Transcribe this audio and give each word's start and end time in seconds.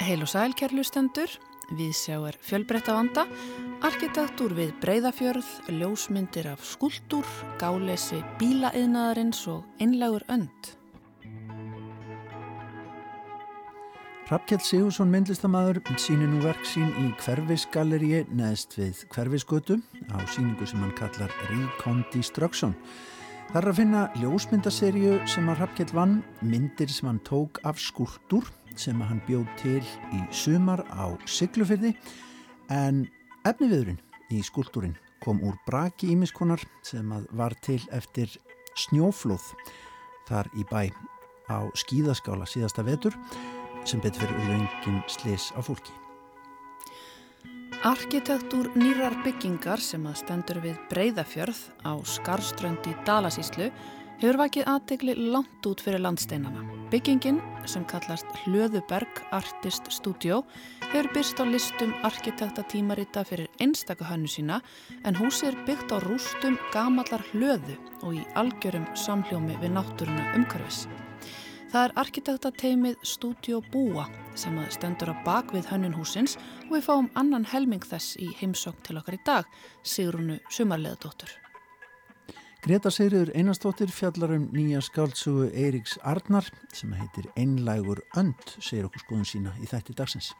Heil 0.00 0.20
og 0.20 0.28
sæl 0.28 0.52
kærlustendur, 0.52 1.32
við 1.72 1.94
sjá 1.96 2.18
er 2.28 2.36
fjölbreytta 2.44 2.92
vanda, 2.92 3.22
arkitektúr 3.86 4.52
við 4.58 4.74
breyðafjörð, 4.82 5.48
ljósmyndir 5.78 6.50
af 6.50 6.60
skuldur, 6.66 7.24
gálesi 7.60 8.20
bílaeðnaðarins 8.42 9.40
og 9.48 9.64
einlegur 9.80 10.26
önd. 10.28 10.74
Rappkjell 14.28 14.60
Sigursson 14.60 15.08
myndlistamæður 15.14 15.80
sínir 15.96 16.28
nú 16.28 16.42
verk 16.44 16.68
sín 16.68 16.92
í 17.00 17.08
Hverfisgalleríi 17.24 18.26
neðst 18.28 18.76
við 18.76 19.06
Hverfisgötu 19.14 19.80
á 20.12 20.20
síningu 20.28 20.68
sem 20.68 20.84
hann 20.84 20.92
kallar 21.00 21.32
Recondestruction. 21.48 22.76
Það 23.50 23.64
er 23.64 23.66
að 23.66 23.78
finna 23.80 24.00
ljósmyndaserju 24.14 25.14
sem 25.26 25.48
að 25.50 25.56
Rappkjell 25.58 25.90
vann, 25.96 26.12
myndir 26.38 26.90
sem 26.94 27.08
hann 27.08 27.16
tók 27.26 27.58
af 27.66 27.80
skuldur 27.82 28.46
sem 28.78 29.00
hann 29.02 29.18
bjóð 29.26 29.48
til 29.58 29.80
í 30.14 30.20
sumar 30.30 30.84
á 30.94 31.10
Siglufyrði 31.26 31.90
en 32.70 33.00
efniviðurinn 33.42 33.98
í 34.30 34.44
skuldurinn 34.46 34.94
kom 35.24 35.42
úr 35.42 35.58
braki 35.66 36.12
ímiskonar 36.14 36.62
sem 36.86 37.10
að 37.10 37.26
var 37.40 37.56
til 37.66 37.80
eftir 37.90 38.30
snjóflóð 38.84 39.48
þar 40.30 40.52
í 40.54 40.62
bæ 40.70 40.94
á 41.50 41.66
skíðaskála 41.74 42.46
síðasta 42.46 42.86
vetur 42.86 43.18
sem 43.82 43.98
betur 43.98 44.28
fyrir 44.28 44.44
auðvengin 44.44 45.02
slis 45.10 45.50
á 45.58 45.60
fólki. 45.66 45.90
Arkitektúr 47.80 48.66
nýrar 48.76 49.14
byggingar 49.24 49.80
sem 49.80 50.02
að 50.04 50.18
stendur 50.20 50.58
við 50.60 50.74
Breiðafjörð 50.90 51.60
á 51.80 51.96
Skarströnd 52.04 52.84
í 52.84 52.92
Dalasíslu 53.08 53.70
hefur 54.20 54.36
vakið 54.36 54.68
aðtegli 54.68 55.14
langt 55.32 55.64
út 55.64 55.80
fyrir 55.80 56.04
landsteinana. 56.04 56.66
Byggingin, 56.92 57.40
sem 57.64 57.86
kallast 57.88 58.28
Hlöðuberg 58.42 59.22
Artist 59.32 59.88
Studio, 59.96 60.42
hefur 60.90 61.08
byrst 61.16 61.40
á 61.40 61.48
listum 61.48 61.96
arkitektatímarita 62.04 63.24
fyrir 63.24 63.48
einstaka 63.64 64.12
hannu 64.12 64.28
sína 64.28 64.60
en 65.08 65.16
húsi 65.16 65.48
er 65.48 65.56
byggt 65.64 65.96
á 65.96 66.04
rústum 66.04 66.60
gamallar 66.76 67.24
hlöðu 67.32 67.80
og 68.04 68.12
í 68.20 68.26
algjörum 68.36 68.84
samhljómi 68.92 69.56
við 69.64 69.78
náttúruna 69.80 70.34
umhverfis. 70.36 70.84
Það 71.70 71.84
er 71.86 71.92
arkitektateimið 72.02 73.02
Studio 73.06 73.60
Búa 73.70 74.08
sem 74.34 74.56
stendur 74.74 75.12
á 75.14 75.22
bakvið 75.22 75.68
hönnun 75.70 75.94
húsins 75.94 76.34
og 76.64 76.72
við 76.74 76.82
fáum 76.88 77.10
annan 77.14 77.46
helming 77.46 77.86
þess 77.86 78.16
í 78.18 78.32
heimsókn 78.40 78.82
til 78.88 78.98
okkar 78.98 79.14
í 79.14 79.22
dag, 79.22 79.46
Sigrunu 79.86 80.40
Sumarleðadóttur. 80.50 81.30
Greta 82.60 82.90
Sigriður 82.92 83.30
Einarstóttir 83.32 83.88
fjallar 83.88 84.34
um 84.34 84.42
nýja 84.52 84.82
skáltsugu 84.84 85.46
Eiríks 85.48 85.94
Arnar 86.04 86.44
sem 86.76 86.90
heitir 86.92 87.30
Einlægur 87.32 88.02
önd, 88.20 88.36
segir 88.60 88.84
okkur 88.84 89.00
skoðun 89.00 89.28
sína 89.30 89.52
í 89.64 89.68
þætti 89.70 89.94
dagsins. 89.96 90.34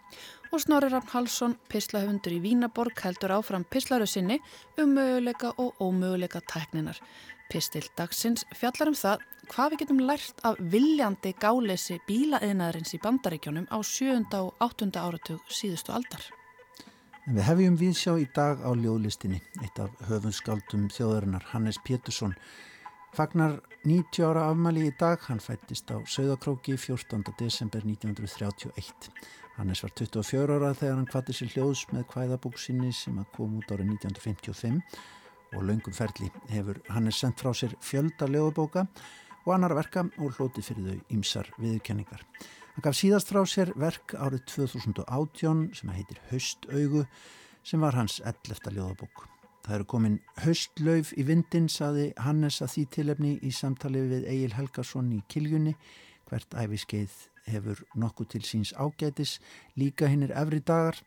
Og 0.52 0.60
Snorri 0.60 0.90
Rafn 0.92 1.08
Halsson, 1.14 1.54
pislahundur 1.72 2.34
í 2.36 2.42
Vínaborg, 2.44 3.00
heldur 3.06 3.32
áfram 3.38 3.64
pislaru 3.64 4.04
sinni 4.04 4.36
um 4.76 4.92
möguleika 4.98 5.54
og 5.56 5.80
ómöguleika 5.80 6.42
tækninar. 6.44 7.00
Pistil 7.48 7.88
dagsins 7.96 8.44
fjallar 8.52 8.92
um 8.92 8.98
það 9.00 9.24
hvað 9.54 9.72
við 9.72 9.82
getum 9.84 10.02
lært 10.10 10.44
af 10.44 10.60
viljandi 10.60 11.32
gálesi 11.40 11.96
bílaeðnaðarins 12.04 12.92
í 12.98 13.00
bandaríkjónum 13.00 13.70
á 13.72 13.80
7. 13.80 14.28
og 14.42 14.52
8. 14.60 14.92
áratug 15.00 15.40
síðustu 15.48 15.96
aldar. 15.96 16.28
En 17.28 17.36
við 17.36 17.44
hefjum 17.44 17.74
viðsjá 17.76 18.12
í 18.16 18.26
dag 18.34 18.62
á 18.64 18.70
ljóðlistinni, 18.72 19.42
eitt 19.60 19.78
af 19.82 19.92
höfunskaldum 20.08 20.86
þjóðarinnar, 20.94 21.44
Hannes 21.52 21.76
Pétursson. 21.84 22.32
Fagnar 23.12 23.58
90 23.84 24.24
ára 24.24 24.46
afmæli 24.48 24.86
í 24.88 24.94
dag, 24.98 25.20
hann 25.28 25.42
fættist 25.42 25.92
á 25.92 26.00
Söðakróki 26.08 26.78
14. 26.78 27.20
desember 27.38 27.84
1931. 27.84 29.10
Hannes 29.58 29.82
var 29.84 29.92
24 30.00 30.56
ára 30.56 30.70
þegar 30.72 30.96
hann 30.96 31.08
kvatti 31.10 31.36
sér 31.36 31.52
hljóðs 31.54 31.84
með 31.92 32.06
kvæðabóksinni 32.14 32.92
sem 32.96 33.18
kom 33.34 33.58
út 33.60 33.74
árið 33.74 33.90
1955 33.98 34.80
og 35.50 35.66
laungum 35.66 35.96
ferli 35.96 36.30
hefur 36.48 36.80
Hannes 36.88 37.18
sendt 37.20 37.42
frá 37.42 37.52
sér 37.52 37.74
fjölda 37.84 38.30
ljóðabóka 38.30 38.86
og 39.44 39.52
annar 39.56 39.74
verka 39.76 40.06
og 40.16 40.38
hloti 40.38 40.64
fyrir 40.64 40.88
þau 40.88 41.16
ymsar 41.18 41.52
viðurkenningar. 41.58 42.24
Hann 42.70 42.84
gaf 42.86 42.94
síðast 42.94 43.32
frá 43.32 43.42
sér 43.50 43.72
verk 43.78 44.14
árið 44.14 44.44
2018 44.52 45.66
sem 45.74 45.90
heitir 45.90 46.20
Haustaugu 46.30 47.02
sem 47.66 47.82
var 47.82 47.96
hans 47.98 48.20
11. 48.22 48.70
ljóðabók. 48.76 49.24
Það 49.66 49.74
eru 49.76 49.86
komin 49.90 50.20
haustlauf 50.40 51.10
í 51.18 51.24
vindin, 51.26 51.66
saði 51.68 52.12
Hannes 52.22 52.60
að 52.64 52.72
því 52.74 52.84
tilefni 52.94 53.32
í 53.44 53.50
samtali 53.52 54.04
við 54.12 54.28
Egil 54.30 54.54
Helgarsson 54.56 55.10
í 55.16 55.20
Kiljunni. 55.28 55.74
Hvert 56.30 56.54
æfiskeið 56.54 57.18
hefur 57.50 57.82
nokkuð 57.98 58.30
til 58.36 58.42
síns 58.46 58.72
ágætis, 58.78 59.38
líka 59.74 60.08
hinn 60.08 60.24
er 60.28 60.36
efri 60.38 60.62
dagar 60.62 60.98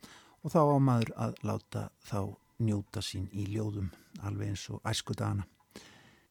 og 0.43 0.51
þá 0.51 0.61
á 0.67 0.77
maður 0.83 1.15
að 1.15 1.41
láta 1.47 1.87
þá 2.03 2.19
njóta 2.59 3.01
sín 3.01 3.31
í 3.31 3.47
ljóðum, 3.55 3.89
alveg 4.21 4.51
eins 4.51 4.67
og 4.69 4.83
æsku 4.83 5.15
dana. 5.15 5.47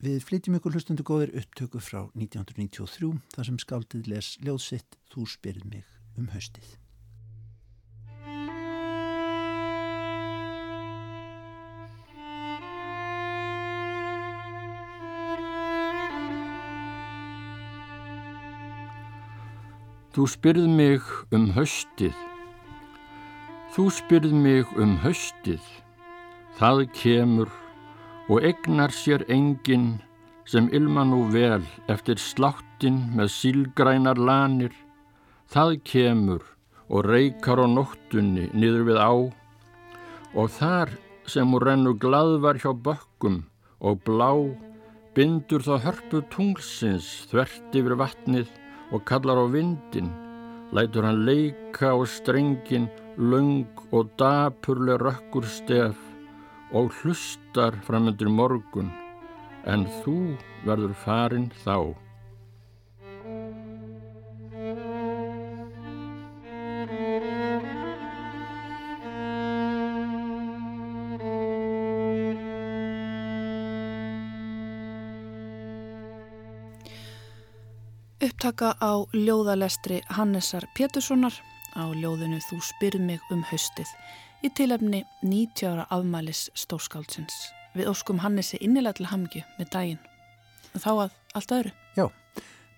Við 0.03 0.25
flytjum 0.27 0.57
ykkur 0.59 0.75
hlustundu 0.75 1.05
góðir 1.07 1.31
upptöku 1.39 1.79
frá 1.79 2.01
1993 2.19 3.21
þar 3.37 3.47
sem 3.47 3.59
skáldið 3.63 4.09
les 4.11 4.31
ljóðsitt 4.43 4.97
Þú 5.07 5.27
spyrð 5.31 5.63
mig 5.71 5.87
um 6.19 6.27
haustið. 6.35 6.67
Þú 20.19 20.27
spyrð 20.35 20.67
mig 20.83 21.15
um 21.31 21.47
haustið. 21.55 22.27
Þú 23.79 23.91
spyrð 24.03 24.35
mig 24.35 24.67
um 24.75 24.99
haustið. 25.07 25.63
Það 26.59 26.89
kemur 26.99 27.62
og 28.31 28.45
egnar 28.47 28.93
sér 28.95 29.25
enginn 29.33 29.97
sem 30.47 30.69
ilma 30.75 31.05
nú 31.07 31.25
vel 31.33 31.63
eftir 31.91 32.19
sláttin 32.19 32.99
með 33.17 33.31
sílgrænar 33.37 34.19
lanir. 34.19 34.75
Það 35.53 35.79
kemur 35.87 36.43
og 36.89 37.07
reykar 37.09 37.63
á 37.63 37.67
nóttunni 37.67 38.49
niður 38.53 38.87
við 38.91 38.99
á. 39.01 39.13
Og 40.35 40.47
þar 40.59 40.93
sem 41.27 41.49
hún 41.49 41.63
rennur 41.63 41.99
gladvar 41.99 42.59
hjá 42.59 42.73
bökkum 42.73 43.43
og 43.81 44.03
blá 44.07 44.33
bindur 45.15 45.65
þá 45.65 45.75
hörpu 45.87 46.23
tunglsins 46.33 47.09
þvert 47.31 47.77
yfir 47.77 47.99
vatnið 48.01 48.49
og 48.93 49.05
kallar 49.09 49.41
á 49.41 49.47
vindin, 49.49 50.09
lætur 50.73 51.05
hann 51.05 51.25
leika 51.27 51.93
á 51.93 52.01
strengin, 52.09 52.89
lung 53.17 53.69
og 53.93 54.09
dapurle 54.21 54.97
rökkur 55.01 55.45
stef 55.49 56.12
og 56.73 56.93
hlustar 57.03 57.77
framöndir 57.87 58.31
morgun 58.33 58.89
en 59.69 59.85
þú 60.03 60.17
verður 60.67 60.95
farin 61.05 61.51
þá. 61.65 61.93
Upptaka 78.23 78.75
á 78.79 78.93
ljóðalestri 79.15 80.01
Hannesar 80.11 80.65
Péturssonar 80.75 81.35
á 81.79 81.85
ljóðinu 81.95 82.41
Þú 82.49 82.59
spyrð 82.63 83.03
mig 83.07 83.33
um 83.35 83.43
haustið 83.51 83.91
í 84.43 84.51
tilefni 84.57 85.05
90 85.23 85.69
ára 85.71 85.85
afmælis 85.95 86.49
stórskáldsins. 86.59 87.35
Við 87.77 87.89
óskum 87.93 88.21
Hannesi 88.23 88.59
innilega 88.61 88.99
til 88.99 89.09
hamngju 89.09 89.43
með 89.59 89.71
daginn. 89.73 90.03
Þá 90.75 90.91
að 90.91 91.15
allt 91.39 91.55
öðru. 91.57 91.73
Já, 91.97 92.07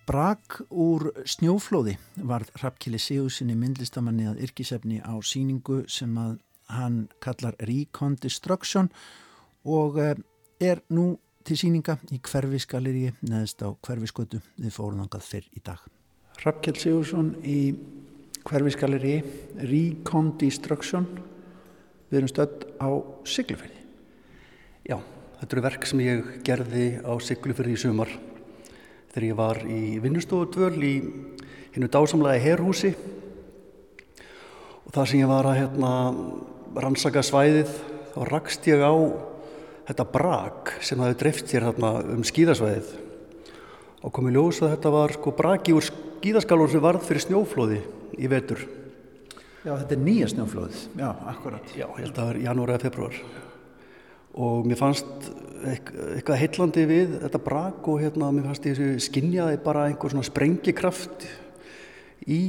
brak 0.07 0.61
úr 0.71 1.09
snjóflóði 1.25 1.97
var 2.31 2.45
Rappkili 2.63 3.01
Sigursinni 3.01 3.57
myndlistamanni 3.59 4.29
að 4.31 4.45
yrkisefni 4.47 5.01
á 5.01 5.15
síningu 5.25 5.83
sem 5.89 6.15
að 6.21 6.39
hann 6.71 7.05
kallar 7.25 7.57
Recondestruction 7.61 8.91
og 9.65 9.99
eh, 10.01 10.17
er 10.61 10.81
nú 10.93 11.15
til 11.45 11.59
síninga 11.61 11.99
í 12.13 12.21
hverfisgalleri 12.25 13.11
neðist 13.25 13.61
á 13.65 13.69
hverfiskötu 13.85 14.41
við 14.57 14.73
fórunangað 14.73 15.29
fyrr 15.29 15.51
í 15.53 15.61
dag. 15.65 15.81
Rappkjell 16.45 16.81
Sigursson 16.81 17.35
í 17.45 17.75
hverfisgalleri 18.45 19.19
Recondestruction 19.71 21.09
Við 22.15 22.21
erum 22.21 22.31
stödd 22.31 22.61
á 22.79 22.89
Siglufjörði. 23.27 23.81
Já, 24.87 25.01
þetta 25.41 25.57
eru 25.57 25.63
verk 25.65 25.87
sem 25.91 26.03
ég 26.05 26.29
gerði 26.47 26.85
á 27.03 27.11
Siglufjörði 27.19 27.73
í 27.75 27.81
sumar 27.83 28.13
þegar 29.11 29.27
ég 29.27 29.39
var 29.41 29.59
í 29.67 29.81
vinnustofudvöl 30.05 30.77
í 30.79 30.93
hinnu 31.75 31.89
dásamlega 31.91 32.39
herrhúsi 32.45 32.93
og 34.15 34.95
það 34.95 35.11
sem 35.11 35.25
ég 35.25 35.33
var 35.33 35.49
að 35.51 35.59
hérna, 35.59 35.91
rannsaka 36.87 37.27
svæðið 37.27 37.75
þá 38.15 38.21
rakst 38.31 38.71
ég 38.71 38.87
á 38.87 38.95
þetta 39.91 40.09
brak 40.15 40.73
sem 40.87 41.03
hafi 41.03 41.19
drift 41.19 41.51
hér 41.51 41.67
hérna, 41.73 41.97
um 42.15 42.23
skíðasvæðið 42.31 42.95
og 44.07 44.15
komið 44.15 44.39
ljós 44.39 44.63
að 44.63 44.77
þetta 44.77 44.97
var 45.01 45.19
sko 45.19 45.35
braki 45.35 45.75
úr 45.75 45.91
skíðaskalur 45.91 46.71
sem 46.71 46.87
varð 46.87 47.11
fyrir 47.11 47.27
snjóflóði 47.27 47.83
í 48.23 48.31
vetur. 48.31 48.63
Já, 49.65 49.71
þetta 49.81 49.95
er 49.95 50.01
nýja 50.05 50.27
snjóflóðið, 50.29 50.81
já, 51.01 51.07
akkurat. 51.31 51.71
Já, 51.73 51.87
ég 51.87 52.03
held 52.03 52.11
að 52.11 52.19
það 52.19 52.31
er 52.35 52.39
janúar 52.43 52.73
eða 52.75 52.83
februar. 52.83 53.15
Og 54.45 54.67
mér 54.69 54.77
fannst 54.77 55.29
eitthvað 55.65 56.41
heillandi 56.43 56.85
við 56.91 57.15
þetta 57.23 57.41
brak 57.47 57.89
og 57.89 58.03
hérna 58.03 58.29
mér 58.37 58.51
fannst 58.51 58.69
ég 58.69 58.77
þessu 58.77 59.07
skinjaði 59.07 59.63
bara 59.65 59.87
einhver 59.89 60.13
svona 60.13 60.27
sprengikraft 60.29 61.25
í 62.29 62.41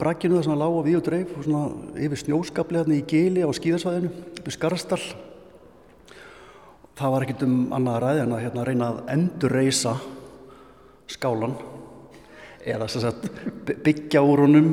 brakinu 0.00 0.38
það 0.38 0.46
sem 0.46 0.56
lág 0.62 0.78
á 0.80 0.86
við 0.86 0.96
og 1.02 1.04
dreif 1.10 1.36
og 1.36 1.44
svona 1.44 2.00
yfir 2.06 2.22
snjóskapli 2.22 2.80
hérna 2.80 2.96
í 2.96 3.04
gili 3.12 3.44
á 3.44 3.50
skíðasvæðinu, 3.60 4.12
yfir 4.40 4.56
Skarstall. 4.56 5.06
Það 6.96 7.12
var 7.12 7.26
ekkert 7.26 7.44
um 7.44 7.58
annað 7.76 8.00
ræði 8.06 8.24
en 8.24 8.32
að 8.38 8.46
hérna 8.46 8.64
reyna 8.70 8.88
að 8.88 9.02
endurreysa 9.18 9.98
skálan 11.12 11.58
eða 12.64 12.88
sagt, 12.88 13.28
byggja 13.84 14.24
úr 14.24 14.46
honum 14.46 14.72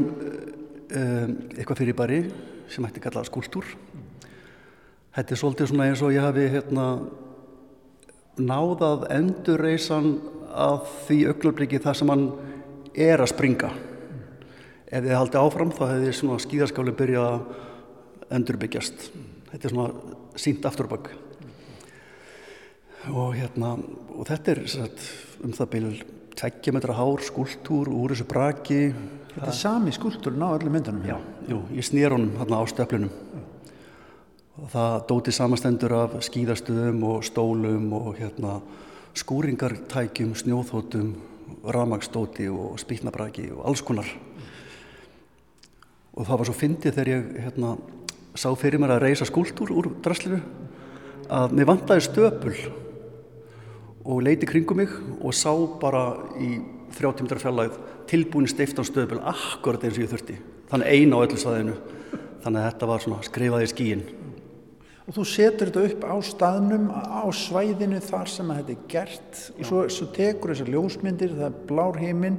um, 0.98 1.36
eitthvað 1.54 1.80
fyrir 1.82 1.98
bæri 1.98 2.20
sem 2.72 2.86
hætti 2.86 3.04
kallað 3.04 3.30
skúltúr. 3.30 3.68
Þetta 5.14 5.36
er 5.36 5.40
svolítið 5.40 5.70
svona 5.70 5.90
eins 5.90 6.02
og 6.02 6.14
ég 6.16 6.26
hafi 6.26 6.48
hérna, 6.50 6.86
náðað 8.42 9.06
endurreysan 9.14 10.16
af 10.54 10.88
því 11.08 11.20
augnabliki 11.32 11.82
það 11.82 12.00
sem 12.00 12.14
hann 12.14 12.24
er 12.94 13.22
að 13.22 13.34
springa. 13.34 13.70
Ef 14.94 15.06
þið 15.06 15.18
haldið 15.18 15.42
áfram 15.42 15.74
þá 15.74 15.84
hefði 15.92 16.16
svona 16.18 16.40
skíðaskáli 16.42 16.96
byrjað 16.98 17.30
að 17.30 18.34
endurbyggjast. 18.38 19.08
Þetta 19.52 19.70
er 19.70 19.76
svona 19.76 20.18
sínt 20.42 20.66
afturbakk. 20.66 21.12
Og, 23.12 23.34
hérna, 23.36 23.74
og 24.16 24.28
þetta 24.30 24.54
er 24.54 24.62
sagt, 24.72 25.02
um 25.44 25.54
það 25.54 25.72
byrjuð 25.74 26.04
tveggjametra 26.40 26.96
hár 26.98 27.22
skúltúr 27.26 27.92
úr 27.94 28.14
þessu 28.14 28.26
braki 28.30 28.80
Þetta 29.34 29.50
er 29.50 29.58
sami 29.58 29.92
skúltúrin 29.96 30.44
á 30.46 30.54
öllum 30.54 30.76
myndunum. 30.76 31.06
Já, 31.10 31.18
jú, 31.50 31.64
ég 31.74 31.86
snýr 31.86 32.14
honum 32.14 32.36
hérna 32.38 32.62
á 32.62 32.64
stöflunum. 32.70 33.10
Og 34.62 34.68
það 34.70 34.98
dóti 35.10 35.34
samastendur 35.34 35.96
af 35.98 36.20
skýðastöðum 36.22 37.00
og 37.10 37.24
stólum 37.26 37.88
og 37.98 38.12
hérna 38.20 38.60
skúringartækjum, 39.18 40.36
snjóþótum 40.38 41.16
ramagstóti 41.66 42.46
og 42.54 42.78
spýtnabraki 42.78 43.48
og 43.56 43.66
alls 43.72 43.82
konar. 43.82 44.06
Og 46.14 46.28
það 46.28 46.38
var 46.38 46.50
svo 46.50 46.56
fyndið 46.60 46.94
þegar 46.94 47.12
ég 47.16 47.34
hérna 47.48 47.74
sá 48.38 48.52
fyrir 48.54 48.82
mér 48.82 48.96
að 49.00 49.08
reysa 49.08 49.26
skúltúr 49.26 49.74
úr 49.74 49.90
drasliru 50.06 50.44
að 51.34 51.58
mér 51.58 51.70
vantæði 51.70 52.06
stöpul 52.06 52.56
og 54.04 54.22
leiti 54.22 54.46
kringum 54.46 54.78
mig 54.84 54.94
og 55.22 55.34
sá 55.34 55.54
bara 55.82 56.06
í 56.38 56.58
30 56.98 57.26
metrar 57.26 57.44
fjallæð 57.44 57.78
tilbúin 58.10 58.50
steiftan 58.52 58.88
stöðbel 58.88 59.22
akkurat 59.34 59.84
eins 59.84 59.98
og 59.98 60.06
ég 60.06 60.12
þurfti. 60.12 60.40
Þannig 60.72 60.98
eina 60.98 61.22
á 61.22 61.24
öllu 61.26 61.40
saðinu 61.40 61.78
þannig 62.44 62.60
að 62.60 62.68
þetta 62.70 62.92
var 62.92 63.04
svona 63.04 63.26
skrifað 63.28 63.66
í 63.66 63.72
skíin 63.72 64.06
Og 65.04 65.18
þú 65.18 65.24
setur 65.28 65.68
þetta 65.68 65.82
upp 65.90 66.04
á 66.08 66.16
staðnum 66.24 66.86
á 66.96 67.28
svæðinu 67.36 68.00
þar 68.06 68.30
sem 68.32 68.52
þetta 68.56 68.72
er 68.72 68.84
gert. 68.88 69.34
Já. 69.34 69.56
og 69.58 69.66
svo, 69.68 69.82
svo 69.92 70.06
tekur 70.16 70.54
þessar 70.54 70.72
ljósmyndir 70.72 71.34
það 71.36 71.48
er 71.50 71.58
blár 71.68 72.00
heiminn 72.00 72.38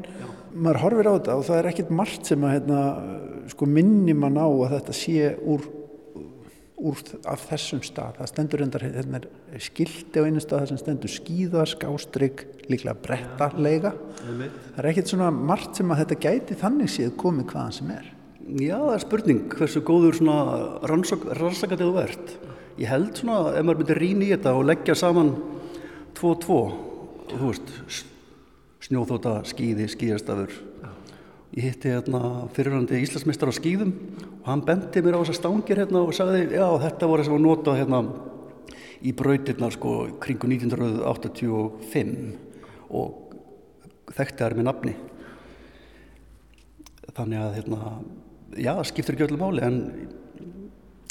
maður 0.54 0.80
horfir 0.84 1.10
á 1.10 1.16
þetta 1.18 1.36
og 1.36 1.44
það 1.44 1.58
er 1.58 1.68
ekkit 1.70 1.92
margt 1.98 2.30
sem 2.30 2.46
að 2.46 2.54
hérna, 2.54 2.80
sko 3.52 3.68
minni 3.68 4.14
mann 4.16 4.40
á 4.40 4.48
að 4.48 4.76
þetta 4.78 4.96
sé 4.96 5.34
úr 5.44 5.66
úr 6.84 7.00
af 7.30 7.46
þessum 7.48 7.80
stað. 7.84 8.18
Það 8.18 8.30
stendur 8.30 8.64
endar 8.64 8.84
hérna 8.84 9.20
skildi 9.62 10.20
á 10.20 10.26
einu 10.26 10.42
stað 10.42 10.66
sem 10.70 10.80
stendur 10.80 11.12
skýða, 11.12 11.64
skástrygg, 11.70 12.44
líklega 12.68 12.96
brettalega. 13.04 13.94
Það 14.20 14.82
er 14.82 14.90
ekkert 14.90 15.12
svona 15.12 15.30
margt 15.34 15.80
sem 15.80 15.94
að 15.94 16.02
þetta 16.04 16.20
gæti 16.26 16.58
þannig 16.60 16.92
séð 16.92 17.14
komið 17.20 17.48
hvaðan 17.52 17.76
sem 17.78 17.94
er. 17.94 18.10
Já, 18.44 18.76
það 18.76 18.94
er 18.94 19.04
spurning 19.06 19.44
hversu 19.54 19.80
góður 19.88 20.18
svona 20.18 20.38
rannsakatið 20.90 21.84
þú 21.86 22.02
ert. 22.02 22.34
Ég 22.76 22.90
held 22.90 23.16
svona, 23.16 23.54
ef 23.54 23.64
maður 23.64 23.80
myndir 23.80 24.02
rýna 24.02 24.26
í 24.26 24.32
þetta 24.34 24.52
og 24.58 24.66
leggja 24.68 24.98
saman 24.98 25.30
tvo 26.14 26.34
og 26.34 26.40
tvo, 26.42 26.60
þú 27.30 27.48
veist, 27.48 27.72
snjóþóta, 28.84 29.38
skýði, 29.48 29.86
skýðastafur, 29.94 30.52
Ég 31.54 31.68
hitti 31.68 31.86
hérna 31.92 32.48
fyrirhandi 32.50 32.98
Íslandsmeistar 32.98 33.46
á 33.46 33.54
skýðum 33.54 33.92
og 34.42 34.46
hann 34.48 34.62
bendi 34.66 34.98
mér 35.06 35.14
á 35.14 35.22
þessa 35.22 35.36
stangir 35.38 35.78
hérna 35.78 36.00
og 36.02 36.10
sagði 36.16 36.48
já 36.50 36.66
þetta 36.82 37.06
voru 37.06 37.22
sem 37.22 37.34
var 37.36 37.42
notað 37.44 37.78
hérna 37.78 38.00
í 39.06 39.12
brautirna 39.14 39.68
sko 39.70 39.92
kringu 40.18 40.50
1985 40.50 42.10
og 42.90 43.36
þekkti 44.16 44.42
þær 44.42 44.56
með 44.58 44.66
nafni. 44.66 44.94
Þannig 47.14 47.38
að 47.44 47.54
hérna, 47.60 47.78
já 48.58 48.74
skiptir 48.90 49.14
ekki 49.14 49.26
öllu 49.28 49.38
máli 49.38 49.62
en 49.62 49.78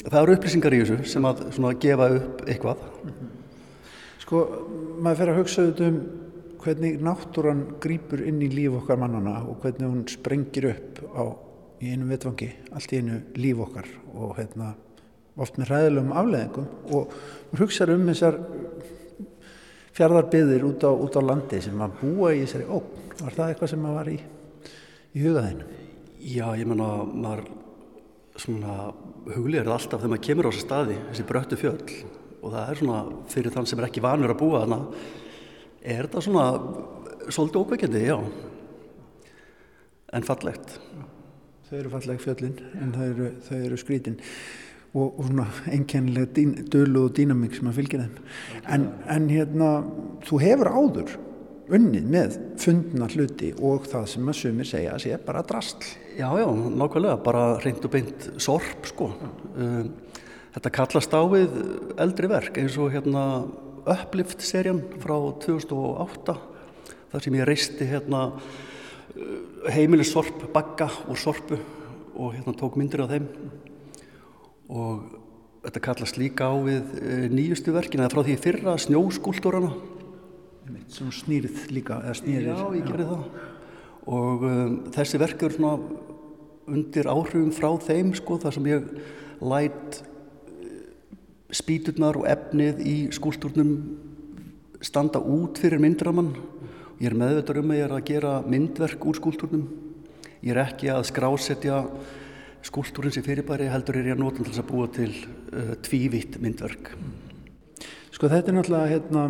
það 0.04 0.20
eru 0.20 0.36
upplýsingar 0.36 0.76
í 0.76 0.82
þessu 0.82 0.98
sem 1.14 1.24
að 1.24 1.40
svona 1.56 1.72
gefa 1.80 2.10
upp 2.18 2.44
eitthvað. 2.44 2.84
Sko 4.26 4.44
maður 5.00 5.22
fer 5.22 5.32
að 5.32 5.40
hugsa 5.40 5.66
um 5.88 5.98
hvernig 6.64 7.00
náttúran 7.04 7.64
grýpur 7.82 8.22
inn 8.24 8.40
í 8.42 8.48
líf 8.52 8.78
okkar 8.80 8.98
mannana 9.00 9.42
og 9.44 9.60
hvernig 9.62 9.90
hún 9.90 10.04
sprengir 10.08 10.70
upp 10.70 11.02
á, 11.12 11.24
í 11.84 11.92
einu 11.92 12.08
vetfangi 12.08 12.48
allt 12.72 12.94
í 12.94 13.00
einu 13.02 13.20
líf 13.36 13.60
okkar 13.66 13.88
og 14.14 14.36
hérna, 14.38 14.72
oft 15.36 15.58
með 15.60 15.72
ræðilegum 15.72 16.14
afleðingum 16.16 16.94
og 16.96 17.14
hugsaður 17.58 17.98
um 17.98 18.06
þessar 18.12 18.38
fjardarbyðir 19.94 20.64
út, 20.66 20.86
út 20.88 21.18
á 21.18 21.22
landi 21.22 21.60
sem 21.62 21.82
að 21.84 21.98
búa 22.00 22.32
í 22.34 22.42
þessari 22.42 22.66
ógn. 22.66 23.02
Var 23.20 23.36
það 23.36 23.50
eitthvað 23.52 23.70
sem 23.70 23.84
að 23.86 23.98
var 23.98 24.10
í, 24.10 24.16
í 25.14 25.22
hugaðinu? 25.22 25.66
Já, 26.24 26.46
ég 26.58 26.66
menna, 26.66 26.88
maður 27.04 27.44
svona 28.40 28.78
huglir 29.34 29.68
alltaf 29.68 30.00
þegar 30.00 30.14
maður 30.14 30.24
kemur 30.26 30.48
á 30.48 30.50
þessu 30.50 30.64
staði, 30.64 30.96
þessi 31.10 31.26
bröttu 31.28 31.58
fjöll 31.60 31.98
og 32.44 32.48
það 32.52 32.64
er 32.64 32.80
svona 32.80 33.02
fyrir 33.30 33.54
þann 33.54 33.68
sem 33.68 33.80
er 33.80 33.86
ekki 33.88 34.02
vanur 34.04 34.34
að 34.34 34.40
búa 34.40 34.64
þarna 34.64 34.80
er 35.84 36.06
þetta 36.06 36.24
svona 36.24 36.46
svolítið 37.28 37.60
ókveikjandi, 37.60 38.02
já. 38.08 38.18
En 40.14 40.26
fallegt? 40.26 40.78
Þau 41.68 41.78
eru 41.80 41.92
falleg 41.94 42.20
fjöllin 42.22 42.58
en 42.80 42.92
þau 42.94 43.06
eru, 43.06 43.30
eru 43.58 43.80
skrítin. 43.80 44.18
Og, 44.94 45.18
og 45.18 45.26
svona 45.26 45.48
enkennilega 45.74 46.44
dölu 46.70 47.08
og 47.08 47.14
dýnamík 47.16 47.56
sem 47.58 47.70
að 47.70 47.80
fylgja 47.80 48.04
þeim. 48.04 48.18
En, 48.76 48.88
en 49.10 49.30
hérna, 49.32 49.70
þú 50.28 50.38
hefur 50.44 50.70
áður 50.70 51.16
unnið 51.74 52.08
með 52.12 52.38
fundna 52.60 53.08
hluti 53.08 53.50
og 53.64 53.88
það 53.88 54.06
sem 54.12 54.30
að 54.30 54.38
sumir 54.38 54.68
segja 54.68 54.94
að 54.94 55.04
sé 55.06 55.18
bara 55.24 55.42
drastl 55.48 55.86
Já, 56.14 56.28
já, 56.38 56.44
nákvæmlega, 56.46 57.16
bara 57.24 57.44
reynd 57.64 57.86
og 57.88 57.90
beint 57.90 58.26
sorp, 58.38 58.84
sko. 58.86 59.08
Um, 59.56 59.88
Þetta 60.54 60.70
kallast 60.70 61.14
á 61.18 61.22
við 61.26 61.54
eldri 61.98 62.28
verk 62.30 62.58
eins 62.62 62.76
og 62.78 62.92
hérna 62.94 63.24
Uplift 63.84 64.40
serjan 64.44 64.80
frá 65.02 65.16
2008 65.44 66.36
þar 67.12 67.24
sem 67.24 67.36
ég 67.36 67.48
reisti 67.48 67.88
hérna 67.88 68.22
uh, 68.32 69.34
heimilissorp 69.74 70.46
bagga 70.54 70.88
úr 71.12 71.20
sorpu 71.20 71.58
og 72.14 72.32
hérna 72.36 72.54
tók 72.56 72.78
myndir 72.80 73.04
á 73.04 73.10
þeim. 73.10 73.28
Og 74.72 75.04
þetta 75.66 75.82
kallast 75.84 76.20
líka 76.20 76.48
á 76.48 76.54
við 76.64 76.94
uh, 77.00 77.26
nýjustu 77.32 77.74
verkin 77.76 78.04
eða 78.04 78.14
frá 78.14 78.24
því 78.24 78.38
fyrra 78.46 78.78
snjóskúltúrana 78.80 79.74
sem 80.88 81.10
snýrið 81.12 81.68
líka 81.76 82.00
Já, 82.56 82.64
ég 82.72 82.88
gerði 82.88 83.10
það. 83.10 83.28
Og 84.14 84.48
um, 84.48 84.74
þessi 84.94 85.20
verk 85.20 85.44
eru 85.44 85.56
svona 85.58 85.76
undir 86.70 87.08
áhrifum 87.12 87.52
frá 87.52 87.70
þeim 87.84 88.14
sko 88.16 88.38
þar 88.40 88.56
sem 88.56 88.68
ég 88.70 88.90
læt 89.44 90.00
spýturnar 91.54 92.18
og 92.18 92.26
efnið 92.28 92.82
í 92.82 92.96
skúltúrnum 93.14 93.72
standa 94.84 95.20
út 95.22 95.60
fyrir 95.62 95.80
myndramann. 95.82 96.34
Ég 97.00 97.10
er 97.10 97.16
meðvitað 97.18 97.60
um 97.62 97.72
að 97.72 97.78
ég 97.78 97.86
er 97.86 97.94
að 97.94 98.06
gera 98.10 98.34
myndverk 98.46 99.06
úr 99.08 99.18
skúltúrnum. 99.18 99.64
Ég 100.44 100.52
er 100.54 100.62
ekki 100.64 100.90
að 100.92 101.06
skrásetja 101.08 101.80
skúltúrin 102.64 103.12
sem 103.14 103.24
fyrirbæri 103.24 103.68
heldur 103.72 103.98
er 104.00 104.10
ég 104.10 104.16
að 104.16 104.22
nota 104.24 104.44
til 104.44 104.56
að 104.56 104.68
búa 104.70 104.88
til 104.92 105.10
uh, 105.12 105.74
tvívitt 105.84 106.38
myndverk. 106.42 106.92
Sko 108.14 108.30
þetta 108.30 108.52
er 108.52 108.56
náttúrulega 108.58 108.92
hérna, 108.92 109.24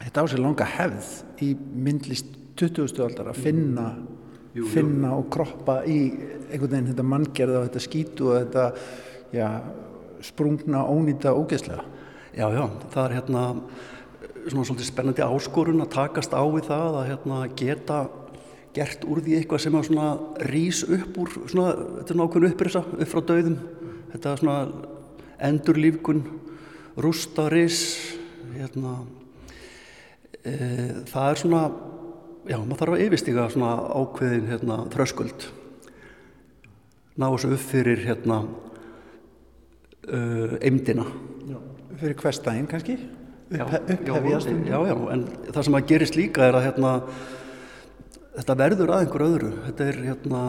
þetta 0.00 0.24
á 0.24 0.26
sig 0.28 0.42
langa 0.42 0.66
hefð 0.66 1.12
í 1.44 1.52
myndlist 1.56 2.34
20. 2.58 2.98
aldar 3.04 3.30
að 3.32 3.40
finna, 3.44 3.86
jú, 4.52 4.64
jú. 4.64 4.66
finna 4.74 5.14
og 5.16 5.30
kroppa 5.32 5.80
í 5.88 6.00
einhvern 6.50 6.74
veginn 6.74 6.90
þetta 6.90 7.06
manngerða 7.08 7.62
og 7.62 7.70
þetta 7.70 7.84
skítu 7.86 8.28
og 8.28 8.42
þetta 8.42 8.66
já, 9.32 9.48
sprungna 10.24 10.84
ónýta 10.88 11.34
ógeðslega. 11.36 11.84
Já, 12.32 12.46
já, 12.48 12.64
það 12.94 13.04
er 13.04 13.14
hérna 13.18 13.42
svona 14.48 14.66
svolítið 14.66 14.88
spennandi 14.88 15.24
áskorun 15.24 15.84
að 15.84 15.92
takast 15.94 16.34
á 16.34 16.42
við 16.48 16.68
það 16.70 16.98
að 16.98 17.08
hérna 17.10 17.40
geta 17.58 17.98
gert 18.72 19.04
úr 19.04 19.20
því 19.22 19.36
eitthvað 19.38 19.64
sem 19.66 19.76
að 19.76 19.88
svona 19.90 20.08
rýs 20.48 20.80
upp 20.86 21.18
úr 21.20 21.32
svona, 21.36 21.74
þetta 21.98 22.14
er 22.14 22.20
nákvæmlega 22.22 22.56
upprisa 22.56 22.82
upp 22.88 23.10
frá 23.10 23.20
döðum, 23.28 23.58
þetta 24.14 24.32
er 24.32 24.40
svona 24.40 24.56
endurlífkun, 25.50 26.22
rústa 27.04 27.48
rýs, 27.52 27.82
hérna, 28.56 28.94
e, 30.40 30.54
það 31.10 31.28
er 31.28 31.42
svona 31.42 31.62
já, 32.48 32.58
maður 32.58 32.80
þarf 32.80 32.96
að 32.96 33.04
yfirstiga 33.06 33.48
svona 33.52 33.74
ákveðin 34.00 34.48
hérna, 34.50 34.78
þröskuld 34.94 35.48
ná 37.20 37.28
þessu 37.28 37.52
upp 37.52 37.66
fyrir 37.68 38.06
hérna 38.06 38.42
uh, 40.08 40.56
eimdina 40.62 41.06
fyrir 42.02 42.18
hverstæðin 42.18 42.68
kannski? 42.70 42.96
Upphefjast 43.52 44.48
já, 44.48 44.64
já, 44.66 44.78
já, 44.88 44.94
en 45.12 45.26
það 45.52 45.66
sem 45.66 45.76
að 45.76 45.88
gerist 45.90 46.16
líka 46.18 46.46
er 46.48 46.56
að 46.56 46.66
hérna 46.70 46.92
þetta 48.32 48.56
verður 48.62 48.92
að 48.94 49.04
einhver 49.04 49.24
öðru. 49.26 49.50
Þetta 49.66 49.88
er 49.90 49.98
hérna 50.06 50.44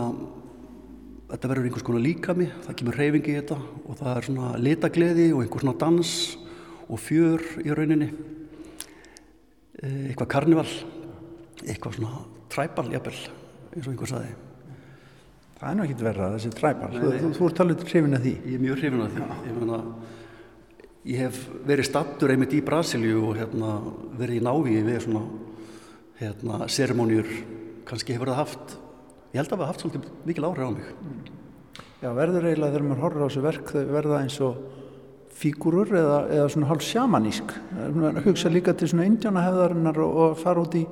þetta 1.34 1.52
verður 1.52 1.68
einhvers 1.68 1.86
konar 1.88 2.06
líkami 2.06 2.48
það 2.64 2.78
kemur 2.80 3.00
reyfingi 3.02 3.34
í 3.34 3.38
þetta 3.42 3.60
og 3.60 4.00
það 4.00 4.16
er 4.16 4.28
svona 4.30 4.54
litagleði 4.62 5.28
og 5.34 5.44
einhver 5.44 5.66
svona 5.66 5.82
dans 5.84 6.16
og 6.88 7.02
fjör 7.02 7.46
í 7.64 7.76
rauninni. 7.76 8.10
Eitthvað 9.84 10.32
karnival 10.38 10.68
eitthvað 11.64 12.00
svona 12.00 12.26
træbal 12.54 12.90
jafnvel 12.94 13.20
eins 13.74 13.86
og 13.86 13.94
einhver 13.94 14.14
saði 14.14 14.34
Það 15.60 15.70
er 15.70 15.78
nú 15.78 15.86
ekki 15.86 15.98
verða 16.02 16.30
þessi 16.36 16.52
træbal 16.58 16.92
þú, 16.94 17.14
þú, 17.22 17.32
þú 17.38 17.48
ert 17.48 17.58
talveg 17.60 17.84
hrifin 17.88 18.18
af 18.18 18.24
því. 18.24 18.34
Ég 18.44 18.58
er 18.58 18.64
mjög 18.64 18.80
hrifin 18.82 19.04
af 19.06 19.14
því. 19.14 19.28
Ég, 19.48 19.58
mena, 19.62 19.80
ég 21.14 21.24
hef 21.24 21.42
verið 21.70 21.90
stattur 21.90 22.34
einmitt 22.34 22.56
í 22.58 22.62
Brasilíu 22.66 23.26
og 23.30 23.38
hérna, 23.40 23.76
verið 24.20 24.40
í 24.40 24.46
návíi 24.48 24.86
við 24.88 25.02
svona 25.06 25.24
hérna, 26.20 26.64
seremóniur 26.72 27.30
kannski 27.88 28.16
hefur 28.16 28.32
það 28.34 28.42
haft 28.44 28.78
ég 29.34 29.42
held 29.42 29.56
að 29.56 29.64
það 29.64 29.72
haft 29.72 29.84
svolítið 29.84 30.12
mikil 30.30 30.46
áhrif 30.48 30.70
á 30.70 30.72
mig. 30.76 30.90
Já, 32.04 32.10
verður 32.14 32.48
eiginlega 32.50 32.74
þegar 32.76 32.86
maður 32.86 33.04
horfður 33.04 33.24
á 33.24 33.28
þessu 33.28 33.44
verk 33.44 33.74
þau 33.74 33.84
verða 33.96 34.22
eins 34.22 34.38
og 34.44 34.60
fígurur 35.34 35.90
eða, 35.98 36.18
eða 36.36 36.50
svona 36.54 36.70
hálf 36.70 36.86
sjamanísk. 36.86 37.54
Hugsa 38.28 38.52
líka 38.54 38.76
til 38.78 38.92
svona 38.92 39.08
indjánahefðarinnar 39.10 40.00
og, 40.04 40.20
og 40.26 40.36
fara 40.42 40.62
út 40.62 40.78
í 40.78 40.84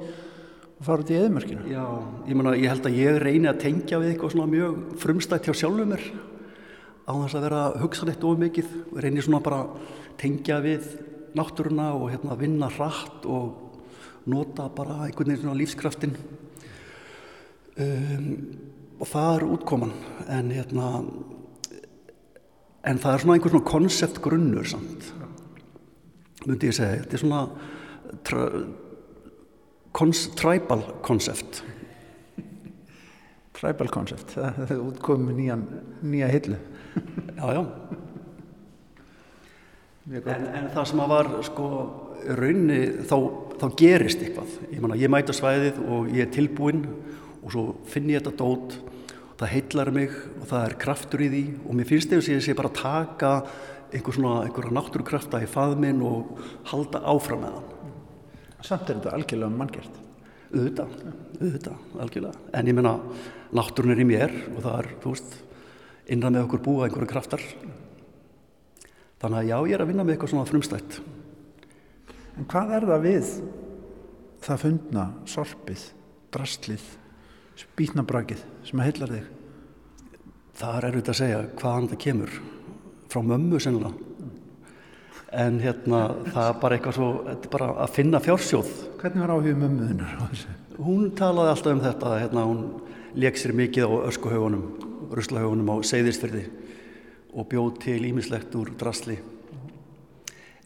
og 0.81 0.88
fara 0.88 1.03
út 1.03 1.11
í 1.13 1.17
eðmörkinu. 1.19 1.63
Já, 1.69 1.83
ég, 2.25 2.33
mena, 2.33 2.55
ég 2.57 2.71
held 2.71 2.88
að 2.89 2.95
ég 2.97 3.17
reyni 3.21 3.50
að 3.51 3.59
tengja 3.61 4.00
við 4.01 4.15
eitthvað 4.15 4.31
svona 4.33 4.50
mjög 4.50 4.79
frumstætt 5.03 5.45
hjá 5.45 5.53
sjálfum 5.59 5.91
mér 5.93 6.07
á 7.05 7.13
þess 7.13 7.38
að 7.38 7.45
vera 7.45 7.59
að 7.67 7.77
hugsa 7.83 8.07
neitt 8.07 8.25
of 8.25 8.41
mikið. 8.41 8.71
Og 8.89 8.97
reyni 9.05 9.21
svona 9.21 9.43
bara 9.45 9.59
að 9.61 9.91
tengja 10.23 10.57
við 10.65 10.88
náttúruna 11.38 11.91
og 12.00 12.09
hérna, 12.09 12.39
vinna 12.39 12.71
hratt 12.73 13.29
og 13.29 14.25
nota 14.25 14.67
bara 14.73 15.05
einhvern 15.05 15.31
veginn 15.31 15.43
svona 15.43 15.59
lífskraftin 15.61 16.17
um, 17.77 18.27
og 19.01 19.09
það 19.09 19.31
er 19.38 19.47
útkoman 19.47 19.95
en 20.29 20.51
hérna 20.53 20.89
en 22.85 23.01
það 23.01 23.13
er 23.13 23.23
svona 23.23 23.38
einhvern 23.38 23.55
svona 23.55 23.71
konceptgrunnur 23.71 24.69
samt 24.69 25.11
myndi 26.45 26.69
ég 26.69 26.77
segja, 26.77 27.01
þetta 27.01 27.17
er 27.17 27.23
svona 27.23 27.41
tribal 29.93 30.83
concept. 31.01 31.63
Tribal 33.53 33.89
concept, 33.93 34.33
það 34.36 34.71
er 34.71 34.79
útkomið 34.81 35.38
nýjan, 35.38 35.65
nýja 36.01 36.29
hillu. 36.31 36.60
Já, 37.38 37.45
já. 37.55 37.65
En, 40.12 40.45
en 40.57 40.69
það 40.74 40.88
sem 40.89 41.01
að 41.03 41.12
var 41.12 41.27
sko 41.45 41.67
raunni 42.39 42.79
þá, 43.07 43.17
þá 43.62 43.65
gerist 43.79 44.24
eitthvað. 44.24 44.55
Ég, 44.71 44.79
man, 44.81 44.95
ég 45.00 45.12
mæta 45.13 45.36
svæðið 45.36 45.77
og 45.86 46.10
ég 46.12 46.25
er 46.25 46.33
tilbúinn 46.33 46.81
og 47.41 47.53
svo 47.53 47.65
finn 47.89 48.10
ég 48.12 48.24
þetta 48.24 48.33
dót. 48.39 48.79
Það 49.41 49.53
heillar 49.55 49.91
mig 49.93 50.15
og 50.39 50.50
það 50.50 50.65
er 50.65 50.77
kraftur 50.81 51.24
í 51.25 51.29
því 51.31 51.43
og 51.62 51.77
mér 51.77 51.89
finnst 51.89 52.12
þess 52.12 52.29
að 52.29 52.36
ég 52.36 52.43
sé 52.45 52.57
bara 52.57 52.74
taka 52.77 53.31
einhver 53.91 54.15
svona, 54.15 54.33
einhverja 54.45 54.74
náttúrukrafta 54.77 55.41
í 55.43 55.50
faðminn 55.50 56.01
og 56.05 56.41
halda 56.71 57.01
áfram 57.12 57.45
með 57.45 57.55
hann 57.57 57.80
Samt 58.65 58.89
er 58.89 59.00
þetta 59.00 59.13
algjörlega 59.18 59.58
manngjert. 59.58 60.00
Auðvitað, 60.51 60.96
auðvitað, 61.39 61.86
algjörlega. 62.03 62.41
En 62.60 62.68
ég 62.70 62.75
menna, 62.77 62.91
náttúrun 63.56 63.94
er 63.94 64.01
í 64.03 64.08
mér 64.08 64.34
og 64.51 64.60
það 64.65 64.75
er, 64.82 64.89
þú 65.03 65.13
veist, 65.15 65.38
innræð 66.12 66.36
með 66.36 66.46
okkur 66.46 66.63
búa 66.65 66.88
einhverju 66.88 67.10
kraftar. 67.10 67.46
Þannig 69.22 69.39
að 69.39 69.50
já, 69.50 69.56
ég 69.70 69.75
er 69.77 69.84
að 69.86 69.91
vinna 69.91 70.06
með 70.06 70.15
eitthvað 70.15 70.34
svona 70.34 70.50
frumstætt. 70.50 71.00
En 72.38 72.48
hvað 72.51 72.75
er 72.77 72.88
það 72.89 73.06
við 73.08 73.34
það 74.41 74.63
fundna, 74.65 75.08
sorpið, 75.30 75.88
drastlið, 76.34 76.86
spýtnabrakið 77.62 78.46
sem 78.68 78.82
að 78.82 78.89
heillar 78.89 79.15
þig? 79.15 79.34
Það 80.62 80.77
er 80.77 80.88
erfitt 80.91 81.12
að 81.12 81.20
segja 81.22 81.44
hvaðan 81.62 81.91
það 81.91 82.01
kemur. 82.06 82.39
Frá 83.12 83.22
mömmu 83.25 83.60
sennilega 83.62 84.11
en 85.31 85.59
hérna 85.63 86.01
það 86.27 86.47
er 86.50 86.57
bara 86.61 86.77
eitthvað 86.77 86.97
svo 86.97 87.09
bara 87.53 87.69
að 87.85 87.93
finna 87.95 88.19
fjársjóð. 88.23 88.71
Hvernig 89.00 89.23
var 89.23 89.33
áhugum 89.38 89.79
á 90.03 90.27
þessu? 90.27 90.55
Hún 90.81 91.11
talaði 91.15 91.53
alltaf 91.53 91.75
um 91.75 91.83
þetta 91.83 92.15
hérna, 92.19 92.45
hún 92.50 92.63
leik 93.15 93.39
sér 93.39 93.55
mikið 93.55 93.88
á 93.88 93.91
öskuhaugunum 94.11 94.65
ruslahaugunum 95.11 95.71
á 95.71 95.75
seyðisfyrði 95.88 96.45
og 97.31 97.47
bjóð 97.51 97.71
til 97.85 98.00
ímislegt 98.09 98.55
úr 98.59 98.73
drasli. 98.79 99.17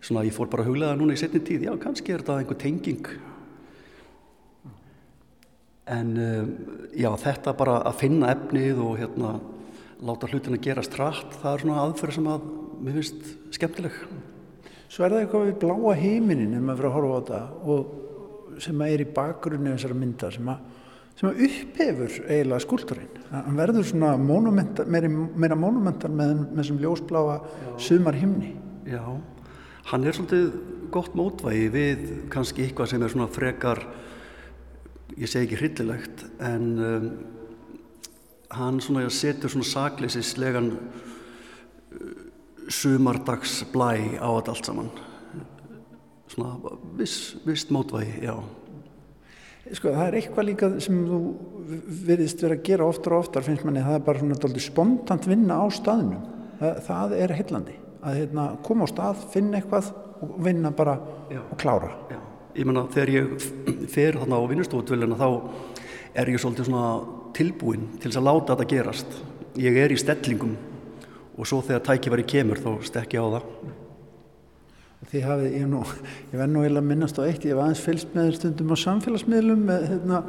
Svona 0.02 0.26
ég 0.26 0.34
fór 0.34 0.50
bara 0.50 0.66
að 0.66 0.72
huglega 0.72 0.98
núna 0.98 1.14
í 1.14 1.22
setni 1.22 1.42
tíð 1.46 1.68
já 1.68 1.74
kannski 1.82 2.14
er 2.14 2.26
þetta 2.26 2.42
einhver 2.42 2.62
tenging. 2.62 3.10
En 5.86 6.14
um, 6.18 6.54
já 6.98 7.12
þetta 7.22 7.54
bara 7.58 7.82
að 7.86 8.00
finna 8.02 8.34
efnið 8.34 8.82
og 8.82 8.96
hérna 9.02 9.36
láta 10.06 10.30
hlutin 10.30 10.58
að 10.58 10.66
gera 10.66 10.84
strætt 10.86 11.38
það 11.42 11.52
er 11.52 11.64
svona 11.64 11.84
aðferð 11.84 12.18
sem 12.18 12.30
að 12.30 12.48
mér 12.86 12.98
finnst 12.98 13.30
skemmtileg 13.56 14.00
Svo 14.90 15.06
er 15.06 15.14
það 15.14 15.22
eitthvað 15.24 15.46
við 15.50 15.60
bláa 15.64 15.94
heiminin 16.00 16.56
ef 16.56 16.64
maður 16.64 16.82
fyrir 16.82 16.90
að 16.90 16.98
horfa 16.98 17.14
á 17.16 17.20
þetta 17.20 17.42
og 17.74 18.60
sem 18.64 18.82
er 18.86 19.04
í 19.04 19.08
bakgrunni 19.16 19.74
þessara 19.74 19.98
mynda 19.98 20.32
sem 20.34 20.50
að, 20.52 20.62
sem 21.20 21.30
að 21.30 21.42
upphefur 21.48 22.18
eiginlega 22.24 22.64
skúlturinn. 22.64 23.22
Hann 23.34 23.60
verður 23.60 23.88
svona 23.90 24.14
monumental, 24.22 24.88
meira, 24.92 25.10
meira 25.12 25.58
monumental 25.60 26.12
með, 26.14 26.34
með 26.46 26.62
þessum 26.62 26.82
ljósbláa 26.84 27.38
sumar 27.82 28.20
himni. 28.20 28.54
Já, 28.88 29.02
hann 29.92 30.06
er 30.06 30.16
svolítið 30.16 30.50
gott 30.94 31.16
mótvægi 31.18 31.70
við 31.74 32.04
kannski 32.32 32.68
eitthvað 32.68 32.92
sem 32.94 33.04
er 33.04 33.16
svona 33.16 33.32
frekar, 33.34 33.82
ég 35.18 35.32
segi 35.32 35.48
ekki 35.48 35.60
hryllilegt, 35.64 36.28
en 36.46 36.70
um, 36.86 37.10
hann 38.56 38.80
svona 38.84 39.10
setur 39.12 39.52
svona 39.52 39.68
sakleisislegan 39.68 40.72
sumardags 42.72 43.64
blæ 43.74 44.20
á 44.20 44.28
þetta 44.38 44.54
allt 44.54 44.70
saman. 44.70 44.92
Svona 46.32 46.76
viss, 46.98 47.36
viss 47.46 47.68
mótvægi, 47.74 48.24
já. 48.26 48.36
Sko 49.74 49.94
það 49.94 50.08
er 50.08 50.18
eitthvað 50.20 50.48
líka 50.50 50.70
sem 50.84 50.98
þú 51.08 51.20
verðist 52.06 52.42
verið 52.44 52.60
að 52.60 52.66
gera 52.68 52.88
oftar 52.90 53.16
og 53.16 53.24
oftar 53.26 53.46
finnst 53.46 53.66
manni, 53.66 53.82
það 53.86 53.98
er 53.98 54.06
bara 54.06 54.22
svona 54.22 54.62
spontant 54.62 55.28
vinna 55.30 55.58
á 55.58 55.66
staðnum, 55.74 56.26
það, 56.60 56.82
það 56.86 57.16
er 57.18 57.34
heillandi, 57.40 57.78
að 58.06 58.20
hérna, 58.22 58.46
koma 58.66 58.86
á 58.86 58.94
stað 58.94 59.24
finna 59.34 59.62
eitthvað 59.62 59.90
og 60.22 60.36
vinna 60.46 60.72
bara 60.72 61.00
já. 61.34 61.42
og 61.42 61.58
klára. 61.62 61.90
Já, 62.14 62.20
ég 62.60 62.70
menna 62.70 62.86
þegar 62.94 63.14
ég 63.16 63.50
fer 63.92 64.20
þarna 64.22 64.42
á 64.42 64.50
vinnustofutvilina 64.54 65.18
þá 65.18 65.30
er 66.16 66.32
ég 66.32 66.42
svolítið 66.42 66.70
svona 66.70 66.86
tilbúin 67.36 67.90
til 67.98 68.10
þess 68.12 68.22
að 68.22 68.30
láta 68.30 68.56
þetta 68.56 68.70
gerast. 68.72 69.20
Ég 69.60 69.78
er 69.82 69.92
í 69.92 70.00
stellingum 70.00 70.56
og 71.36 71.48
svo 71.50 71.62
þegar 71.66 71.84
tækifæri 71.90 72.26
kemur 72.28 72.62
þá 72.64 72.70
stekki 72.88 73.20
á 73.20 73.26
það. 73.36 73.50
Þið 75.06 75.26
hafið, 75.28 75.56
ég, 75.60 75.66
nú, 75.70 75.82
ég 76.32 76.40
verð 76.40 76.52
nú 76.52 76.62
eða 76.66 76.82
minnast 76.82 77.20
á 77.22 77.28
eitt, 77.28 77.44
ég 77.46 77.58
var 77.58 77.68
aðeins 77.68 77.84
fylgst 77.84 78.14
með 78.16 78.32
stundum 78.40 78.72
á 78.74 78.78
samfélagsmiðlum 78.82 79.66
með, 79.68 79.84
hérna, 79.92 80.22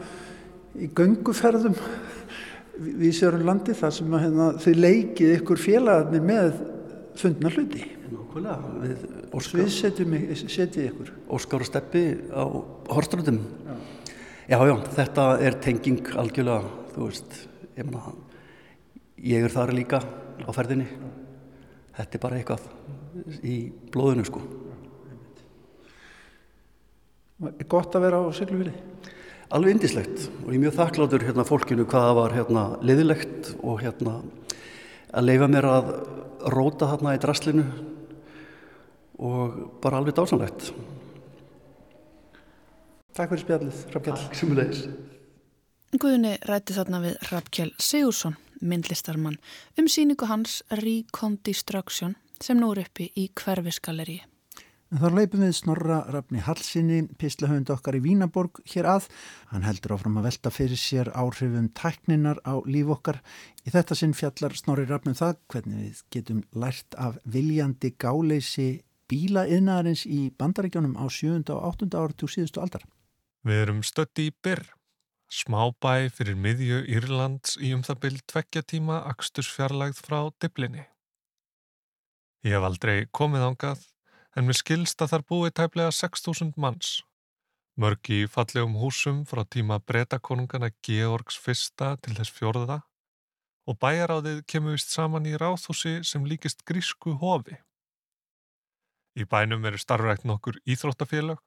í 0.76 0.88
gönguferðum 0.98 1.76
við 2.76 3.14
sérum 3.16 3.46
landi 3.46 3.76
þar 3.76 3.94
sem 3.96 4.12
að, 4.12 4.24
hérna, 4.26 4.48
þið 4.60 4.80
leikið 4.82 5.32
ykkur 5.38 5.62
félagarnir 5.62 6.26
með 6.26 6.58
fundna 7.16 7.52
hluti. 7.54 7.86
Nákvæmlega. 8.10 8.74
Við, 8.82 9.70
setjum, 9.72 10.18
ykkur. 10.90 11.14
Óskar 11.32 11.64
og 11.64 11.70
Steppi 11.70 12.04
á 12.28 12.44
Horströndum 12.92 13.40
já. 13.40 13.78
já, 14.52 14.58
já, 14.68 14.76
þetta 14.98 15.26
er 15.46 15.58
tenging 15.64 16.12
algjörlega, 16.20 16.76
þú 16.92 17.08
veist 17.08 17.40
ég, 17.78 17.82
mena, 17.88 18.14
ég 19.24 19.48
er 19.48 19.56
þar 19.56 19.74
líka 19.78 20.04
á 20.44 20.50
ferðinni. 20.52 20.88
Þetta 21.96 22.18
er 22.18 22.22
bara 22.26 22.40
eitthvað 22.40 22.66
í 23.46 23.56
blóðinu 23.94 24.26
sko. 24.28 24.42
Er 27.46 27.68
gott 27.68 27.96
að 27.96 28.06
vera 28.06 28.20
á 28.20 28.32
Siglufjörði? 28.32 28.74
Alveg 29.56 29.76
indislegt 29.76 30.24
og 30.42 30.48
ég 30.50 30.56
er 30.56 30.62
mjög 30.64 30.76
þakkláttur 30.80 31.24
hérna 31.26 31.44
fólkinu 31.46 31.84
hvaða 31.86 32.14
var 32.16 32.32
hérna 32.34 32.62
liðilegt 32.82 33.52
og 33.60 33.82
hérna 33.84 34.16
að 35.12 35.28
leifa 35.28 35.48
mér 35.52 35.68
að 35.70 35.90
róta 36.50 36.88
hérna 36.90 37.14
í 37.14 37.20
draslinu 37.22 37.66
og 39.22 39.60
bara 39.84 40.00
alveg 40.00 40.16
dásanlegt 40.16 40.72
Takk 43.16 43.30
fyrir 43.32 43.44
spjallið, 43.44 43.84
Rappkjell 43.94 44.18
Takk 44.24 44.40
sem 44.40 44.50
við 44.50 44.60
leiðis 44.62 44.82
Guðni 46.02 46.34
rætti 46.48 46.76
þarna 46.76 47.04
við 47.06 47.30
Rappkjell 47.30 47.70
Sigursson 47.80 48.36
myndlistarmann 48.60 49.40
um 49.78 49.88
síningu 49.88 50.28
hans 50.30 50.62
Recondistruction 50.70 52.16
sem 52.42 52.58
nú 52.60 52.72
er 52.74 52.84
uppi 52.86 53.10
í 53.16 53.28
hverfisgalleri. 53.34 54.22
En 54.94 55.00
þá 55.02 55.08
leipum 55.16 55.42
við 55.42 55.54
Snorra 55.58 55.96
Rafni 56.14 56.38
Hallsinni, 56.46 57.00
pislahöfund 57.18 57.72
okkar 57.74 57.96
í 57.98 58.02
Vínaborg 58.04 58.60
hér 58.70 58.86
að. 58.86 59.08
Hann 59.50 59.66
heldur 59.66 59.96
áfram 59.96 60.20
að 60.20 60.28
velta 60.28 60.52
fyrir 60.54 60.78
sér 60.78 61.10
áhrifum 61.10 61.66
tækninar 61.74 62.38
á 62.46 62.54
líf 62.62 62.92
okkar. 62.94 63.18
Í 63.66 63.74
þetta 63.74 63.98
sinn 63.98 64.14
fjallar 64.14 64.54
Snorri 64.54 64.86
Rafnum 64.86 65.18
það 65.18 65.40
hvernig 65.50 65.80
við 65.82 66.04
getum 66.14 66.44
lært 66.54 66.94
af 67.02 67.18
viljandi 67.26 67.96
gáleysi 67.98 68.68
bílaiðnaðarins 69.10 70.06
í 70.06 70.20
bandaríkjónum 70.38 70.94
á 70.94 71.10
7. 71.10 71.42
og 71.50 71.66
8. 71.82 71.90
áratug 71.90 72.30
síðustu 72.30 72.62
aldar. 72.62 72.86
Við 73.46 73.62
erum 73.66 73.82
stötti 73.86 74.30
í 74.30 74.34
Byrr, 74.42 74.70
smábæ 75.32 76.08
fyrir 76.14 76.36
miðju 76.38 76.82
Írlands 76.86 77.56
í 77.58 77.72
um 77.74 77.82
það 77.86 78.00
byrj 78.04 78.22
tveggja 78.32 78.62
tíma 78.62 79.00
axtursfjarlægð 79.10 80.00
frá 80.06 80.20
Diblinni. 80.40 80.86
Ég 82.46 82.54
hef 82.54 82.66
aldrei 82.68 83.06
komið 83.10 83.46
ángað 83.50 83.84
en 84.36 84.46
mér 84.46 84.58
skilst 84.60 85.02
að 85.02 85.14
þar 85.14 85.24
búi 85.30 85.50
tæplega 85.50 85.94
6.000 85.94 86.54
manns. 86.60 87.00
Mörg 87.76 88.08
í 88.12 88.22
fallegum 88.30 88.76
húsum 88.80 89.24
frá 89.28 89.42
tíma 89.44 89.80
breytakonungana 89.82 90.70
Georgs 90.86 91.36
fyrsta 91.36 91.96
til 92.00 92.14
þess 92.16 92.32
fjörða 92.32 92.78
og 93.66 93.78
bæjaráðið 93.82 94.44
kemur 94.46 94.76
vist 94.76 94.92
saman 94.94 95.26
í 95.26 95.34
ráðhúsi 95.36 95.98
sem 96.06 96.24
líkist 96.24 96.62
grísku 96.68 97.16
hofi. 97.20 97.58
Í 99.16 99.24
bænum 99.26 99.64
eru 99.66 99.80
starfrækt 99.80 100.24
nokkur 100.28 100.60
íþróttafélag 100.68 101.42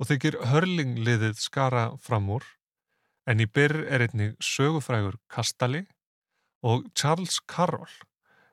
og 0.00 0.08
þykir 0.10 0.40
hörlingliðið 0.50 1.38
skara 1.38 1.84
fram 2.02 2.30
úr 2.34 2.48
en 3.26 3.42
í 3.42 3.46
byrr 3.46 3.84
er 3.86 4.06
einnig 4.06 4.38
sögufrægur 4.42 5.18
Kastali 5.30 5.84
og 6.62 6.88
Charles 6.94 7.40
Carroll 7.48 8.00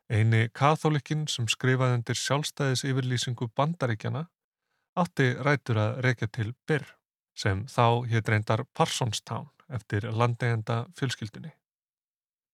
Eini 0.10 0.48
katholikinn 0.58 1.28
sem 1.30 1.46
skrifaði 1.46 2.00
undir 2.00 2.18
sjálfstæðis 2.18 2.82
yfirlýsingu 2.90 3.46
bandaríkjana 3.54 4.24
átti 4.98 5.28
rætur 5.46 5.78
að 5.78 6.00
reykja 6.06 6.30
til 6.34 6.54
Birr 6.68 6.88
sem 7.38 7.62
þá 7.70 8.10
hétt 8.10 8.32
reyndar 8.34 8.66
Parsonstown 8.74 9.48
eftir 9.70 10.08
landegenda 10.10 10.88
fjölskyldunni. 10.98 11.52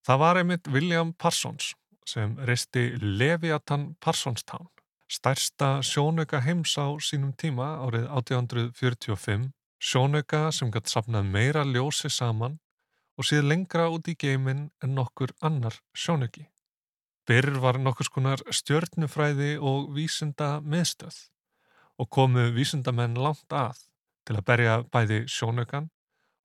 Það 0.05 0.19
var 0.21 0.39
einmitt 0.41 0.67
William 0.67 1.13
Parsons 1.13 1.71
sem 2.05 2.35
reisti 2.45 2.89
Leviathan 2.99 3.93
Parsonstown, 4.03 4.67
stærsta 5.09 5.79
sjónauka 5.81 6.43
heims 6.43 6.75
á 6.75 6.91
sínum 6.99 7.31
tíma 7.39 7.71
árið 7.87 8.09
1845, 8.11 9.47
sjónauka 9.85 10.49
sem 10.55 10.71
gætt 10.73 10.89
sapnað 10.89 11.27
meira 11.29 11.61
ljósi 11.67 12.09
saman 12.09 12.57
og 13.17 13.27
síð 13.29 13.45
lengra 13.51 13.85
út 13.93 14.07
í 14.09 14.15
geiminn 14.17 14.69
en 14.83 14.95
nokkur 14.97 15.33
annar 15.45 15.77
sjónauki. 15.93 16.47
Byrr 17.25 17.59
var 17.61 17.77
nokkus 17.81 18.09
konar 18.13 18.41
stjörnufræði 18.49 19.55
og 19.61 19.91
vísunda 19.93 20.57
miðstöð 20.61 21.19
og 22.01 22.09
komu 22.09 22.47
vísundamenn 22.55 23.17
langt 23.17 23.53
að 23.53 23.83
til 24.25 24.39
að 24.39 24.47
berja 24.49 24.79
bæði 24.93 25.19
sjónökan 25.29 25.91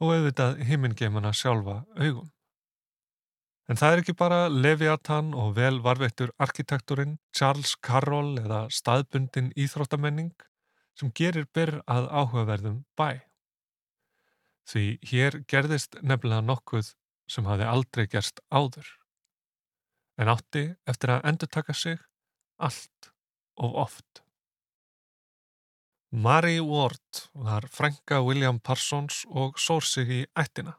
og 0.01 0.13
auðvitað 0.15 0.61
himmingeimana 0.69 1.33
sjálfa 1.37 1.81
augum. 1.97 2.29
En 3.71 3.79
það 3.81 3.95
er 3.95 4.03
ekki 4.03 4.17
bara 4.19 4.43
Leviathan 4.51 5.33
og 5.39 5.55
vel 5.57 5.81
varveittur 5.85 6.33
arkitekturinn 6.43 7.19
Charles 7.37 7.77
Carroll 7.87 8.37
eða 8.43 8.65
staðbundin 8.69 9.53
íþróttamenning 9.57 10.33
sem 10.99 11.13
gerir 11.17 11.49
byrr 11.55 11.79
að 11.89 12.09
áhugaverðum 12.11 12.81
bæ. 12.99 13.30
Því 14.69 14.85
hér 15.11 15.41
gerðist 15.51 15.97
nefnilega 16.03 16.45
nokkuð 16.47 16.95
sem 17.31 17.47
hafi 17.47 17.67
aldrei 17.67 18.07
gerst 18.11 18.43
áður 18.51 18.89
en 20.21 20.29
átti 20.29 20.67
eftir 20.91 21.15
að 21.15 21.29
endur 21.31 21.49
taka 21.49 21.75
sig 21.75 22.01
allt 22.61 23.13
og 23.57 23.77
oft. 23.87 24.23
Mary 26.11 26.59
Ward 26.61 27.23
var 27.33 27.69
frænga 27.71 28.21
William 28.27 28.59
Parsons 28.61 29.23
og 29.31 29.61
sór 29.63 29.85
sig 29.87 30.11
í 30.11 30.21
ættina. 30.37 30.75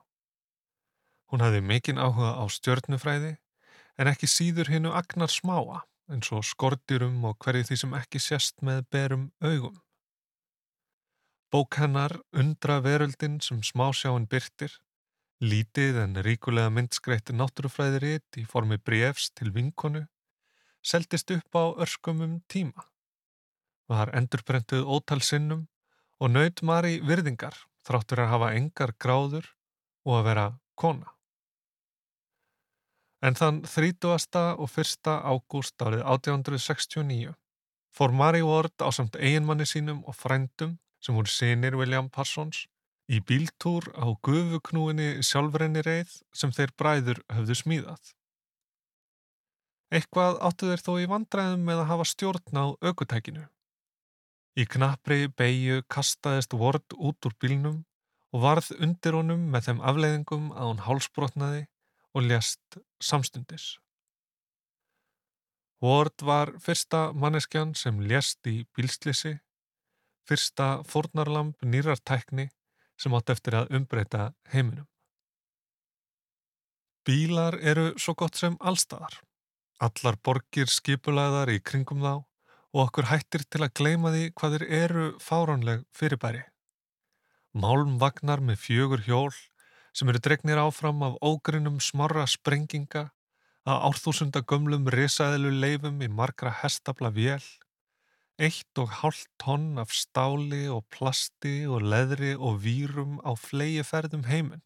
Hún 1.32 1.42
hafði 1.42 1.62
mikinn 1.64 2.02
áhuga 2.02 2.36
á 2.38 2.44
stjörnufræði 2.52 3.38
en 3.98 4.12
ekki 4.12 4.28
síður 4.28 4.70
hinnu 4.74 4.92
agnar 4.92 5.32
smáa 5.32 5.86
eins 6.12 6.32
og 6.36 6.44
skortjurum 6.44 7.24
og 7.30 7.38
hverju 7.40 7.70
því 7.70 7.78
sem 7.80 7.96
ekki 7.96 8.20
sést 8.20 8.60
með 8.66 8.84
berum 8.92 9.30
augum. 9.40 9.78
Bók 11.52 11.74
hennar 11.74 12.16
Undra 12.32 12.80
veröldin 12.82 13.40
sem 13.44 13.62
smásjáinn 13.62 14.28
byrtir 14.32 14.72
Lítið 15.42 15.96
en 15.98 16.20
ríkulega 16.22 16.70
myndskreitt 16.70 17.32
náttúrufræðiritt 17.34 18.38
í 18.38 18.44
formi 18.46 18.76
brefs 18.78 19.32
til 19.34 19.50
vinkonu 19.56 20.04
seldist 20.86 21.34
upp 21.34 21.58
á 21.58 21.64
örskumum 21.82 22.36
tíma. 22.46 22.86
Var 23.90 24.12
endurbrentuð 24.20 24.86
ótal 24.86 25.24
sinnum 25.26 25.64
og 26.22 26.30
naut 26.36 26.62
Mari 26.62 27.00
virðingar 27.02 27.58
þráttur 27.90 28.22
að 28.22 28.32
hafa 28.36 28.52
engar 28.60 28.94
gráður 29.02 29.50
og 30.06 30.20
að 30.20 30.28
vera 30.30 30.46
kona. 30.78 31.10
En 33.26 33.34
þann 33.34 33.64
30. 33.66 34.46
og 34.62 34.78
1. 34.78 35.10
ágúst 35.10 35.82
árið 35.82 36.06
1869 36.06 37.34
fór 37.90 38.14
Mari 38.14 38.46
Ward 38.46 38.78
á 38.78 38.94
samt 38.94 39.18
eiginmanni 39.18 39.66
sínum 39.66 40.06
og 40.06 40.14
frændum 40.22 40.78
sem 41.02 41.18
voru 41.18 41.32
sinir 41.32 41.76
William 41.80 42.10
Parsons 42.10 42.66
í 43.12 43.20
bíltúr 43.28 43.90
á 43.98 44.08
gufuknúinni 44.24 45.20
sjálfrenni 45.26 45.84
reið 45.86 46.14
sem 46.34 46.54
þeir 46.56 46.74
bræður 46.80 47.24
höfðu 47.34 47.58
smíðað. 47.60 48.14
Eitthvað 49.92 50.38
áttu 50.48 50.70
þeir 50.70 50.84
þó 50.86 50.94
í 51.02 51.10
vandræðum 51.12 51.66
með 51.68 51.82
að 51.84 51.90
hafa 51.90 52.08
stjórn 52.08 52.62
á 52.64 52.66
aukutækinu. 52.80 53.44
Í 54.56 54.64
knappri 54.68 55.28
beigju 55.28 55.82
kastaðist 55.92 56.56
Ward 56.56 56.96
út 56.96 57.28
úr 57.28 57.36
bílnum 57.44 57.82
og 58.32 58.44
varð 58.46 58.72
undir 58.80 59.18
honum 59.18 59.50
með 59.52 59.68
þeim 59.68 59.84
afleiðingum 59.92 60.50
að 60.56 60.70
hún 60.70 60.84
hálsbrotnaði 60.88 61.66
og 62.16 62.28
ljast 62.28 62.80
samstundis. 63.04 63.76
Ward 65.82 66.24
var 66.24 66.54
fyrsta 66.62 67.10
manneskjan 67.18 67.74
sem 67.76 68.00
ljast 68.06 68.48
í 68.48 68.62
bílslissi, 68.76 69.40
fyrsta 70.30 70.70
fórnarlamp 70.88 71.62
nýrartækni 71.66 72.50
sem 73.02 73.14
átt 73.18 73.34
eftir 73.34 73.58
að 73.58 73.76
umbreyta 73.78 74.32
heiminum. 74.54 74.88
Bílar 77.08 77.58
eru 77.58 77.92
svo 77.98 78.14
gott 78.14 78.38
sem 78.38 78.58
allstaðar. 78.60 79.16
Allar 79.82 80.18
borgir 80.22 80.70
skipulaðar 80.70 81.50
í 81.50 81.58
kringum 81.66 82.04
þá 82.06 82.14
og 82.72 82.82
okkur 82.86 83.10
hættir 83.10 83.44
til 83.50 83.64
að 83.66 83.74
gleima 83.80 84.12
því 84.14 84.28
hvað 84.38 84.54
þeir 84.56 84.66
eru 84.78 85.06
fáránleg 85.20 85.82
fyrirbæri. 85.98 86.44
Málmvagnar 87.58 88.44
með 88.46 88.62
fjögur 88.64 89.02
hjól 89.08 89.34
sem 89.98 90.12
eru 90.12 90.22
dregnir 90.24 90.62
áfram 90.62 91.02
af 91.04 91.18
ógrinnum 91.26 91.82
smarra 91.84 92.28
sprenginga 92.30 93.10
að 93.68 93.82
árþúsunda 93.90 94.44
gömlum 94.48 94.88
risaðilu 94.94 95.52
leifum 95.58 96.00
í 96.06 96.08
margra 96.08 96.54
hestabla 96.62 97.12
vél 97.18 97.44
Eitt 98.42 98.80
og 98.82 98.90
hálft 99.02 99.28
tonn 99.38 99.78
af 99.78 99.92
stáli 99.94 100.64
og 100.74 100.88
plasti 100.90 101.62
og 101.70 101.84
leðri 101.86 102.34
og 102.34 102.64
vírum 102.64 103.20
á 103.22 103.38
flegi 103.38 103.84
ferðum 103.86 104.26
heiminn. 104.26 104.64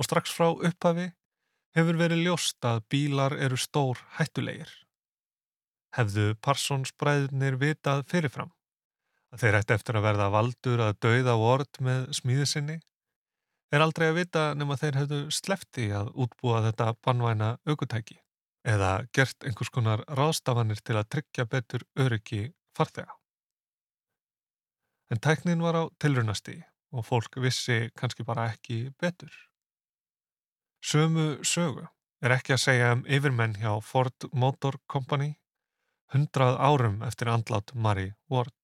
Og 0.00 0.08
strax 0.08 0.32
frá 0.32 0.48
upphafi 0.48 1.10
hefur 1.76 2.00
verið 2.00 2.24
ljóst 2.24 2.64
að 2.64 2.82
bílar 2.88 3.36
eru 3.36 3.60
stór 3.60 4.00
hættulegir. 4.16 4.72
Hefðu 5.96 6.32
Parsons 6.40 6.94
bræðnir 6.96 7.60
vitað 7.60 8.06
fyrirfram 8.08 8.52
að 9.32 9.42
þeir 9.42 9.60
ætti 9.60 9.76
eftir 9.76 9.98
að 9.98 10.06
verða 10.08 10.32
valdur 10.32 10.82
að 10.88 10.98
dauða 11.04 11.38
vort 11.40 11.80
með 11.84 12.04
smíði 12.16 12.46
sinni 12.48 12.76
er 13.74 13.84
aldrei 13.84 14.08
að 14.08 14.20
vita 14.22 14.44
nema 14.56 14.78
þeir 14.80 15.00
hefðu 15.02 15.24
slefti 15.34 15.90
að 15.92 16.12
útbúa 16.14 16.62
þetta 16.68 16.94
bannvæna 17.04 17.56
aukutæki 17.68 18.20
eða 18.66 19.06
gert 19.14 19.46
einhvers 19.46 19.70
konar 19.70 20.02
ráðstafanir 20.18 20.82
til 20.82 20.98
að 20.98 21.10
tryggja 21.14 21.46
betur 21.50 21.86
öryggi 22.02 22.42
farþega. 22.76 23.14
En 25.10 25.22
tæknin 25.22 25.62
var 25.62 25.78
á 25.78 25.82
tilrunasti 26.02 26.58
og 26.90 27.06
fólk 27.06 27.38
vissi 27.42 27.90
kannski 27.98 28.26
bara 28.26 28.48
ekki 28.50 28.90
betur. 29.00 29.30
Sömu 30.82 31.44
sögu 31.46 31.86
er 32.22 32.34
ekki 32.36 32.56
að 32.56 32.64
segja 32.64 32.92
um 32.96 33.04
yfirmenn 33.06 33.58
hjá 33.60 33.72
Ford 33.82 34.28
Motor 34.32 34.80
Company 34.90 35.34
hundrað 36.14 36.58
árum 36.58 37.02
eftir 37.06 37.30
andlát 37.30 37.74
Mari 37.74 38.12
Ward. 38.30 38.54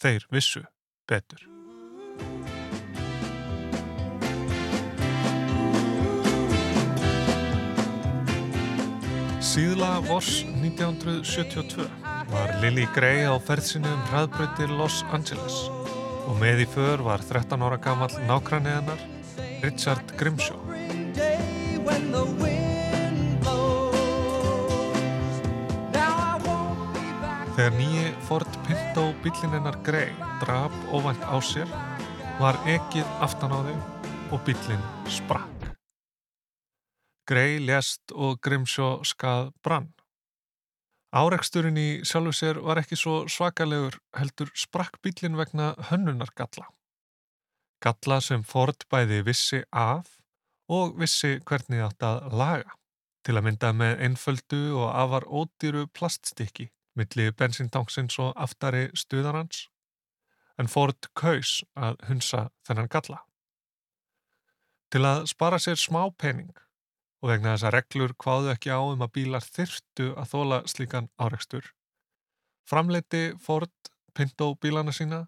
Þeir 0.00 0.26
vissu 0.32 0.64
betur. 1.08 1.44
Síðla 9.50 9.96
voss 10.06 10.44
1972 10.62 11.82
var 12.30 12.52
Lily 12.62 12.84
Gray 12.94 13.24
á 13.26 13.34
ferðsinu 13.42 13.90
um 13.90 14.04
hraðbröytir 14.12 14.70
Los 14.78 15.00
Angeles 15.10 15.56
og 16.30 16.36
með 16.38 16.62
í 16.62 16.66
för 16.70 17.02
var 17.02 17.24
13 17.26 17.58
ára 17.66 17.80
gammal 17.82 18.12
nákvæmni 18.28 18.76
hennar 18.76 19.02
Richard 19.64 20.14
Grimshaw. 20.20 20.54
Þegar 27.58 27.78
nýji 27.82 28.08
Ford 28.30 28.60
Pinto 28.68 29.08
bílinennar 29.24 29.82
Grey 29.82 30.14
draf 30.44 30.78
óvænt 30.94 31.26
á 31.26 31.34
sér 31.42 31.66
var 32.38 32.54
ekið 32.70 33.16
aftan 33.18 33.50
á 33.50 33.58
þau 33.66 33.80
og 34.30 34.46
bílinn 34.46 34.92
sprakk. 35.10 35.59
Grey 37.30 37.60
lést 37.62 38.10
og 38.10 38.40
Grimsjó 38.42 39.04
skað 39.06 39.52
brann. 39.62 39.92
Áreksturinn 41.14 41.76
í 41.78 41.88
sjálfu 42.02 42.32
sér 42.34 42.58
var 42.62 42.80
ekki 42.80 42.96
svo 42.98 43.20
svakalegur 43.30 44.00
heldur 44.18 44.50
sprakk 44.58 44.98
bílinn 45.02 45.38
vegna 45.38 45.72
hönnunar 45.90 46.32
galla. 46.34 46.66
Galla 47.82 48.18
sem 48.20 48.42
Ford 48.42 48.82
bæði 48.90 49.20
vissi 49.28 49.60
af 49.70 50.16
og 50.70 50.98
vissi 50.98 51.36
hvernig 51.46 51.84
átt 51.86 52.02
að 52.06 52.34
laga 52.34 52.74
til 53.26 53.36
að 53.36 53.46
mynda 53.46 53.70
með 53.78 54.02
einföldu 54.06 54.60
og 54.80 54.88
afar 54.90 55.26
ódýru 55.26 55.84
plaststykki 55.94 56.66
milli 56.98 57.28
bensintanksins 57.30 58.18
og 58.22 58.32
aftari 58.34 58.88
stuðarhans 58.94 59.68
en 60.58 60.68
Ford 60.68 61.10
kaus 61.14 61.60
að 61.78 62.02
hunsa 62.08 62.48
þennan 62.66 62.90
galla. 62.90 63.20
Til 64.90 65.04
að 65.06 65.28
spara 65.30 65.62
sér 65.62 65.78
smá 65.78 66.02
pening 66.18 66.50
og 67.20 67.32
vegna 67.32 67.54
þess 67.54 67.68
að 67.68 67.74
reglur 67.76 68.14
hvaðu 68.24 68.52
ekki 68.54 68.72
á 68.72 68.80
um 68.80 69.04
að 69.04 69.12
bílar 69.18 69.44
þyrftu 69.44 70.10
að 70.16 70.30
þóla 70.32 70.60
slíkan 70.70 71.10
áreikstur, 71.20 71.66
framleiti 72.68 73.24
Ford 73.40 73.74
Pinto 74.14 74.54
bílana 74.60 74.92
sína 74.92 75.26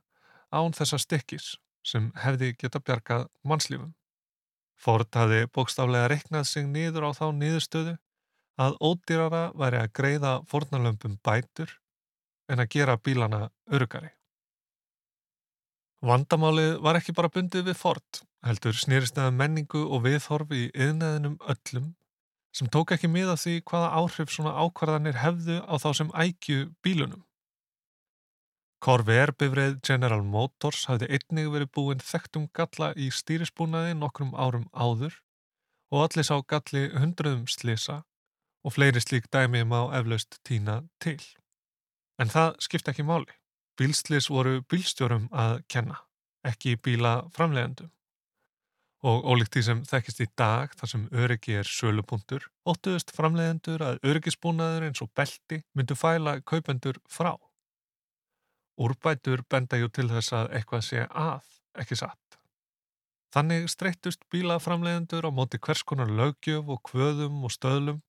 án 0.52 0.74
þessa 0.76 0.98
stykkis 1.00 1.56
sem 1.86 2.10
hefði 2.22 2.52
geta 2.58 2.80
bjargað 2.80 3.28
mannslífum. 3.46 3.92
Ford 4.82 5.08
hafði 5.14 5.44
bókstaflega 5.54 6.08
reknað 6.10 6.48
sig 6.50 6.66
niður 6.66 7.06
á 7.06 7.10
þá 7.14 7.26
niðurstöðu 7.38 7.94
að 8.62 8.76
ódýrara 8.82 9.44
væri 9.58 9.78
að 9.82 9.92
greiða 9.98 10.32
fornalömpum 10.50 11.18
bætur 11.24 11.78
en 12.50 12.62
að 12.62 12.72
gera 12.74 12.98
bílana 12.98 13.46
örugari. 13.70 14.10
Vandamálið 16.02 16.80
var 16.82 16.98
ekki 16.98 17.14
bara 17.14 17.30
bundið 17.30 17.68
við 17.70 17.78
Ford, 17.78 18.22
heldur 18.46 18.76
snýrist 18.76 19.18
eða 19.18 19.32
menningu 19.34 19.82
og 19.86 20.04
viðhorf 20.06 20.52
í 20.54 20.68
yðnaðinum 20.74 21.36
öllum 21.54 21.92
sem 22.52 22.68
tók 22.68 22.92
ekki 22.94 23.08
miða 23.08 23.36
því 23.40 23.60
hvaða 23.68 23.92
áhrif 23.96 24.32
svona 24.32 24.54
ákvarðanir 24.60 25.20
hefðu 25.22 25.60
á 25.64 25.74
þá 25.80 25.90
sem 25.96 26.10
ækju 26.12 26.66
bílunum. 26.84 27.22
Corvair 28.82 29.30
bifreið 29.38 29.76
General 29.86 30.24
Motors 30.26 30.88
hafði 30.90 31.08
einnig 31.16 31.52
verið 31.54 31.70
búinn 31.76 32.02
þekktum 32.02 32.48
galla 32.56 32.90
í 32.98 33.12
stýrisbúnaði 33.14 33.94
nokkrum 33.94 34.34
árum 34.34 34.66
áður 34.74 35.20
og 35.94 36.08
allir 36.08 36.26
sá 36.26 36.34
galli 36.42 36.88
hundruðum 36.96 37.46
slisa 37.46 38.02
og 38.66 38.74
fleiri 38.74 39.00
slík 39.02 39.30
dæmi 39.30 39.62
má 39.62 39.86
eflaust 39.94 40.40
tína 40.46 40.82
til. 41.02 41.20
En 42.18 42.30
það 42.30 42.58
skipta 42.66 42.92
ekki 42.92 43.06
máli. 43.06 43.30
Bílslis 43.78 44.28
voru 44.30 44.60
bílstjórum 44.68 45.30
að 45.32 45.62
kenna, 45.72 46.02
ekki 46.44 46.76
bíla 46.76 47.22
framlegandum. 47.32 47.90
Og 49.02 49.24
ólíkt 49.26 49.56
því 49.56 49.62
sem 49.66 49.80
þekkist 49.90 50.20
í 50.22 50.26
dag 50.38 50.74
þar 50.78 50.90
sem 50.92 51.06
öryggi 51.24 51.56
er 51.58 51.66
sölupunktur, 51.66 52.44
óttuðust 52.62 53.10
framlegendur 53.16 53.82
að 53.82 53.98
öryggisbúnaður 54.06 54.86
eins 54.86 55.02
og 55.02 55.10
belti 55.18 55.58
myndu 55.74 55.96
fæla 55.98 56.36
kaupendur 56.46 57.00
frá. 57.10 57.34
Úrbætur 58.78 59.42
benda 59.50 59.80
jú 59.80 59.90
til 59.90 60.06
þess 60.12 60.36
að 60.38 60.54
eitthvað 60.58 60.86
sé 60.86 61.02
að, 61.08 61.50
ekki 61.82 61.98
satt. 61.98 62.38
Þannig 63.34 63.68
streyttust 63.72 64.22
bílaframlegendur 64.30 65.26
á 65.26 65.30
móti 65.34 65.58
hvers 65.58 65.82
konar 65.82 66.10
lögjöf 66.10 66.70
og 66.70 66.82
kvöðum 66.86 67.42
og 67.42 67.54
stöðlum 67.54 68.02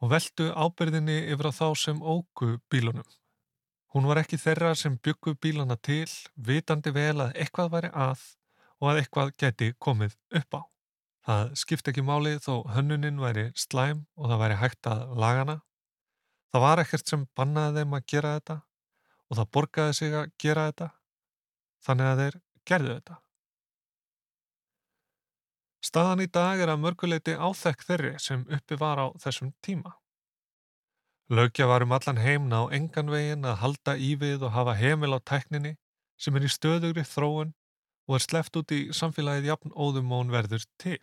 og 0.00 0.12
veldu 0.14 0.52
ábyrðinni 0.54 1.24
yfir 1.34 1.50
á 1.50 1.52
þá 1.52 1.66
sem 1.76 2.02
ógu 2.02 2.56
bílunum 2.70 3.06
Hún 3.94 4.04
var 4.04 4.20
ekki 4.20 4.36
þeirra 4.36 4.74
sem 4.76 4.98
byggu 5.00 5.32
bílana 5.40 5.78
til, 5.80 6.10
vitandi 6.36 6.92
vel 6.92 7.22
að 7.24 7.38
eitthvað 7.40 7.70
væri 7.72 7.90
að 7.96 8.24
og 8.80 8.90
að 8.92 9.00
eitthvað 9.02 9.34
geti 9.40 9.72
komið 9.82 10.16
upp 10.40 10.58
á. 10.58 10.60
Það 11.28 11.54
skipti 11.60 11.92
ekki 11.92 12.04
máli 12.06 12.36
þó 12.40 12.54
hönnunin 12.72 13.20
væri 13.20 13.50
slæm 13.58 14.06
og 14.16 14.30
það 14.30 14.42
væri 14.42 14.58
hægt 14.62 14.88
að 14.88 15.02
lagana. 15.20 15.58
Það 16.52 16.64
var 16.64 16.82
ekkert 16.82 17.10
sem 17.10 17.26
bannaði 17.36 17.82
þeim 17.82 17.96
að 17.98 18.06
gera 18.08 18.34
þetta 18.38 18.60
og 19.28 19.36
það 19.36 19.50
borgaði 19.52 19.96
sig 19.98 20.14
að 20.16 20.30
gera 20.40 20.68
þetta, 20.70 20.86
þannig 21.84 22.10
að 22.10 22.20
þeir 22.22 22.38
gerðu 22.70 22.94
þetta. 22.94 23.18
Staðan 25.88 26.24
í 26.24 26.28
dag 26.32 26.60
er 26.60 26.72
að 26.72 26.80
mörguleiti 26.82 27.36
áþekk 27.36 27.84
þeirri 27.86 28.14
sem 28.22 28.46
uppi 28.48 28.78
var 28.80 28.98
á 28.98 29.06
þessum 29.20 29.52
tíma. 29.64 29.92
Löggjafar 31.28 31.84
um 31.84 31.92
allan 31.92 32.18
heimna 32.24 32.64
á 32.64 32.72
engan 32.72 33.12
veginn 33.12 33.44
að 33.44 33.60
halda 33.62 33.94
ívið 34.00 34.48
og 34.48 34.54
hafa 34.56 34.74
heimil 34.80 35.12
á 35.12 35.20
tækninni 35.20 35.76
sem 36.16 36.36
er 36.36 36.48
í 36.48 36.50
stöðugri 36.50 37.04
þróun 37.04 37.52
og 38.08 38.16
er 38.16 38.24
sleft 38.24 38.56
út 38.56 38.72
í 38.72 38.80
samfélagið 38.96 39.50
jafn 39.50 39.74
óðum 39.76 40.12
og 40.12 40.22
hún 40.22 40.32
verður 40.32 40.64
til. 40.80 41.00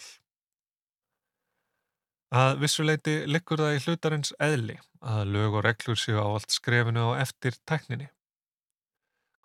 Að 2.35 2.57
vissuleiti 2.63 3.15
liggur 3.29 3.61
það 3.61 3.75
í 3.77 3.81
hlutarins 3.85 4.33
eðli 4.41 4.75
að 5.05 5.29
lög 5.35 5.59
og 5.59 5.65
reglur 5.67 5.99
séu 6.01 6.17
á 6.17 6.25
allt 6.25 6.51
skrefinu 6.51 7.13
á 7.13 7.21
eftir 7.21 7.55
tækninni. 7.69 8.09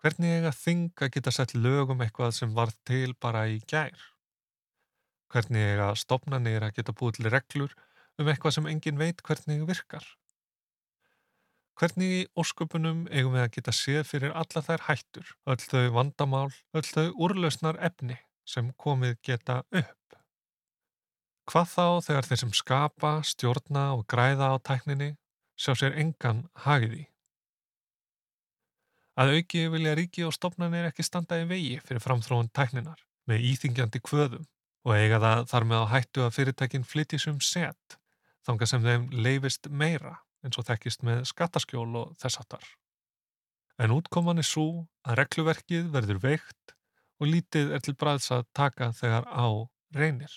Hvernig 0.01 0.39
eiga 0.39 0.51
þing 0.57 1.03
að 1.05 1.11
geta 1.13 1.31
sett 1.35 1.53
lög 1.53 1.93
um 1.93 2.01
eitthvað 2.01 2.33
sem 2.33 2.55
varð 2.57 2.79
til 2.89 3.13
bara 3.21 3.45
í 3.47 3.59
gær? 3.69 3.93
Hvernig 5.31 5.67
eiga 5.75 5.91
stopnarnir 5.95 6.65
að 6.65 6.73
geta 6.79 6.97
búið 6.97 7.19
til 7.19 7.29
reglur 7.29 7.77
um 8.17 8.31
eitthvað 8.33 8.57
sem 8.57 8.71
engin 8.73 8.97
veit 8.97 9.21
hvernig 9.21 9.61
virkar? 9.69 10.03
Hvernig 11.81 12.11
í 12.13 12.25
ósköpunum 12.37 13.07
eigum 13.09 13.33
við 13.33 13.41
að 13.41 13.53
geta 13.55 13.71
séð 13.73 14.03
fyrir 14.05 14.35
alla 14.37 14.61
þær 14.61 14.83
hættur, 14.85 15.31
öll 15.49 15.63
þau 15.63 15.87
vandamál, 15.95 16.51
öll 16.77 16.85
þau 16.85 17.07
úrlausnar 17.25 17.79
efni 17.81 18.19
sem 18.45 18.69
komið 18.77 19.15
geta 19.25 19.63
upp? 19.65 20.17
Hvað 21.49 21.73
þá 21.73 21.87
þegar 22.05 22.29
þeir 22.29 22.41
sem 22.43 22.53
skapa, 22.53 23.15
stjórna 23.25 23.87
og 23.95 24.05
græða 24.13 24.51
á 24.53 24.55
tækninni 24.61 25.09
sjá 25.57 25.73
sér 25.73 25.97
engan 25.97 26.45
hagið 26.67 26.99
í? 26.99 27.03
Að 29.17 29.35
auki 29.39 29.67
vilja 29.73 29.97
ríki 29.97 30.29
og 30.29 30.37
stopnarnir 30.37 30.93
ekki 30.93 31.09
standa 31.09 31.41
í 31.41 31.49
vegi 31.49 31.79
fyrir 31.81 32.05
framþróun 32.05 32.53
tækninar 32.53 33.01
með 33.25 33.47
íþingjandi 33.55 34.05
kvöðum 34.05 34.45
og 34.85 34.93
eiga 34.93 35.17
það 35.17 35.47
þar 35.49 35.71
með 35.73 35.81
á 35.81 35.85
hættu 35.97 36.29
að 36.29 36.35
fyrirtækinn 36.37 36.85
flytjum 36.85 37.41
set 37.41 37.97
þanga 38.45 38.69
sem 38.69 38.85
þeim 38.85 39.09
leifist 39.17 39.65
meira 39.65 40.19
eins 40.45 40.59
og 40.59 40.67
þekkist 40.67 41.03
með 41.07 41.25
skattaskjól 41.29 41.89
og 42.01 42.13
þessartar. 42.21 42.63
En 43.81 43.93
útkoman 43.95 44.41
er 44.41 44.47
svo 44.47 44.85
að 45.07 45.21
regluverkið 45.21 45.89
verður 45.93 46.21
veikt 46.21 46.75
og 47.21 47.29
lítið 47.29 47.75
er 47.75 47.83
til 47.85 47.95
bræðs 47.97 48.31
að 48.33 48.47
taka 48.57 48.91
þegar 48.97 49.27
á 49.29 49.47
reynir. 49.95 50.33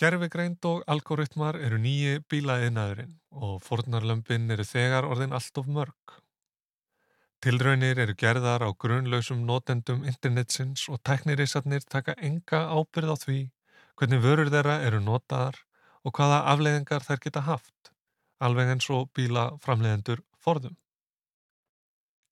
Gerfigreind 0.00 0.64
og 0.66 0.82
algoritmar 0.90 1.56
eru 1.62 1.78
nýji 1.78 2.18
bílaðinaðurinn 2.32 3.14
og 3.46 3.60
fornarlömpin 3.62 4.50
eru 4.50 4.66
þegar 4.66 5.06
orðin 5.06 5.36
allt 5.36 5.60
of 5.60 5.68
mörg. 5.70 6.16
Tilraunir 7.44 8.00
eru 8.02 8.16
gerðar 8.18 8.64
á 8.66 8.70
grunlausum 8.72 9.44
notendum 9.46 10.02
internetsins 10.08 10.88
og 10.88 11.02
teknirísarnir 11.06 11.84
taka 11.86 12.16
enga 12.18 12.64
ábyrð 12.72 13.14
á 13.14 13.16
því 13.20 13.40
hvernig 13.94 14.24
vörur 14.24 14.50
þeirra 14.50 14.80
eru 14.88 15.00
notaðar 15.04 15.60
og 16.02 16.16
hvaða 16.16 16.40
afleiðingar 16.52 17.04
þær 17.06 17.20
geta 17.26 17.44
haft 17.46 17.93
alveg 18.44 18.74
eins 18.74 18.88
og 18.92 19.10
bílaframleðendur 19.16 20.22
forðum. 20.44 20.76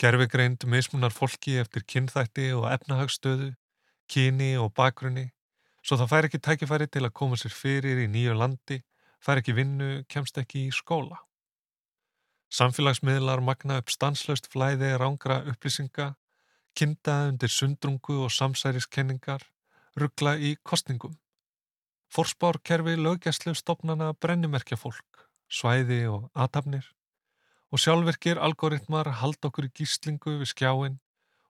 Gerfigreind 0.03 0.64
mismunar 0.66 1.14
fólki 1.14 1.57
eftir 1.62 1.85
kynþætti 1.88 2.48
og 2.57 2.66
efnahagsstöðu, 2.72 3.53
kyni 4.11 4.55
og 4.61 4.72
bakgrunni, 4.77 5.29
svo 5.83 5.98
það 6.01 6.11
fær 6.12 6.29
ekki 6.29 6.40
tækifæri 6.42 6.88
til 6.90 7.05
að 7.07 7.14
koma 7.20 7.38
sér 7.38 7.55
fyrir 7.55 8.03
í 8.03 8.09
nýju 8.11 8.35
landi, 8.37 8.81
fær 9.22 9.40
ekki 9.40 9.55
vinnu, 9.57 9.90
kemst 10.11 10.40
ekki 10.42 10.66
í 10.66 10.75
skóla. 10.75 11.22
Samfélagsmiðlar 12.53 13.40
magna 13.40 13.79
upp 13.81 13.92
stanslaust 13.94 14.51
flæði 14.53 14.92
rángra 15.01 15.40
upplýsinga, 15.48 16.12
kinda 16.77 17.16
undir 17.31 17.53
sundrungu 17.53 18.18
og 18.27 18.33
samsæriskenningar, 18.35 19.46
ruggla 19.96 20.37
í 20.37 20.57
kostningum. 20.62 21.16
Forspárkerfi 22.12 22.98
lögjastlu 22.98 23.55
stopnana 23.57 24.12
brennimerkja 24.12 24.77
fólk 24.77 25.12
svæði 25.53 26.03
og 26.11 26.29
aðtapnir 26.33 26.88
og 27.73 27.81
sjálfverkir 27.81 28.41
algoritmar 28.41 29.09
hald 29.21 29.41
okkur 29.49 29.69
í 29.69 29.73
gíslingu 29.79 30.38
við 30.41 30.53
skjáin 30.53 30.99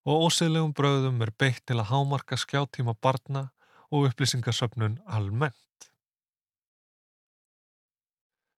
og 0.03 0.27
óseðlegum 0.27 0.73
bröðum 0.75 1.21
er 1.23 1.31
beitt 1.39 1.63
til 1.67 1.79
að 1.79 1.89
hámarka 1.91 2.39
skjáttíma 2.39 2.95
barna 3.01 3.49
og 3.93 4.09
upplýsingasöfnun 4.09 4.97
almennt. 5.05 5.57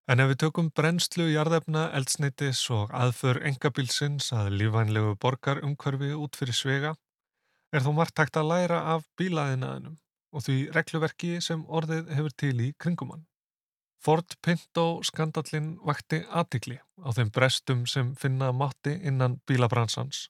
En 0.06 0.22
ef 0.22 0.30
við 0.30 0.42
tökum 0.44 0.70
brennslu, 0.78 1.26
jarðefna, 1.34 1.88
eldsneitis 1.98 2.62
og 2.74 2.94
aðför 2.94 3.42
engabilsins 3.50 4.30
að 4.38 4.52
lífvænlegu 4.60 5.16
borgar 5.22 5.64
umhverfi 5.66 6.12
út 6.14 6.38
fyrir 6.38 6.58
svega, 6.58 6.92
er 7.74 7.82
þó 7.82 7.92
margt 7.98 8.22
hægt 8.22 8.38
að 8.38 8.52
læra 8.52 8.84
af 8.94 9.08
bílaðinaðinum 9.18 9.98
og 10.36 10.46
því 10.46 10.58
regluverki 10.76 11.40
sem 11.42 11.66
orðið 11.66 12.14
hefur 12.14 12.38
til 12.38 12.56
í 12.62 12.74
kringumann. 12.78 13.26
Ford 14.04 14.38
Pinto 14.46 15.02
skandallin 15.04 15.76
vakti 15.86 16.22
aðtikli 16.30 16.80
á 17.02 17.10
þeim 17.16 17.32
brestum 17.34 17.86
sem 17.90 18.16
finna 18.16 18.52
mátti 18.52 19.00
innan 19.02 19.40
bílabransans 19.48 20.28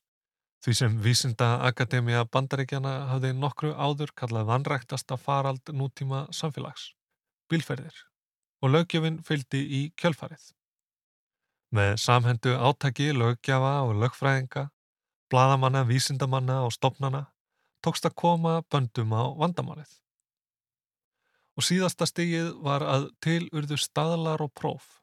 Því 0.66 0.74
sem 0.74 0.94
Vísinda 0.98 1.48
Akademia 1.62 2.24
Bandaríkjana 2.26 2.92
hafði 3.12 3.30
nokkru 3.38 3.70
áður 3.78 4.10
kallað 4.18 4.48
vanræktasta 4.50 5.14
farald 5.22 5.70
nútíma 5.70 6.24
samfélags, 6.34 6.88
bílferðir, 7.54 7.94
og 8.66 8.74
löggjöfin 8.74 9.20
fylgdi 9.28 9.62
í 9.62 9.82
kjölfarið. 10.02 10.48
Með 11.70 11.92
samhendu 12.02 12.56
átaki 12.58 13.12
löggjafa 13.14 13.76
og 13.86 13.94
lögfræðinga, 14.02 14.64
bladamanna, 15.30 15.86
vísindamanna 15.86 16.64
og 16.66 16.74
stopnana 16.74 17.28
tókst 17.86 18.10
að 18.10 18.18
koma 18.24 18.56
böndum 18.66 19.14
á 19.14 19.38
vandamálið. 19.38 19.92
Og 21.56 21.64
síðasta 21.64 22.08
stigið 22.10 22.52
var 22.66 22.84
að 22.84 23.10
tilurðu 23.24 23.78
staðlar 23.80 24.44
og 24.44 24.52
próf, 24.60 25.00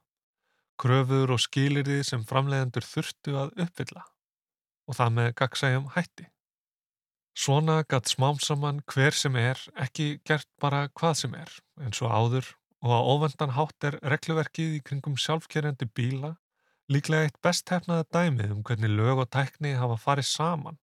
kröfur 0.80 1.32
og 1.32 1.40
skilirði 1.40 2.02
sem 2.04 2.24
framleiðendur 2.28 2.84
þurftu 2.84 3.36
að 3.40 3.54
uppfylla 3.64 4.04
og 4.90 4.98
það 4.98 5.12
með 5.16 5.28
gagsægjum 5.38 5.90
hætti. 5.94 6.26
Svona 7.32 7.78
gatt 7.88 8.10
smám 8.12 8.40
saman 8.44 8.82
hver 8.92 9.16
sem 9.16 9.36
er 9.40 9.60
ekki 9.80 10.18
gert 10.28 10.48
bara 10.60 10.88
hvað 10.92 11.14
sem 11.22 11.36
er 11.38 11.54
eins 11.80 12.02
og 12.04 12.12
áður 12.12 12.50
og 12.82 12.92
á 12.92 13.00
ofendan 13.14 13.54
hátt 13.56 13.86
er 13.88 13.96
regluverkið 14.02 14.76
í 14.76 14.82
kringum 14.84 15.16
sjálfkerjandi 15.16 15.88
bíla 15.96 16.34
líklega 16.92 17.28
eitt 17.28 17.38
best 17.44 17.70
hefnaða 17.72 18.04
dæmið 18.12 18.56
um 18.56 18.64
hvernig 18.66 18.92
lög 18.92 19.22
og 19.24 19.30
tækni 19.32 19.76
hafa 19.80 19.96
farið 20.02 20.28
saman 20.28 20.78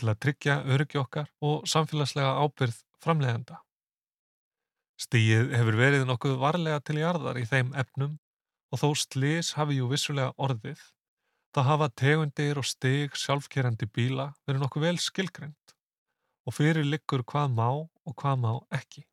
til 0.00 0.10
að 0.10 0.20
tryggja 0.24 0.56
öryggi 0.74 0.98
okkar 0.98 1.28
og 1.44 1.68
samfélagslega 1.68 2.32
ábyrð 2.42 2.80
framlegenda. 3.04 3.60
Stíið 5.02 5.54
hefur 5.56 5.78
verið 5.80 6.06
nokkuð 6.06 6.38
varlega 6.38 6.80
til 6.86 7.00
jarðar 7.02 7.40
í 7.40 7.46
þeim 7.48 7.72
efnum 7.74 8.18
og 8.72 8.82
þó 8.82 8.88
slís 8.98 9.54
hafi 9.58 9.80
jú 9.80 9.88
vissulega 9.90 10.34
orðið 10.38 10.82
Það 11.52 11.66
hafa 11.68 11.86
tegundir 12.00 12.56
og 12.56 12.64
stig 12.64 13.16
sjálfkerandi 13.20 13.84
bíla 13.92 14.30
verið 14.48 14.62
nokkuð 14.62 14.84
vel 14.86 14.98
skilgreynd 15.04 15.74
og 16.48 16.54
fyrir 16.56 16.86
liggur 16.88 17.24
hvað 17.28 17.52
má 17.58 17.66
og 17.68 18.14
hvað 18.16 18.38
má 18.40 18.52
ekki. 18.72 19.04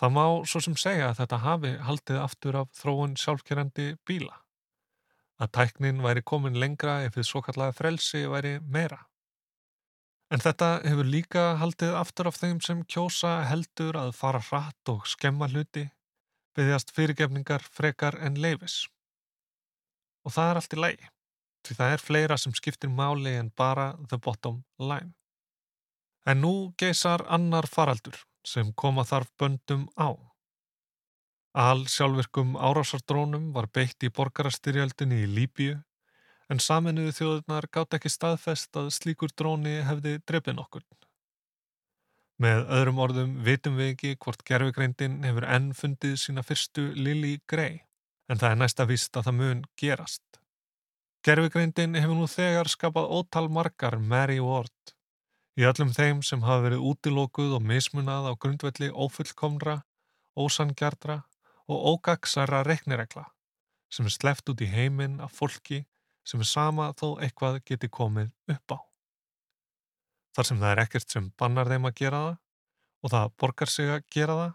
Það 0.00 0.14
má 0.16 0.24
svo 0.48 0.62
sem 0.64 0.78
segja 0.80 1.10
að 1.10 1.18
þetta 1.20 1.40
hafi 1.42 1.74
haldið 1.88 2.20
aftur 2.22 2.58
af 2.62 2.72
þróun 2.80 3.18
sjálfkerandi 3.20 3.90
bíla. 4.08 4.40
Að 5.36 5.52
tæknin 5.58 6.00
væri 6.00 6.24
komin 6.24 6.56
lengra 6.56 7.02
ef 7.04 7.18
þið 7.18 7.28
svo 7.28 7.44
kallaði 7.44 7.76
frelsi 7.76 8.24
væri 8.32 8.56
meira. 8.64 9.02
En 10.32 10.40
þetta 10.40 10.70
hefur 10.84 11.06
líka 11.06 11.44
haldið 11.60 11.94
aftur 11.98 12.30
af 12.30 12.40
þeim 12.40 12.62
sem 12.64 12.80
kjósa 12.84 13.42
heldur 13.50 13.98
að 14.00 14.14
fara 14.16 14.40
hratt 14.48 14.90
og 14.90 15.04
skemma 15.06 15.50
hluti, 15.52 15.88
byggðast 16.56 16.94
fyrirgefningar 16.96 17.66
frekar 17.76 18.18
en 18.24 18.40
leifis 18.40 18.84
og 20.24 20.32
það 20.32 20.50
er 20.50 20.60
allt 20.60 20.74
í 20.74 20.80
lægi 20.80 21.10
því 21.64 21.76
það 21.78 21.94
er 21.94 22.04
fleira 22.04 22.36
sem 22.40 22.54
skiptir 22.56 22.92
máli 22.92 23.34
en 23.38 23.50
bara 23.56 23.94
the 24.10 24.18
bottom 24.20 24.62
line. 24.78 25.14
En 26.28 26.42
nú 26.44 26.74
geysar 26.80 27.24
annar 27.32 27.68
faraldur 27.68 28.18
sem 28.44 28.72
koma 28.76 29.04
þarf 29.08 29.30
böndum 29.40 29.86
á. 29.96 30.12
Al 31.54 31.86
sjálfverkum 31.88 32.56
árásardrónum 32.56 33.52
var 33.56 33.70
beitt 33.72 34.04
í 34.04 34.12
borgarastyrjaldinni 34.12 35.22
í 35.24 35.30
Líbíu 35.38 35.78
en 36.52 36.60
saminuðu 36.60 37.14
þjóðunar 37.18 37.68
gátt 37.72 37.96
ekki 37.98 38.12
staðfest 38.12 38.76
að 38.76 38.92
slíkur 38.96 39.32
dróni 39.36 39.80
hefði 39.86 40.18
drefin 40.28 40.60
okkur. 40.60 40.84
Með 42.42 42.64
öðrum 42.76 43.00
orðum 43.04 43.34
vitum 43.46 43.76
við 43.78 43.92
ekki 43.94 44.16
hvort 44.18 44.42
gerfugreindin 44.48 45.20
hefur 45.24 45.46
enn 45.46 45.70
fundið 45.78 46.16
sína 46.18 46.42
fyrstu 46.42 46.88
Lili 46.98 47.36
Grey 47.50 47.84
en 48.28 48.40
það 48.40 48.50
er 48.50 48.58
næsta 48.60 48.86
vist 48.88 49.16
að 49.16 49.28
það 49.28 49.38
mun 49.38 49.62
gerast. 49.80 50.24
Gerfigreindin 51.24 51.94
hefur 51.96 52.18
nú 52.18 52.26
þegar 52.28 52.68
skapað 52.68 53.12
ótal 53.18 53.46
margar 53.52 53.98
Mary 54.00 54.40
Ward 54.42 54.94
í 55.54 55.64
öllum 55.68 55.94
þeim 55.94 56.24
sem 56.26 56.42
hafa 56.42 56.66
verið 56.66 56.84
útilókuð 56.90 57.54
og 57.58 57.62
mismunað 57.62 58.26
á 58.28 58.32
grundvelli 58.34 58.90
ófullkomra, 58.90 59.78
ósangjardra 60.34 61.22
og 61.70 61.86
ógagsara 61.94 62.64
reikniregla 62.66 63.28
sem 63.94 64.08
er 64.10 64.16
sleft 64.16 64.50
út 64.50 64.62
í 64.64 64.68
heiminn 64.68 65.20
af 65.22 65.36
fólki 65.38 65.84
sem 66.24 66.40
er 66.40 66.48
sama 66.48 66.90
þó 66.98 67.06
eitthvað 67.22 67.60
geti 67.68 67.90
komið 67.92 68.32
upp 68.54 68.76
á. 68.76 68.78
Þar 70.34 70.48
sem 70.48 70.62
það 70.62 70.72
er 70.72 70.82
ekkert 70.82 71.14
sem 71.14 71.30
bannar 71.38 71.70
þeim 71.70 71.88
að 71.88 71.96
gera 72.00 72.22
það 72.24 72.34
og 73.04 73.12
það 73.12 73.32
borgar 73.42 73.70
sig 73.70 73.90
að 73.92 74.06
gera 74.16 74.36
það, 74.40 74.54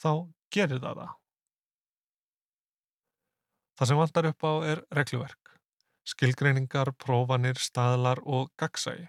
þá 0.00 0.10
gerir 0.54 0.82
það 0.84 1.00
það. 1.02 1.14
Það 3.74 3.90
sem 3.90 3.98
vantar 3.98 4.28
upp 4.30 4.46
á 4.46 4.52
er 4.70 4.82
regluverk, 4.94 5.54
skilgreiningar, 6.06 6.92
prófanir, 7.02 7.58
staðlar 7.58 8.22
og 8.22 8.52
gagsægi. 8.60 9.08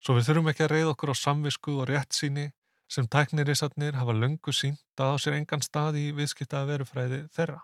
Svo 0.00 0.14
við 0.16 0.30
þurfum 0.30 0.48
ekki 0.52 0.64
að 0.64 0.72
reyða 0.72 0.94
okkur 0.94 1.12
á 1.12 1.16
samvisku 1.20 1.74
og 1.82 1.88
rétt 1.90 2.16
síni 2.16 2.46
sem 2.88 3.06
tæknirisatnir 3.10 3.98
hafa 4.00 4.14
löngu 4.16 4.54
sínt 4.56 4.80
að 4.96 5.12
á 5.12 5.16
sér 5.20 5.36
engan 5.36 5.64
stað 5.64 5.98
í 6.00 6.06
viðskiptaða 6.16 6.70
verufræði 6.72 7.20
þeirra. 7.36 7.60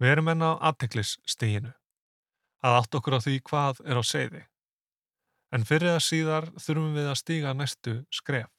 Við 0.00 0.12
erum 0.14 0.30
enna 0.32 0.52
á 0.54 0.70
aðteklis-stíginu, 0.70 1.72
að 2.64 2.78
átt 2.80 2.96
okkur 2.98 3.16
á 3.16 3.20
því 3.24 3.36
hvað 3.48 3.82
er 3.86 4.00
á 4.00 4.02
segði. 4.04 4.42
En 5.50 5.66
fyrir 5.66 5.96
að 5.96 6.06
síðar 6.06 6.48
þurfum 6.60 6.94
við 6.98 7.10
að 7.10 7.20
stíga 7.22 7.54
næstu 7.56 7.96
skref. 8.14 8.50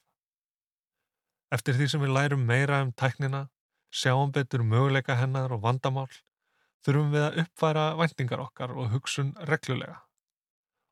Eftir 1.52 1.76
því 1.76 1.88
sem 1.92 2.04
við 2.04 2.14
lærum 2.16 2.46
meira 2.48 2.82
um 2.84 2.92
tæknina, 2.96 3.46
sjáum 3.92 4.32
betur 4.32 4.64
möguleika 4.64 5.16
hennar 5.20 5.52
og 5.52 5.64
vandamál, 5.64 6.08
þurfum 6.84 7.12
við 7.12 7.26
að 7.26 7.42
uppfæra 7.44 7.90
vendingar 8.00 8.44
okkar 8.46 8.72
og 8.76 8.90
hugsun 8.94 9.34
reglulega 9.48 10.00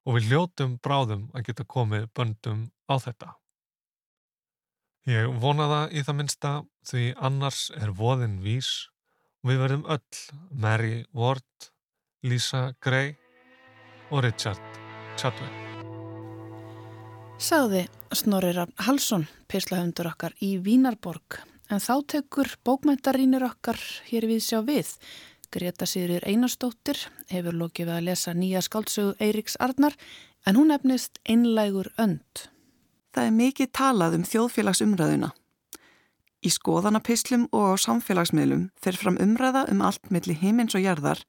og 0.09 0.17
við 0.17 0.31
hljótum 0.31 0.79
bráðum 0.83 1.27
að 1.37 1.51
geta 1.51 1.67
komið 1.69 2.07
böndum 2.17 2.63
á 2.89 2.95
þetta. 3.03 3.35
Ég 5.09 5.29
vona 5.43 5.67
það 5.71 5.97
í 5.97 6.05
það 6.07 6.17
minsta 6.19 6.53
því 6.89 7.05
annars 7.29 7.61
er 7.77 7.93
voðin 7.97 8.39
vís 8.45 8.71
og 9.41 9.53
við 9.53 9.63
verðum 9.63 9.87
öll 9.93 10.21
Mary 10.51 10.97
Ward, 11.17 11.71
Lisa 12.23 12.75
Gray 12.85 13.15
og 14.11 14.25
Richard 14.27 14.61
Chadwell. 15.17 15.55
Sáði 17.41 17.87
Snorrir 18.13 18.59
Halsson, 18.85 19.25
pislahundur 19.49 20.11
okkar 20.11 20.35
í 20.45 20.59
Vínarborg, 20.61 21.39
en 21.73 21.81
þá 21.81 21.95
tekur 22.13 22.53
bókmæntarínir 22.67 23.47
okkar 23.49 23.81
hér 24.11 24.29
við 24.29 24.45
sjá 24.45 24.61
við 24.69 24.93
Greta 25.51 25.89
Sýrir 25.89 26.29
Einarstóttir 26.29 27.01
hefur 27.33 27.57
lókið 27.57 27.89
við 27.89 27.97
að 27.97 28.07
lesa 28.11 28.37
nýja 28.37 28.61
skáldsögu 28.69 29.17
Eiriks 29.19 29.57
Arnar 29.57 29.97
en 30.45 30.61
hún 30.61 30.77
efnist 30.77 31.17
einlægur 31.25 31.89
önd. 31.97 32.47
Það 33.17 33.27
er 33.27 33.37
mikið 33.41 33.73
talað 33.73 34.21
um 34.21 34.29
þjóðfélagsumræðuna. 34.29 35.33
Í 36.45 36.53
skoðanapislum 36.53 37.49
og 37.51 37.73
á 37.73 37.75
samfélagsmiðlum 37.81 38.69
fer 38.77 39.01
fram 39.01 39.17
umræða 39.17 39.71
um 39.73 39.81
allt 39.81 40.13
millir 40.13 40.39
heimins 40.45 40.77
og 40.77 40.85
jarðar 40.85 41.25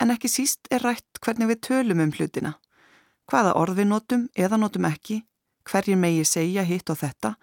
en 0.00 0.12
ekki 0.14 0.30
síst 0.30 0.68
er 0.70 0.84
rætt 0.84 1.20
hvernig 1.24 1.50
við 1.52 1.62
tölum 1.68 2.02
um 2.04 2.12
hlutina. 2.14 2.54
Hvaða 3.28 3.54
orð 3.60 3.80
við 3.80 3.90
notum 3.90 4.28
eða 4.36 4.58
notum 4.60 4.86
ekki, 4.88 5.22
hverjir 5.68 5.98
megi 6.00 6.24
segja 6.24 6.64
hitt 6.64 6.90
og 6.90 7.00
þetta 7.02 7.34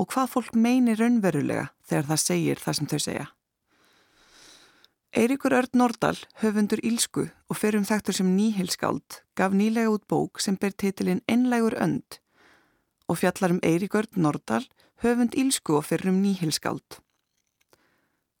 og 0.00 0.08
hvað 0.12 0.32
fólk 0.34 0.56
meini 0.56 0.96
raunverulega 0.98 1.70
þegar 1.88 2.10
það 2.10 2.24
segir 2.24 2.60
það 2.60 2.78
sem 2.78 2.90
þau 2.90 3.00
segja. 3.06 3.28
Eiríkur 5.12 5.52
Örd 5.52 5.76
Nordal, 5.76 6.16
höfundur 6.40 6.80
Ílsku 6.80 7.26
og 7.28 7.56
ferum 7.60 7.84
þektur 7.84 8.16
sem 8.16 8.30
nýhilskáld, 8.32 9.20
gaf 9.36 9.52
nýlega 9.52 9.92
út 9.92 10.06
bók 10.08 10.40
sem 10.40 10.56
ber 10.56 10.72
titilinn 10.72 11.20
Ennlægur 11.28 11.76
önd 11.76 12.16
og 13.12 13.18
fjallar 13.20 13.52
um 13.52 13.60
Eiríkur 13.60 14.06
Örd 14.06 14.16
Nordal, 14.16 14.64
höfund 15.04 15.36
Ílsku 15.36 15.76
og 15.76 15.84
ferum 15.84 16.22
nýhilskáld. 16.24 17.02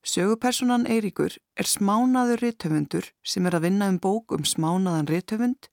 Sögupersonan 0.02 0.88
Eiríkur 0.90 1.36
er 1.54 1.68
smánaður 1.70 2.40
réttöfundur 2.42 3.06
sem 3.22 3.44
er 3.46 3.54
að 3.54 3.68
vinna 3.68 3.86
um 3.86 4.00
bók 4.02 4.32
um 4.34 4.42
smánaðan 4.42 5.06
réttöfund 5.06 5.68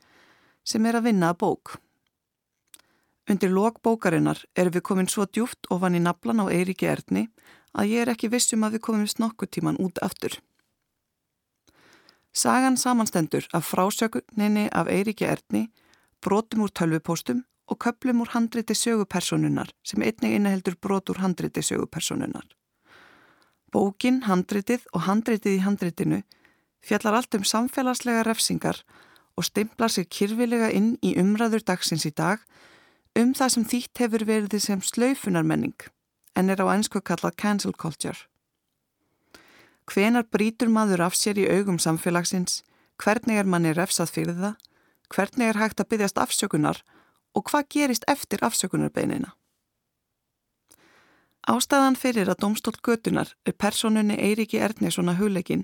sem 0.62 0.86
er 0.86 1.00
að 1.00 1.08
vinna 1.10 1.32
að 1.34 1.40
bók. 1.42 1.80
Undir 3.30 3.50
lok 3.50 3.80
bókarinnar 3.82 4.44
erum 4.54 4.76
við 4.76 4.86
komin 4.86 5.10
svo 5.10 5.26
djúft 5.26 5.66
ofan 5.74 5.98
í 5.98 6.02
naflan 6.04 6.42
á 6.42 6.46
Eiríki 6.46 6.86
Erdni 6.90 7.26
að 7.74 7.90
ég 7.90 8.04
er 8.04 8.14
ekki 8.14 8.30
vissum 8.30 8.66
að 8.66 8.78
við 8.78 8.86
komumst 8.90 9.22
nokkuð 9.22 9.52
tíman 9.58 9.82
út 9.82 9.98
aftur. 10.06 10.38
Sagan 12.30 12.78
samanstendur 12.78 13.50
af 13.54 13.66
frásögninni 13.66 14.70
af 14.70 14.94
Eiríki 14.94 15.26
Erni, 15.26 15.72
brotum 16.22 16.68
úr 16.68 16.70
tölvupóstum 16.70 17.42
og 17.66 17.82
köplum 17.82 18.22
úr 18.22 18.30
handriti 18.38 18.78
sögupersonunnar 18.78 19.74
sem 19.82 20.06
einnig 20.06 20.38
inneheldur 20.38 20.78
brot 20.78 21.10
úr 21.10 21.26
handriti 21.26 21.66
sögupersonunnar. 21.66 22.46
Bókin, 23.72 24.24
handritið 24.26 24.88
og 24.94 25.06
handritið 25.06 25.60
í 25.60 25.64
handritinu 25.66 26.24
fjallar 26.86 27.20
allt 27.20 27.36
um 27.38 27.46
samfélagslega 27.46 28.24
refsingar 28.28 28.82
og 29.38 29.48
stimplar 29.48 29.92
sér 29.94 30.08
kyrfilega 30.10 30.72
inn 30.76 30.96
í 31.06 31.16
umræður 31.20 31.66
dagsins 31.68 32.08
í 32.08 32.12
dag 32.16 32.44
um 33.20 33.34
það 33.38 33.54
sem 33.56 33.68
þýtt 33.74 34.04
hefur 34.04 34.26
verið 34.30 34.60
sem 34.64 34.82
slaufunarmenning 34.82 35.88
en 36.36 36.50
er 36.50 36.62
á 36.64 36.66
einsku 36.72 37.02
kallað 37.02 37.38
cancel 37.38 37.74
culture. 37.74 38.28
Hvenar 39.90 40.28
brítur 40.30 40.70
maður 40.70 41.08
af 41.08 41.18
sér 41.18 41.40
í 41.42 41.48
augum 41.50 41.80
samfélagsins, 41.82 42.62
hvernig 43.02 43.42
er 43.42 43.50
manni 43.50 43.74
refsað 43.74 44.14
fyrir 44.14 44.38
það, 44.38 44.56
hvernig 45.10 45.50
er 45.50 45.60
hægt 45.60 45.82
að 45.82 45.90
byggjast 45.94 46.22
afsökunar 46.22 46.84
og 47.34 47.50
hvað 47.50 47.70
gerist 47.74 48.06
eftir 48.08 48.44
afsökunarbeinina. 48.46 49.34
Ástæðan 51.50 51.96
fyrir 51.98 52.30
að 52.30 52.44
domstól 52.44 52.76
götunar 52.86 53.32
er 53.48 53.56
personunni 53.58 54.14
Eiríki 54.22 54.60
Ernesona 54.62 55.16
hugleikin 55.18 55.64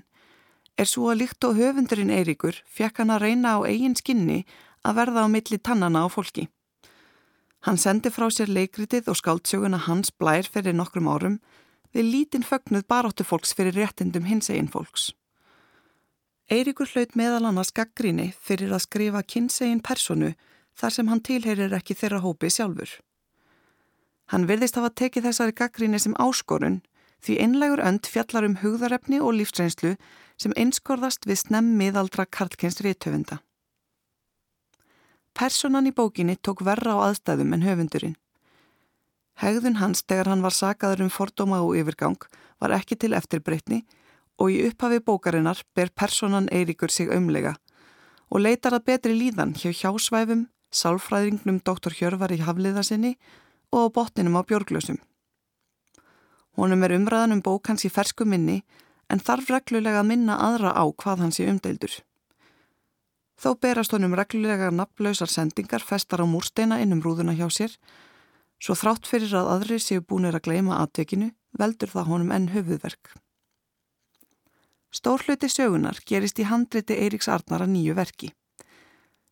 er 0.74 0.88
svo 0.90 1.12
að 1.12 1.20
líkt 1.20 1.46
og 1.46 1.54
höfundurinn 1.60 2.10
Eiríkur 2.10 2.58
fekk 2.66 3.04
hann 3.04 3.12
að 3.14 3.22
reyna 3.22 3.52
á 3.54 3.58
eigin 3.68 3.94
skinni 3.94 4.40
að 4.82 4.96
verða 4.98 5.22
á 5.22 5.28
milli 5.30 5.58
tannana 5.62 6.02
á 6.02 6.08
fólki. 6.10 6.48
Hann 7.62 7.78
sendi 7.78 8.10
frá 8.10 8.26
sér 8.34 8.50
leikritið 8.50 9.12
og 9.12 9.20
skáldsöguna 9.20 9.78
Hans 9.86 10.10
Blær 10.10 10.50
fyrir 10.50 10.74
nokkrum 10.74 11.06
árum 11.06 11.38
við 11.94 12.10
lítinn 12.10 12.46
fögnuð 12.46 12.88
baróttu 12.90 13.22
fólks 13.22 13.54
fyrir 13.54 13.78
réttindum 13.78 14.26
hins 14.26 14.50
eginn 14.50 14.72
fólks. 14.72 15.12
Eiríkur 16.50 16.90
hlaut 16.90 17.14
meðal 17.14 17.46
annars 17.46 17.70
gaggríni 17.70 18.32
fyrir 18.42 18.74
að 18.74 18.88
skrifa 18.90 19.22
kynsegin 19.22 19.86
personu 19.86 20.34
þar 20.74 20.98
sem 20.98 21.14
hann 21.14 21.22
tilherir 21.22 21.78
ekki 21.78 21.94
þeirra 21.94 22.24
hópi 22.26 22.50
sjálfur. 22.50 22.90
Hann 24.32 24.46
virðist 24.50 24.74
hafa 24.78 24.90
tekið 24.90 25.28
þessari 25.28 25.54
gaggríni 25.54 26.00
sem 26.02 26.14
áskorun 26.18 26.80
því 27.22 27.38
einlegur 27.42 27.82
önd 27.82 28.08
fjallar 28.10 28.46
um 28.46 28.56
hugðarefni 28.60 29.20
og 29.22 29.36
lífsreynslu 29.38 29.94
sem 30.40 30.54
einskorðast 30.58 31.26
við 31.28 31.40
snemm 31.44 31.76
miðaldra 31.78 32.26
karlkynst 32.26 32.82
réttöfunda. 32.84 33.38
Personan 35.36 35.86
í 35.88 35.92
bókinni 35.92 36.36
tók 36.40 36.64
verra 36.64 36.96
á 36.96 37.06
aðstæðum 37.10 37.54
en 37.54 37.64
höfundurinn. 37.66 38.16
Hegðun 39.36 39.78
hans 39.82 40.02
þegar 40.02 40.32
hann 40.32 40.42
var 40.42 40.54
sagaður 40.56 41.06
um 41.06 41.12
fordóma 41.12 41.60
og 41.62 41.76
yfirgang 41.76 42.18
var 42.60 42.72
ekki 42.72 42.96
til 42.96 43.12
eftirbreytni 43.16 43.82
og 44.40 44.52
í 44.52 44.62
upphafi 44.68 45.02
bókarinnar 45.04 45.60
ber 45.76 45.92
personan 45.92 46.48
Eiríkur 46.48 46.90
sig 46.90 47.12
umlega 47.12 47.54
og 48.32 48.42
leitar 48.42 48.74
að 48.74 48.86
betri 48.88 49.14
líðan 49.14 49.52
hjá 49.54 49.70
hjásvæfum, 49.70 50.48
sálfræðingnum 50.72 51.60
doktor 51.62 51.94
Hjörvar 51.94 52.32
í 52.34 52.40
hafliðasinni 52.42 53.14
og 53.14 53.45
á 53.72 53.90
botninum 53.92 54.38
á 54.38 54.42
björglösum. 54.46 54.98
Honum 56.56 56.82
er 56.84 56.96
umræðan 56.96 57.36
um 57.36 57.44
bók 57.44 57.68
hans 57.68 57.84
í 57.84 57.92
fersku 57.92 58.24
minni 58.24 58.62
en 59.10 59.20
þarf 59.20 59.50
reglulega 59.50 60.00
að 60.02 60.10
minna 60.12 60.38
aðra 60.40 60.72
á 60.72 60.84
hvað 60.88 61.24
hans 61.24 61.40
er 61.40 61.50
umdeildur. 61.52 61.92
Þó 63.36 63.54
berast 63.60 63.92
honum 63.92 64.16
reglulega 64.16 64.70
nafnlausar 64.72 65.28
sendingar 65.28 65.84
festar 65.84 66.24
á 66.24 66.26
múrsteina 66.26 66.80
innum 66.80 67.02
rúðuna 67.04 67.36
hjá 67.36 67.50
sér 67.52 67.76
Svo 68.62 68.76
þrátt 68.76 69.08
fyrir 69.08 69.34
að 69.36 69.50
aðri 69.52 69.78
séu 69.82 70.00
búinir 70.00 70.36
að 70.36 70.48
gleima 70.48 70.80
aðtekinu 70.80 71.30
veldur 71.60 71.92
það 71.92 72.10
honum 72.10 72.32
enn 72.32 72.48
höfuðverk. 72.54 73.12
Stórhluti 74.92 75.50
sögunar 75.52 75.98
gerist 76.08 76.40
í 76.40 76.46
handriti 76.48 76.96
Eiríks 76.96 77.28
Arnar 77.28 77.66
að 77.66 77.74
nýju 77.74 77.96
verki. 77.98 78.30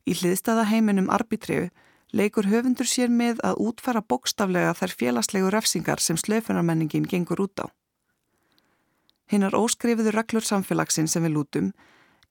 Í 0.05 0.13
hliðstæða 0.13 0.67
heiminum 0.69 1.09
arbitreu 1.09 1.71
leikur 2.15 2.47
höfundur 2.47 2.87
sér 2.87 3.11
með 3.11 3.41
að 3.47 3.59
útfæra 3.67 4.03
bókstaflega 4.07 4.75
þær 4.79 4.95
félagslegu 5.01 5.51
refsingar 5.51 6.03
sem 6.03 6.19
slöfunarmenningin 6.21 7.09
gengur 7.11 7.43
út 7.45 7.65
á. 7.65 7.67
Hinnar 9.31 9.57
óskrifiðu 9.59 10.13
reglur 10.15 10.47
samfélagsin 10.47 11.09
sem 11.11 11.25
við 11.27 11.35
lútum 11.35 11.73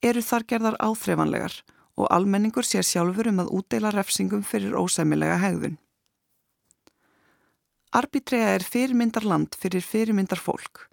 eru 0.02 0.24
þar 0.24 0.48
gerðar 0.48 0.80
áþreifanlegar 0.80 1.60
og 2.00 2.10
almenningur 2.10 2.66
sér 2.66 2.86
sjálfur 2.88 3.30
um 3.34 3.44
að 3.44 3.52
útdeila 3.60 3.92
refsingum 3.94 4.44
fyrir 4.48 4.78
ósæmilega 4.78 5.38
hegðun. 5.44 5.78
Arbitrea 7.94 8.56
er 8.56 8.66
fyrirmyndar 8.66 9.28
land 9.28 9.54
fyrir 9.60 9.84
fyrirmyndar 9.86 10.42
fólk 10.42 10.88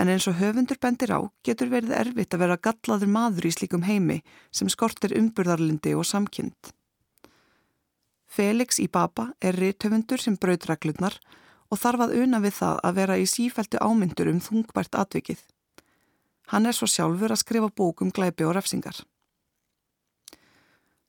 en 0.00 0.08
eins 0.08 0.24
og 0.30 0.38
höfundur 0.38 0.78
bendir 0.80 1.12
á 1.12 1.20
getur 1.44 1.68
verið 1.72 1.92
erfitt 1.98 2.34
að 2.34 2.44
vera 2.46 2.60
gallaður 2.62 3.10
maður 3.12 3.48
í 3.50 3.52
slíkum 3.52 3.84
heimi 3.84 4.20
sem 4.54 4.70
skortir 4.72 5.16
umburðarlindi 5.18 5.92
og 5.98 6.06
samkynnt. 6.08 6.72
Felix 8.30 8.78
í 8.78 8.86
Baba 8.86 9.32
er 9.42 9.58
rithöfundur 9.58 10.22
sem 10.22 10.36
brautræklurnar 10.38 11.16
og 11.70 11.78
þarf 11.82 12.04
að 12.06 12.16
una 12.22 12.38
við 12.42 12.54
það 12.60 12.82
að 12.86 12.98
vera 13.00 13.16
í 13.18 13.26
sífæltu 13.26 13.80
ámyndur 13.82 14.30
um 14.30 14.38
þungbært 14.42 14.94
atvikið. 15.02 15.40
Hann 16.50 16.66
er 16.66 16.74
svo 16.74 16.86
sjálfur 16.90 17.34
að 17.34 17.42
skrifa 17.42 17.70
bókum 17.74 18.10
glæpi 18.14 18.46
og 18.46 18.54
refsingar. 18.56 19.02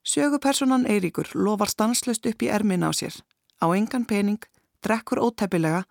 Sjögupersonan 0.01 0.87
Eiríkur 0.89 1.29
lofar 1.37 1.69
stanslust 1.69 2.25
upp 2.25 2.41
í 2.41 2.49
ermin 2.49 2.85
á 2.85 2.89
sér, 2.89 3.13
á 3.61 3.69
engan 3.77 4.05
pening, 4.09 4.41
drekkur 4.81 5.21
ótæpilega 5.21 5.83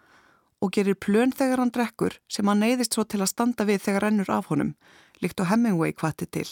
og 0.61 0.73
gerir 0.75 0.99
plön 0.99 1.31
þegar 1.31 1.62
hann 1.62 1.71
drekkur 1.71 2.19
sem 2.27 2.47
hann 2.51 2.62
neyðist 2.62 2.95
svo 2.95 3.07
til 3.07 3.23
að 3.23 3.31
standa 3.31 3.66
við 3.66 3.87
þegar 3.87 4.11
ennur 4.11 4.31
af 4.35 4.51
honum, 4.51 4.75
líkt 5.23 5.38
og 5.40 5.51
Hemingway 5.51 5.95
kvatti 5.95 6.27
til. 6.27 6.49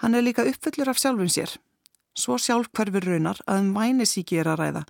Hann 0.00 0.16
er 0.16 0.24
líka 0.24 0.48
uppfullur 0.48 0.88
af 0.88 1.00
sjálfum 1.00 1.28
sér, 1.28 1.52
svo 2.18 2.38
sjálf 2.38 2.70
hverfur 2.74 3.06
raunar 3.06 3.40
að 3.46 3.64
um 3.64 3.74
vænisíki 3.76 4.40
er 4.40 4.50
að 4.50 4.62
ræða 4.62 4.84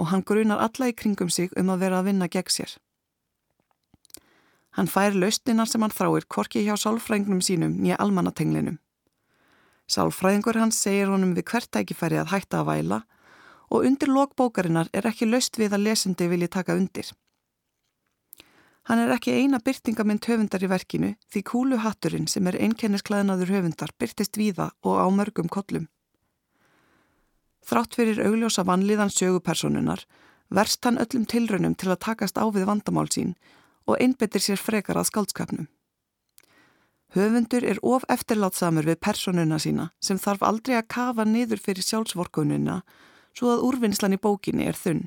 og 0.00 0.08
hann 0.10 0.24
grunar 0.26 0.62
alla 0.64 0.88
í 0.90 0.96
kringum 0.96 1.30
sig 1.30 1.52
um 1.56 1.70
að 1.70 1.84
vera 1.84 2.00
að 2.00 2.08
vinna 2.10 2.28
gegn 2.28 2.50
sér. 2.50 2.72
Hann 4.72 4.88
fær 4.88 5.14
lausninar 5.14 5.68
sem 5.68 5.82
hann 5.84 5.92
þráir 5.92 6.26
korki 6.26 6.64
hjá 6.64 6.74
sálfræðingnum 6.80 7.42
sínum 7.44 7.76
nýja 7.76 7.98
almannatenglinum. 8.00 8.78
Sálfræðingur 9.86 10.58
hans 10.58 10.78
segir 10.80 11.12
honum 11.12 11.34
við 11.36 11.50
hvert 11.50 11.70
tækifæri 11.70 12.18
að 12.18 12.32
hætta 12.32 12.62
að 12.62 12.70
væla 12.70 13.02
og 13.72 13.86
undir 13.88 14.08
lokbókarinnar 14.08 14.88
er 14.92 15.08
ekki 15.08 15.28
löst 15.28 15.58
við 15.60 15.76
að 15.76 15.86
lesendi 15.88 16.28
vilji 16.28 16.48
taka 16.48 16.76
undir. 16.76 17.12
Hann 18.88 18.98
er 18.98 19.12
ekki 19.14 19.36
eina 19.38 19.60
byrtingamind 19.62 20.24
höfundar 20.26 20.64
í 20.64 20.70
verkinu 20.72 21.12
því 21.30 21.42
kúluhatturinn 21.52 22.26
sem 22.28 22.48
er 22.50 22.58
einkennisklæðinaður 22.64 23.52
höfundar 23.54 23.92
byrtist 24.00 24.40
víða 24.40 24.72
og 24.82 24.98
á 24.98 25.06
mörgum 25.12 25.52
kollum. 25.52 25.86
Þrátt 27.62 27.94
fyrir 27.98 28.22
augljósa 28.26 28.64
vanlíðan 28.66 29.12
sögupersonunar 29.12 30.04
verst 30.52 30.84
hann 30.84 30.98
öllum 31.00 31.26
tilraunum 31.28 31.76
til 31.78 31.92
að 31.92 32.02
takast 32.08 32.38
á 32.38 32.44
við 32.50 32.66
vandamál 32.68 33.08
sín 33.08 33.36
og 33.86 33.98
einbetir 34.02 34.42
sér 34.42 34.60
frekar 34.60 34.98
að 34.98 35.10
skaldskapnum. 35.10 35.68
Höfundur 37.12 37.64
er 37.68 37.78
of 37.84 38.04
eftirlátsamur 38.08 38.86
við 38.88 39.00
personuna 39.04 39.58
sína 39.60 39.90
sem 40.00 40.18
þarf 40.18 40.44
aldrei 40.48 40.78
að 40.78 40.88
kafa 40.94 41.26
niður 41.28 41.60
fyrir 41.60 41.84
sjálfsvorkununa 41.84 42.78
svo 43.36 43.50
að 43.52 43.66
úrvinnslan 43.68 44.16
í 44.16 44.20
bókinni 44.20 44.64
er 44.68 44.78
þunn. 44.78 45.02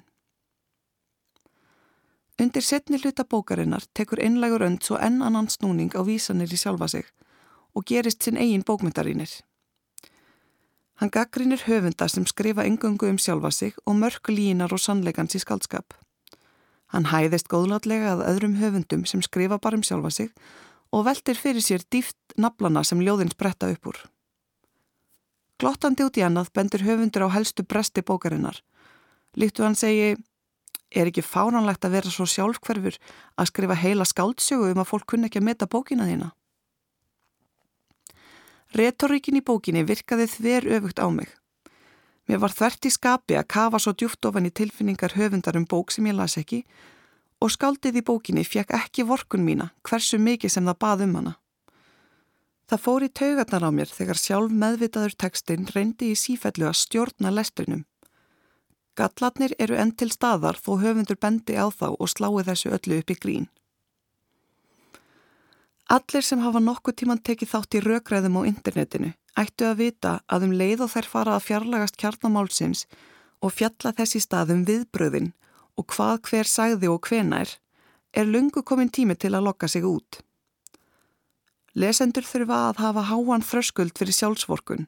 Undir 2.41 2.65
setni 2.67 2.99
hluta 2.99 3.23
bókarinnar 3.23 3.85
tekur 3.97 4.21
einlegur 4.21 4.65
önd 4.67 4.83
svo 4.83 4.99
enn 5.01 5.21
annan 5.23 5.47
snúning 5.49 5.95
á 5.95 6.03
vísanir 6.05 6.51
í 6.51 6.59
sjálfa 6.59 6.89
sig 6.91 7.09
og 7.73 7.85
gerist 7.89 8.23
sinn 8.23 8.37
eigin 8.37 8.65
bókmyndarínir. 8.67 9.31
Hann 10.95 11.11
gaggrinir 11.11 11.59
höfunda 11.67 12.07
sem 12.07 12.25
skrifa 12.25 12.63
engungu 12.63 13.09
um 13.09 13.17
sjálfa 13.19 13.51
sig 13.51 13.73
og 13.85 13.97
mörg 13.99 14.29
línar 14.31 14.71
og 14.71 14.79
sannleikans 14.79 15.35
í 15.35 15.41
skaldskap. 15.43 15.93
Hann 16.87 17.09
hæðist 17.11 17.49
góðlátlega 17.51 18.13
að 18.13 18.27
öðrum 18.29 18.55
höfundum 18.61 19.03
sem 19.05 19.21
skrifa 19.21 19.57
bara 19.59 19.75
um 19.75 19.83
sjálfa 19.83 20.11
sig 20.11 20.29
og 20.95 21.03
veldir 21.09 21.35
fyrir 21.35 21.63
sér 21.63 21.83
dýft 21.91 22.37
naflana 22.39 22.83
sem 22.87 23.01
ljóðin 23.03 23.33
spretta 23.33 23.67
upp 23.73 23.91
úr. 23.91 23.99
Glottandi 25.59 26.03
út 26.07 26.17
í 26.19 26.23
annað 26.23 26.53
bendur 26.55 26.83
höfundur 26.83 27.27
á 27.27 27.35
helstu 27.35 27.63
bresti 27.63 28.03
bókarinnar. 28.03 28.61
Líktu 29.35 29.63
hann 29.63 29.75
segi, 29.75 30.15
er 30.95 31.11
ekki 31.11 31.23
fáránlegt 31.23 31.83
að 31.83 31.97
vera 31.97 32.11
svo 32.11 32.27
sjálfkverfur 32.27 32.95
að 33.35 33.51
skrifa 33.51 33.75
heila 33.79 34.07
skáldsögu 34.07 34.71
um 34.71 34.83
að 34.83 34.89
fólk 34.93 35.07
kunna 35.11 35.27
ekki 35.27 35.43
að 35.43 35.47
meta 35.49 35.67
bókina 35.67 36.07
þína? 36.07 36.31
Retoríkin 38.75 39.37
í 39.39 39.43
bókinni 39.45 39.85
virkaði 39.87 40.25
þver 40.27 40.65
öfugt 40.77 40.99
á 40.99 41.07
mig. 41.07 41.29
Mér 42.27 42.41
var 42.43 42.51
þvert 42.51 42.87
í 42.89 42.91
skapi 42.91 43.37
að 43.39 43.47
kafa 43.53 43.79
svo 43.79 43.93
djúft 43.95 44.27
ofan 44.27 44.49
í 44.49 44.51
tilfinningar 44.51 45.15
höfundar 45.15 45.55
um 45.55 45.67
bók 45.69 45.93
sem 45.93 46.07
ég 46.09 46.17
las 46.17 46.35
ekki 46.41 46.65
og 47.39 47.53
skáldið 47.53 48.01
í 48.01 48.03
bókinni 48.03 48.43
fekk 48.43 48.73
ekki 48.75 49.05
vorkun 49.07 49.45
mína 49.47 49.69
hversu 49.87 50.19
mikið 50.19 50.55
sem 50.55 50.67
það 50.67 50.79
bað 50.83 51.03
um 51.05 51.15
hana. 51.19 51.33
Það 52.65 52.83
fór 52.83 53.05
í 53.05 53.11
taugarnar 53.19 53.67
á 53.69 53.71
mér 53.77 53.91
þegar 53.93 54.19
sjálf 54.19 54.55
meðvitaður 54.63 55.15
tekstinn 55.23 55.67
reyndi 55.71 56.11
í 56.11 56.19
sífellu 56.19 56.67
að 56.67 56.79
stjórna 56.81 57.31
lestrinum. 57.31 57.85
Gallatnir 58.97 59.53
eru 59.59 59.77
enn 59.79 59.91
til 59.95 60.09
staðar 60.11 60.57
þó 60.57 60.79
höfundur 60.81 61.19
bendi 61.21 61.55
á 61.55 61.67
þá 61.69 61.93
og 61.93 62.09
slái 62.09 62.43
þessu 62.47 62.73
öllu 62.75 62.99
upp 62.99 63.11
í 63.13 63.17
grín. 63.21 63.47
Allir 65.85 66.23
sem 66.25 66.41
hafa 66.41 66.59
nokkuð 66.63 66.95
tíman 66.97 67.19
tekið 67.21 67.51
þátt 67.51 67.75
í 67.77 67.79
rökræðum 67.85 68.39
á 68.41 68.49
internetinu 68.49 69.11
ættu 69.37 69.67
að 69.69 69.81
vita 69.83 70.13
að 70.25 70.47
um 70.47 70.55
leið 70.57 70.85
og 70.85 70.89
þær 70.95 71.07
fara 71.11 71.35
að 71.35 71.45
fjarlagast 71.45 71.99
kjarnamálsins 72.01 72.85
og 73.45 73.53
fjalla 73.53 73.91
þessi 73.93 74.21
staðum 74.23 74.63
viðbröðin 74.65 75.33
og 75.77 75.85
hvað 75.93 76.15
hver 76.29 76.49
sagði 76.49 76.89
og 76.89 77.05
hvenær 77.05 77.53
er 78.17 78.25
lungu 78.25 78.63
komin 78.63 78.89
tími 78.89 79.13
til 79.19 79.35
að 79.35 79.45
lokka 79.45 79.69
sig 79.69 79.85
út. 79.85 80.23
Lesendur 81.75 82.25
þurfa 82.25 82.59
að 82.71 82.81
hafa 82.81 83.05
háan 83.11 83.45
þröskuld 83.45 83.93
fyrir 83.99 84.17
sjálfsvorkun 84.17 84.87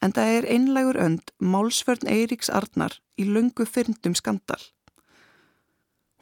en 0.00 0.14
það 0.16 0.36
er 0.38 0.48
einlegur 0.56 1.00
önd 1.04 1.34
málsvörn 1.36 2.08
Eiríks 2.08 2.48
Arnar 2.48 2.96
í 3.20 3.28
lungu 3.28 3.66
fyrndum 3.68 4.16
skandal. 4.16 4.60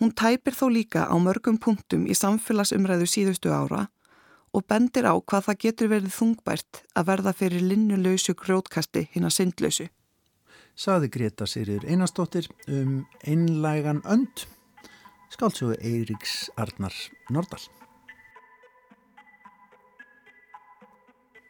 Hún 0.02 0.10
tæpir 0.18 0.56
þó 0.58 0.64
líka 0.66 1.04
á 1.06 1.14
mörgum 1.14 1.60
punktum 1.62 2.08
í 2.10 2.14
samfélagsumræðu 2.18 3.06
síðustu 3.06 3.52
ára 3.54 3.84
og 4.50 4.64
bendir 4.66 5.06
á 5.06 5.14
hvað 5.14 5.44
það 5.46 5.60
getur 5.64 5.90
verið 5.92 6.16
þungbært 6.16 6.80
að 6.98 7.06
verða 7.12 7.32
fyrir 7.38 7.62
linnulausu 7.62 8.34
grótkasti 8.34 9.04
hinn 9.14 9.28
að 9.30 9.36
syndlausu. 9.36 9.86
Saði 10.74 11.12
Greta 11.14 11.46
Sirjur 11.46 11.86
Einarstóttir 11.86 12.50
um 12.66 13.06
einlægan 13.22 14.02
önd, 14.02 14.42
skáltsögu 15.30 15.78
Eiríks 15.78 16.50
Arnar 16.58 16.98
Nordal. 17.30 17.62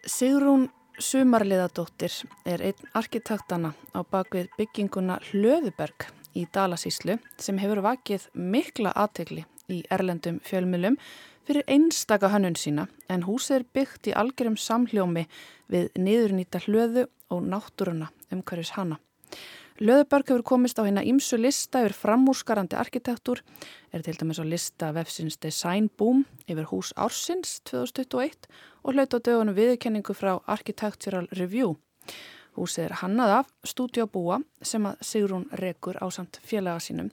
Sigrún 0.05 0.69
Sumarliðadóttir 1.01 2.21
er 2.45 2.69
einn 2.69 2.91
arkitektana 2.93 3.73
á 3.97 4.05
bakvið 4.05 4.53
bygginguna 4.59 5.23
Hlöðuberg 5.31 6.13
í 6.35 6.47
Dalasíslu 6.55 7.19
sem 7.41 7.61
hefur 7.63 7.83
vakið 7.85 8.29
mikla 8.35 8.95
aðtegli 8.97 9.45
í 9.73 9.83
erlendum 9.93 10.41
fjölmjölum 10.47 10.99
fyrir 11.47 11.67
einstaka 11.71 12.31
hannun 12.33 12.57
sína 12.59 12.87
en 13.11 13.25
húsið 13.27 13.59
er 13.61 13.69
byggt 13.77 14.11
í 14.11 14.17
algjörum 14.19 14.59
samhljómi 14.61 15.27
við 15.73 15.89
niðurnýta 15.99 16.63
hlöðu 16.67 17.09
og 17.33 17.43
náttúruna 17.49 18.13
umhverjus 18.33 18.75
hana. 18.77 18.99
Löðuberg 19.83 20.29
hefur 20.29 20.45
komist 20.47 20.79
á 20.79 20.85
hérna 20.85 21.03
ímsu 21.03 21.39
lista 21.41 21.81
yfir 21.83 21.95
framúrskarandi 21.97 22.77
arkitektúr, 22.79 23.41
er 23.91 24.05
til 24.05 24.15
dæmis 24.21 24.39
á 24.39 24.45
lista 24.47 24.93
vefsins 24.95 25.41
Design 25.41 25.89
Boom 25.99 26.27
yfir 26.47 26.69
hús 26.71 26.93
Ársins 26.95 27.57
2021 27.67 28.47
og 28.85 28.95
hlaut 28.95 29.17
á 29.17 29.19
dögunum 29.19 29.57
viðkenningu 29.57 30.15
frá 30.15 30.37
Architectural 30.47 31.27
Review. 31.33 31.75
Húsið 32.59 32.89
er 32.89 32.99
hannað 33.01 33.37
af 33.39 33.53
Studio 33.65 34.07
Búa 34.07 34.41
sem 34.61 34.85
að 34.87 35.01
Sigrún 35.07 35.47
rekur 35.61 35.97
á 35.97 36.07
samt 36.13 36.41
félaga 36.45 36.83
sínum. 36.85 37.09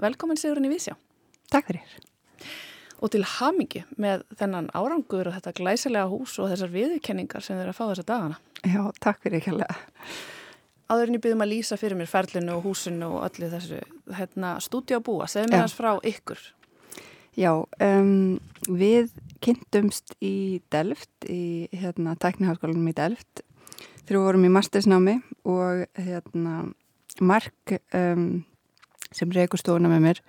Velkomin 0.00 0.40
Sigrún 0.40 0.68
í 0.68 0.72
Vísjá. 0.72 0.96
Takk 1.52 1.68
fyrir 1.68 2.00
og 3.02 3.10
til 3.10 3.24
hamingi 3.26 3.82
með 4.00 4.22
þennan 4.38 4.70
árangur 4.78 5.28
og 5.28 5.34
þetta 5.34 5.54
glæsilega 5.58 6.10
hús 6.10 6.36
og 6.38 6.52
þessar 6.52 6.70
viðkenningar 6.72 7.42
sem 7.44 7.58
þeir 7.58 7.72
að 7.72 7.78
fá 7.78 7.84
þessa 7.88 8.06
dagana. 8.12 8.38
Já, 8.62 8.82
takk 9.02 9.24
fyrir 9.24 9.40
ekki 9.40 9.54
alveg. 9.56 9.82
Áðurinn 10.92 11.16
ég 11.16 11.24
byrðum 11.24 11.42
að 11.42 11.52
lýsa 11.54 11.78
fyrir 11.80 11.98
mér 11.98 12.10
ferlinu 12.10 12.56
og 12.58 12.66
húsinu 12.68 13.08
og 13.16 13.24
öllu 13.26 13.48
þessu 13.50 13.80
hérna, 14.14 14.54
stúdíabúa, 14.62 15.26
segð 15.30 15.50
mér 15.50 15.64
þess 15.64 15.78
frá 15.78 15.90
ykkur. 16.12 16.42
Já, 17.38 17.52
um, 17.80 18.36
við 18.68 19.10
kynntumst 19.42 20.14
í 20.22 20.60
Delft, 20.70 21.10
í 21.26 21.66
hérna, 21.74 22.14
tækniháskólanum 22.20 22.90
í 22.92 22.94
Delft 22.94 23.42
þegar 24.12 24.20
við 24.20 24.28
vorum 24.28 24.44
í 24.44 24.52
mastersnámi 24.52 25.12
og 25.48 25.78
hérna, 25.96 26.54
Mark 27.24 27.72
um, 27.96 28.42
sem 29.08 29.30
reykur 29.32 29.60
stofuna 29.60 29.88
með 29.88 30.02
mér, 30.04 30.20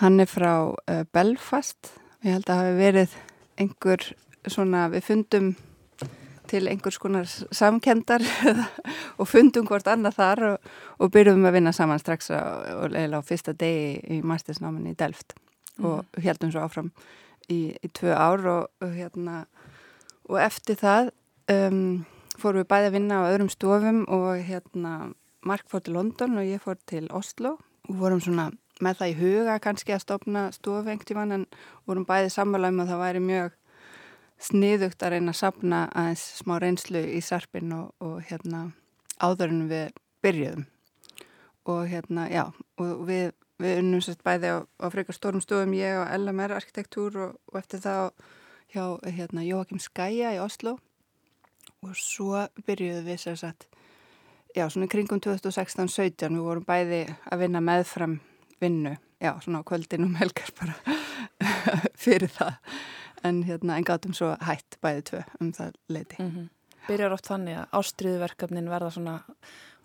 hann 0.00 0.16
er 0.22 0.30
frá 0.30 0.72
uh, 0.72 1.02
Belfast 1.12 1.92
Ég 2.24 2.32
held 2.32 2.48
að 2.48 2.62
hafi 2.62 2.72
verið 2.78 3.18
einhver 3.60 4.06
svona, 4.48 4.86
við 4.88 5.04
fundum 5.04 5.52
til 6.48 6.62
einhvers 6.70 6.96
konar 7.02 7.28
samkendar 7.28 8.24
og 9.20 9.28
fundum 9.28 9.68
hvort 9.68 9.86
annað 9.92 10.16
þar 10.16 10.44
og, 10.54 10.72
og 10.96 11.12
byrjum 11.12 11.44
að 11.44 11.58
vinna 11.58 11.76
saman 11.76 12.00
strax 12.00 12.32
á, 12.32 12.40
á 12.64 13.20
fyrsta 13.20 13.52
degi 13.52 14.16
í 14.16 14.22
mastersnáminni 14.24 14.96
í 14.96 14.98
Delft 14.98 15.36
mm. 15.76 15.86
og 15.92 16.20
heldum 16.24 16.56
svo 16.56 16.64
áfram 16.64 16.92
í, 17.52 17.76
í 17.76 17.92
tvö 17.92 18.16
ár 18.16 18.48
og, 18.48 18.68
og 18.80 18.96
hérna 18.96 19.42
og 20.24 20.40
eftir 20.40 20.80
það 20.80 21.12
um, 21.52 22.06
fórum 22.40 22.62
við 22.62 22.70
bæði 22.70 22.88
að 22.90 22.96
vinna 22.96 23.20
á 23.22 23.28
öðrum 23.30 23.50
stofum 23.52 24.02
og 24.12 24.42
hérna 24.44 24.92
Mark 25.46 25.68
fór 25.70 25.82
til 25.86 25.94
London 25.94 26.38
og 26.40 26.46
ég 26.46 26.62
fór 26.62 26.78
til 26.90 27.06
Oslo. 27.14 27.56
Og 27.86 27.98
vorum 28.00 28.20
svona 28.20 28.50
með 28.82 28.98
það 29.00 29.12
í 29.12 29.16
huga 29.20 29.58
kannski 29.62 29.94
að 29.94 30.02
stopna 30.02 30.48
stofengtíman 30.52 31.32
en 31.32 31.44
vorum 31.86 32.06
bæðið 32.08 32.34
sammálaum 32.34 32.82
að 32.82 32.90
það 32.92 33.02
væri 33.04 33.22
mjög 33.24 33.54
sniðugt 34.48 35.04
að 35.06 35.14
reyna 35.14 35.32
að 35.32 35.38
sapna 35.40 35.82
aðeins 35.96 36.24
smá 36.42 36.56
reynslu 36.60 37.02
í 37.14 37.20
sarpin 37.24 37.72
og, 37.72 37.92
og 38.04 38.18
hérna 38.28 38.66
áður 39.22 39.54
en 39.54 39.62
við 39.70 40.00
byrjuðum. 40.26 40.66
Og 41.72 41.86
hérna 41.90 42.26
já 42.30 42.42
og 42.82 43.06
við, 43.08 43.30
við 43.62 43.80
unnum 43.84 44.02
sérst 44.04 44.26
bæði 44.26 44.50
á, 44.50 44.58
á 44.66 44.86
frekar 44.92 45.16
stórum 45.16 45.44
stofum 45.44 45.72
ég 45.78 45.96
og 46.02 46.10
LMR 46.18 46.58
arkitektúr 46.58 47.22
og, 47.22 47.38
og 47.52 47.62
eftir 47.62 47.80
það 47.86 48.10
hjá 48.74 48.84
hérna 49.06 49.46
Jóakim 49.46 49.80
Skæja 49.80 50.34
í 50.36 50.42
Oslo 50.42 50.76
og 51.86 51.96
svo 51.98 52.46
byrjuðum 52.66 53.06
við 53.06 53.22
sérst 53.22 53.66
já 54.56 54.66
svona 54.72 54.88
kringum 54.90 55.20
2016-17 55.20 56.32
við 56.32 56.44
vorum 56.44 56.66
bæði 56.66 57.02
að 57.28 57.44
vinna 57.44 57.60
meðfram 57.60 58.18
vinnu, 58.62 58.96
já, 59.20 59.34
svona 59.44 59.60
á 59.60 59.68
kvöldin 59.68 60.06
um 60.06 60.16
helgar 60.16 60.52
bara 60.56 60.76
fyrir 62.04 62.32
það 62.32 62.56
en 63.26 63.42
hérna, 63.44 63.76
en 63.76 63.86
gátum 63.86 64.14
svo 64.16 64.32
hætt 64.46 64.78
bæði 64.84 65.06
tvö 65.10 65.22
um 65.40 65.52
það 65.52 65.80
leiti 65.88 66.22
mm 66.22 66.30
-hmm. 66.30 66.52
Byrjar 66.86 67.12
oft 67.12 67.26
þannig 67.26 67.56
að 67.58 67.72
ástriðverkefnin 67.72 68.70
verða 68.70 68.90
svona, 68.90 69.20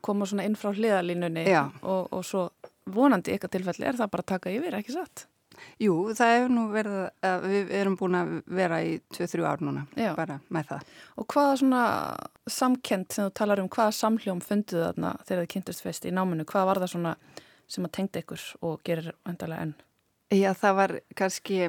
koma 0.02 0.26
svona 0.26 0.44
inn 0.46 0.56
frá 0.56 0.70
hliðalínunni 0.70 1.46
og, 1.82 2.14
og 2.14 2.26
svo 2.26 2.50
vonandi 2.86 3.34
ykkar 3.34 3.50
tilfelli 3.50 3.86
er 3.86 3.98
það 3.98 4.12
bara 4.12 4.22
að 4.22 4.26
taka 4.26 4.50
yfir, 4.50 4.76
ekki 4.78 4.92
satt? 4.92 5.28
Jú, 5.82 5.96
það 6.18 6.34
hefur 6.36 6.54
nú 6.56 6.66
verið 6.72 6.98
að 7.28 7.46
við 7.52 7.72
erum 7.82 7.98
búin 8.00 8.18
að 8.20 8.34
vera 8.62 8.82
í 8.86 8.98
2-3 9.16 9.46
ár 9.48 9.64
núna, 9.66 9.86
Já. 9.98 10.12
bara 10.18 10.40
með 10.50 10.74
það 10.74 10.92
Og 11.22 11.30
hvaða 11.36 11.56
svona 11.62 11.86
samkend 12.50 13.14
sem 13.14 13.30
þú 13.30 13.36
talar 13.42 13.64
um, 13.64 13.72
hvaða 13.72 13.96
samhljóm 14.00 14.44
funduð 14.46 14.86
þarna 14.88 15.16
þegar 15.24 15.46
þið 15.46 15.54
kynntist 15.56 15.86
fest 15.86 16.06
í 16.06 16.14
náminu, 16.16 16.48
hvað 16.50 16.68
var 16.70 16.84
það 16.84 16.94
svona 16.96 17.16
sem 17.72 17.88
að 17.88 17.96
tengda 17.98 18.22
ykkur 18.26 18.46
og 18.68 18.84
gerir 18.88 19.14
vandalega 19.26 19.68
enn? 19.68 19.74
Já, 20.32 20.54
það 20.56 20.78
var 20.78 20.94
kannski 21.20 21.66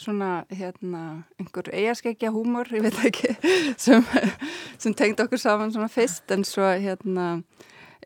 svona, 0.00 0.44
hérna, 0.50 1.02
einhver 1.40 1.68
eigaskegja 1.74 2.32
húmor, 2.32 2.70
ég 2.72 2.86
veit 2.86 3.00
ekki, 3.04 3.34
sem, 3.84 4.04
sem 4.80 4.96
tengda 4.96 5.26
okkur 5.26 5.40
saman 5.40 5.72
svona 5.74 5.90
fyrst, 5.92 6.24
en 6.32 6.44
svo, 6.48 6.64
hérna, 6.80 7.42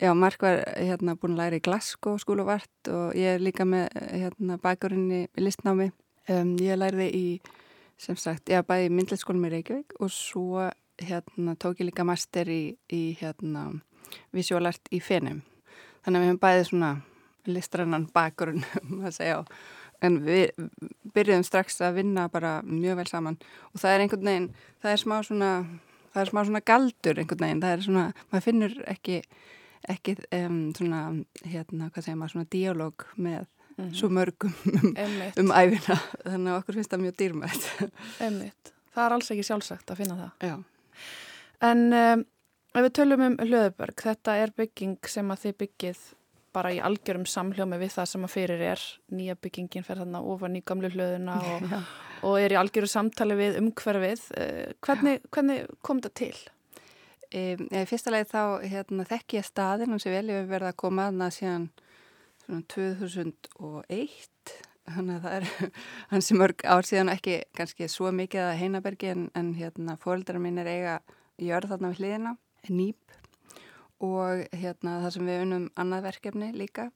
já, 0.00 0.14
Mark 0.14 0.42
var, 0.42 0.62
hérna, 0.76 1.14
búin 1.18 1.36
að 1.36 1.42
læra 1.42 1.58
í 1.58 1.64
Glasgow 1.64 2.18
skóluvart 2.20 2.90
og 2.92 3.14
ég 3.18 3.36
er 3.36 3.44
líka 3.44 3.66
með, 3.68 3.88
hérna, 4.10 4.58
bækurinn 4.62 5.10
í 5.12 5.22
listnámi. 5.40 5.90
Um, 6.30 6.54
ég 6.62 6.78
læriði 6.80 7.08
í, 7.14 7.24
sem 8.00 8.16
sagt, 8.16 8.48
ég 8.48 8.64
bæði 8.66 8.88
í 8.88 8.94
myndleitskólum 8.96 9.44
í 9.48 9.52
Reykjavík 9.54 9.96
og 10.00 10.12
svo, 10.14 10.68
hérna, 11.02 11.56
tók 11.60 11.82
ég 11.82 11.90
líka 11.90 12.06
master 12.06 12.48
í, 12.48 12.76
í 12.92 13.02
hérna, 13.20 13.68
visuálart 14.34 14.92
í 14.94 15.02
Fenum. 15.04 15.42
Þannig 16.04 16.18
að 16.18 16.24
við 16.24 16.30
hefum 16.30 16.42
bæðið 16.44 16.68
svona 16.70 16.92
listrannan 17.44 18.06
bakurinn 18.14 18.64
að 19.04 19.16
segja 19.18 19.40
en 20.04 20.20
við 20.24 20.50
byrjuðum 21.14 21.44
strax 21.46 21.78
að 21.84 22.00
vinna 22.00 22.26
bara 22.32 22.58
mjög 22.66 23.00
vel 23.00 23.08
saman. 23.08 23.40
Og 23.72 23.80
það 23.80 23.94
er 23.94 24.04
einhvern 24.04 24.28
veginn, 24.28 24.48
það 24.82 24.92
er 24.94 25.02
smá 25.02 25.16
svona 25.24 25.50
það 26.14 26.22
er 26.22 26.30
smá 26.30 26.40
svona 26.46 26.62
galdur 26.70 27.20
einhvern 27.20 27.44
veginn. 27.44 27.62
Það 27.64 27.74
er 27.74 27.84
svona, 27.88 28.04
maður 28.30 28.46
finnur 28.46 28.76
ekki 28.90 29.20
ekki 29.88 30.16
um, 30.32 30.60
svona 30.76 31.00
hérna, 31.44 31.90
hvað 31.90 32.06
segir 32.06 32.20
maður, 32.20 32.34
svona 32.34 32.52
díalóg 32.52 33.06
með 33.16 33.40
mm 33.44 33.84
-hmm. 33.84 33.94
svo 33.94 34.08
mörgum 34.08 34.54
um, 34.74 35.16
um 35.44 35.50
æfina, 35.52 35.98
þannig 36.24 36.52
að 36.52 36.58
okkur 36.58 36.74
finnst 36.74 36.92
það 36.92 37.04
mjög 37.06 37.16
dýrmætt 37.18 37.64
Einmitt, 38.20 38.72
það 38.94 39.06
er 39.06 39.12
alls 39.12 39.30
ekki 39.30 39.42
sjálfsagt 39.42 39.90
að 39.90 39.96
finna 39.96 40.16
það 40.16 40.48
Já. 40.48 40.56
En 41.60 41.92
um, 41.92 42.24
Ef 42.74 42.82
við 42.82 42.94
tölum 42.98 43.20
um 43.22 43.34
Hlöðuberg, 43.38 44.00
þetta 44.02 44.32
er 44.42 44.50
bygging 44.58 45.06
sem 45.06 45.28
að 45.30 45.44
þið 45.44 45.52
byggið 45.60 45.98
bara 46.54 46.72
í 46.74 46.80
algjörum 46.82 47.26
samhljómi 47.30 47.78
við 47.78 47.92
það 47.94 48.08
sem 48.10 48.24
að 48.26 48.32
fyrir 48.32 48.64
er 48.72 48.82
nýja 49.14 49.36
byggingin 49.38 49.86
fer 49.86 50.00
þarna 50.02 50.22
ofan 50.32 50.58
í 50.58 50.62
gamlu 50.66 50.90
hlöðuna 50.90 51.36
og, 51.52 51.68
og 52.26 52.34
er 52.42 52.56
í 52.56 52.58
algjöru 52.58 52.90
samtali 52.90 53.36
við 53.38 53.60
umhverfið. 53.60 54.24
Eh, 54.42 54.74
hvernig, 54.82 55.22
hvernig 55.30 55.70
kom 55.86 56.02
þetta 56.02 56.14
til? 56.18 56.34
Í 57.34 57.84
fyrsta 57.90 58.12
lagi 58.14 58.28
þá 58.30 58.42
hérna, 58.70 59.06
þekk 59.08 59.34
ég 59.40 59.46
staðin 59.48 59.90
hans 59.90 60.06
er 60.06 60.14
vel, 60.14 60.28
ég 60.30 60.44
hef 60.44 60.52
verið 60.52 60.70
að 60.70 60.78
koma 60.84 61.08
aðna 61.08 61.30
síðan 61.34 61.66
2001 62.70 64.54
þannig 64.84 65.16
að 65.16 65.24
það 65.24 65.36
er 65.38 65.74
hans 66.12 66.30
er 66.30 66.38
mörg 66.38 66.64
ár 66.68 66.86
síðan 66.86 67.10
ekki 67.14 67.40
kannski 67.56 67.88
svo 67.90 68.12
mikið 68.14 68.44
að 68.44 68.58
heinabergi 68.60 69.10
en, 69.14 69.26
en 69.34 69.50
hérna, 69.58 69.96
fóröldara 70.00 70.42
mín 70.42 70.60
er 70.62 70.70
eiga 70.70 70.94
jörð 71.42 71.74
þarna 71.74 71.90
við 71.90 72.02
hliðina 72.02 72.36
nýp. 72.70 73.18
Og 74.04 74.44
hérna 74.52 75.00
það 75.02 75.14
sem 75.16 75.28
við 75.28 75.42
unum 75.46 75.66
annað 75.80 76.06
verkefni 76.10 76.52
líka. 76.54 76.90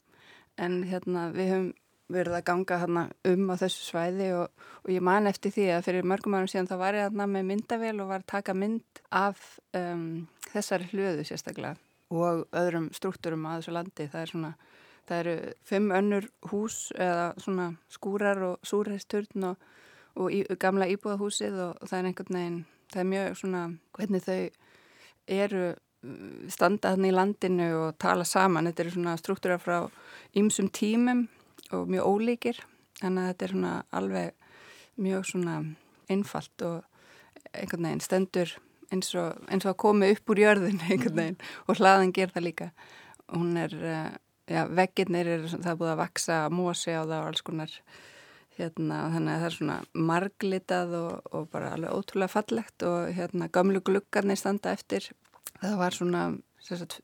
En 0.59 0.83
hérna 0.87 1.29
við 1.35 1.53
höfum 1.55 1.69
verið 2.13 2.39
að 2.39 2.47
ganga 2.49 2.81
hérna 2.83 3.05
um 3.29 3.51
á 3.53 3.55
þessu 3.61 3.85
svæði 3.85 4.31
og, 4.39 4.65
og 4.85 4.93
ég 4.95 5.05
man 5.05 5.29
eftir 5.31 5.53
því 5.55 5.69
að 5.75 5.85
fyrir 5.89 6.09
mörgum 6.09 6.39
árum 6.39 6.51
síðan 6.51 6.71
þá 6.71 6.77
var 6.81 6.97
ég 6.97 7.09
hérna 7.09 7.29
með 7.29 7.49
myndavél 7.53 7.95
og 8.01 8.11
var 8.13 8.25
að 8.25 8.33
taka 8.33 8.57
mynd 8.57 9.03
af 9.13 9.45
um, 9.77 10.27
þessari 10.49 10.89
hljöðu 10.93 11.29
sérstaklega 11.29 11.77
og 12.09 12.47
öðrum 12.57 12.89
struktúrum 12.97 13.45
að 13.49 13.61
þessu 13.61 13.77
landi 13.77 14.09
það 14.09 14.23
er 14.23 14.33
svona 14.33 14.53
Það 15.09 15.21
eru 15.23 15.53
fimm 15.65 15.93
önnur 15.97 16.27
hús 16.51 16.77
eða 16.93 17.31
skúrar 17.89 18.43
og 18.45 18.67
súrheisturn 18.67 19.47
og, 19.49 19.69
og 20.21 20.35
í, 20.35 20.43
gamla 20.61 20.89
íbúðahúsið 20.93 21.57
og, 21.65 21.79
það 21.89 21.99
er 21.99 22.09
einhvern 22.11 22.37
veginn, 22.37 22.59
það 22.93 23.01
er 23.01 23.09
mjög 23.13 23.39
svona 23.41 23.63
hvernig 23.97 24.27
þau 24.27 24.43
eru 25.39 25.63
standa 26.53 26.93
þannig 26.93 27.11
í 27.11 27.17
landinu 27.17 27.71
og 27.79 27.97
tala 27.99 28.27
saman. 28.29 28.69
Þetta 28.69 28.85
eru 28.85 28.95
svona 28.99 29.17
struktúra 29.19 29.59
frá 29.63 29.79
ýmsum 30.37 30.69
tímum 30.77 31.25
og 31.77 31.91
mjög 31.91 32.09
ólíkir 32.09 32.63
þannig 33.01 33.23
að 33.23 33.29
þetta 33.33 33.47
er 33.47 33.55
svona 33.55 33.75
alveg 34.01 34.49
mjög 34.99 35.29
svona 35.29 35.59
einfalt 36.09 36.65
og 36.67 36.79
einhvern 37.53 37.87
veginn 37.89 38.05
stendur 38.05 38.55
eins 38.93 39.11
og, 39.19 39.37
eins 39.53 39.67
og 39.67 39.75
að 39.75 39.81
komi 39.85 40.11
upp 40.15 40.33
úr 40.33 40.43
jörðin 40.43 40.81
einhvern 40.89 41.19
veginn 41.21 41.41
og 41.67 41.81
hlaðan 41.81 42.15
ger 42.17 42.33
það 42.35 42.47
líka. 42.49 42.71
Hún 43.29 43.57
er, 43.61 43.75
uh, 43.77 44.13
já, 44.49 44.63
veggirnir 44.73 45.33
er 45.35 45.49
það 45.53 45.73
er 45.73 45.81
búið 45.81 45.93
að 45.95 46.03
vaksa 46.03 46.39
mósi 46.53 46.95
á 46.97 47.03
það 47.03 47.19
og 47.19 47.31
alls 47.31 47.45
konar 47.45 47.75
hérna, 48.59 49.05
þannig 49.13 49.33
að 49.33 49.43
það 49.43 49.49
er 49.49 49.57
svona 49.59 49.79
marglitað 50.11 50.95
og, 50.99 51.31
og 51.31 51.49
bara 51.53 51.75
alveg 51.77 51.95
ótrúlega 51.95 52.33
fallegt 52.33 52.87
og 52.89 53.13
hérna 53.15 53.51
gamlu 53.55 53.83
gluggarnir 53.87 54.41
standa 54.41 54.73
eftir. 54.75 55.13
Það 55.61 55.77
var 55.79 55.95
svona 55.95 56.25
sagt, 56.65 56.99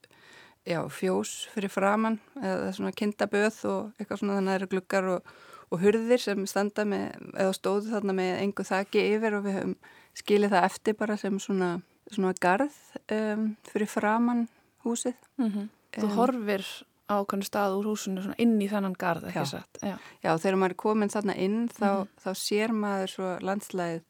já, 0.67 0.81
fjós 0.91 1.35
fyrir 1.55 1.73
framann 1.73 2.21
eða 2.41 2.73
svona 2.77 2.95
kindaböð 2.97 3.59
og 3.71 3.99
eitthvað 3.99 4.23
svona 4.23 4.39
þannig 4.39 4.49
að 4.49 4.55
það 4.55 4.61
eru 4.61 4.71
gluggar 4.73 5.11
og, 5.15 5.35
og 5.71 5.83
hurðir 5.85 6.23
sem 6.23 6.47
standa 6.51 6.87
með, 6.89 7.07
eða 7.35 7.57
stóðu 7.59 7.93
þarna 7.93 8.17
með 8.21 8.33
engu 8.41 8.67
þakki 8.71 9.05
yfir 9.15 9.39
og 9.39 9.47
við 9.47 9.59
höfum 9.59 9.77
skilið 10.15 10.57
það 10.57 10.69
eftir 10.71 10.99
bara 10.99 11.19
sem 11.21 11.39
svona, 11.43 11.71
svona 12.11 12.35
garð 12.41 12.81
um, 13.13 13.47
fyrir 13.71 13.91
framann 13.91 14.49
húsið 14.85 15.17
mm 15.39 15.49
-hmm. 15.51 15.71
Þú 15.95 16.09
um, 16.09 16.17
horfir 16.19 16.65
ákvæmlega 17.07 17.47
stað 17.47 17.77
úr 17.79 17.87
húsinu 17.93 18.35
inn 18.41 18.61
í 18.63 18.69
þannan 18.69 18.97
gard, 18.99 19.25
ekki 19.29 19.47
satt? 19.47 19.79
Já. 19.83 19.97
Já, 20.25 20.31
þegar 20.41 20.57
maður 20.57 20.71
er 20.71 20.77
komin 20.77 21.13
þarna 21.13 21.37
inn 21.37 21.69
þá, 21.69 21.91
mm. 21.91 22.09
þá 22.25 22.31
sér 22.35 22.73
maður 22.73 23.13
svo 23.13 23.39
landslæðið 23.41 24.03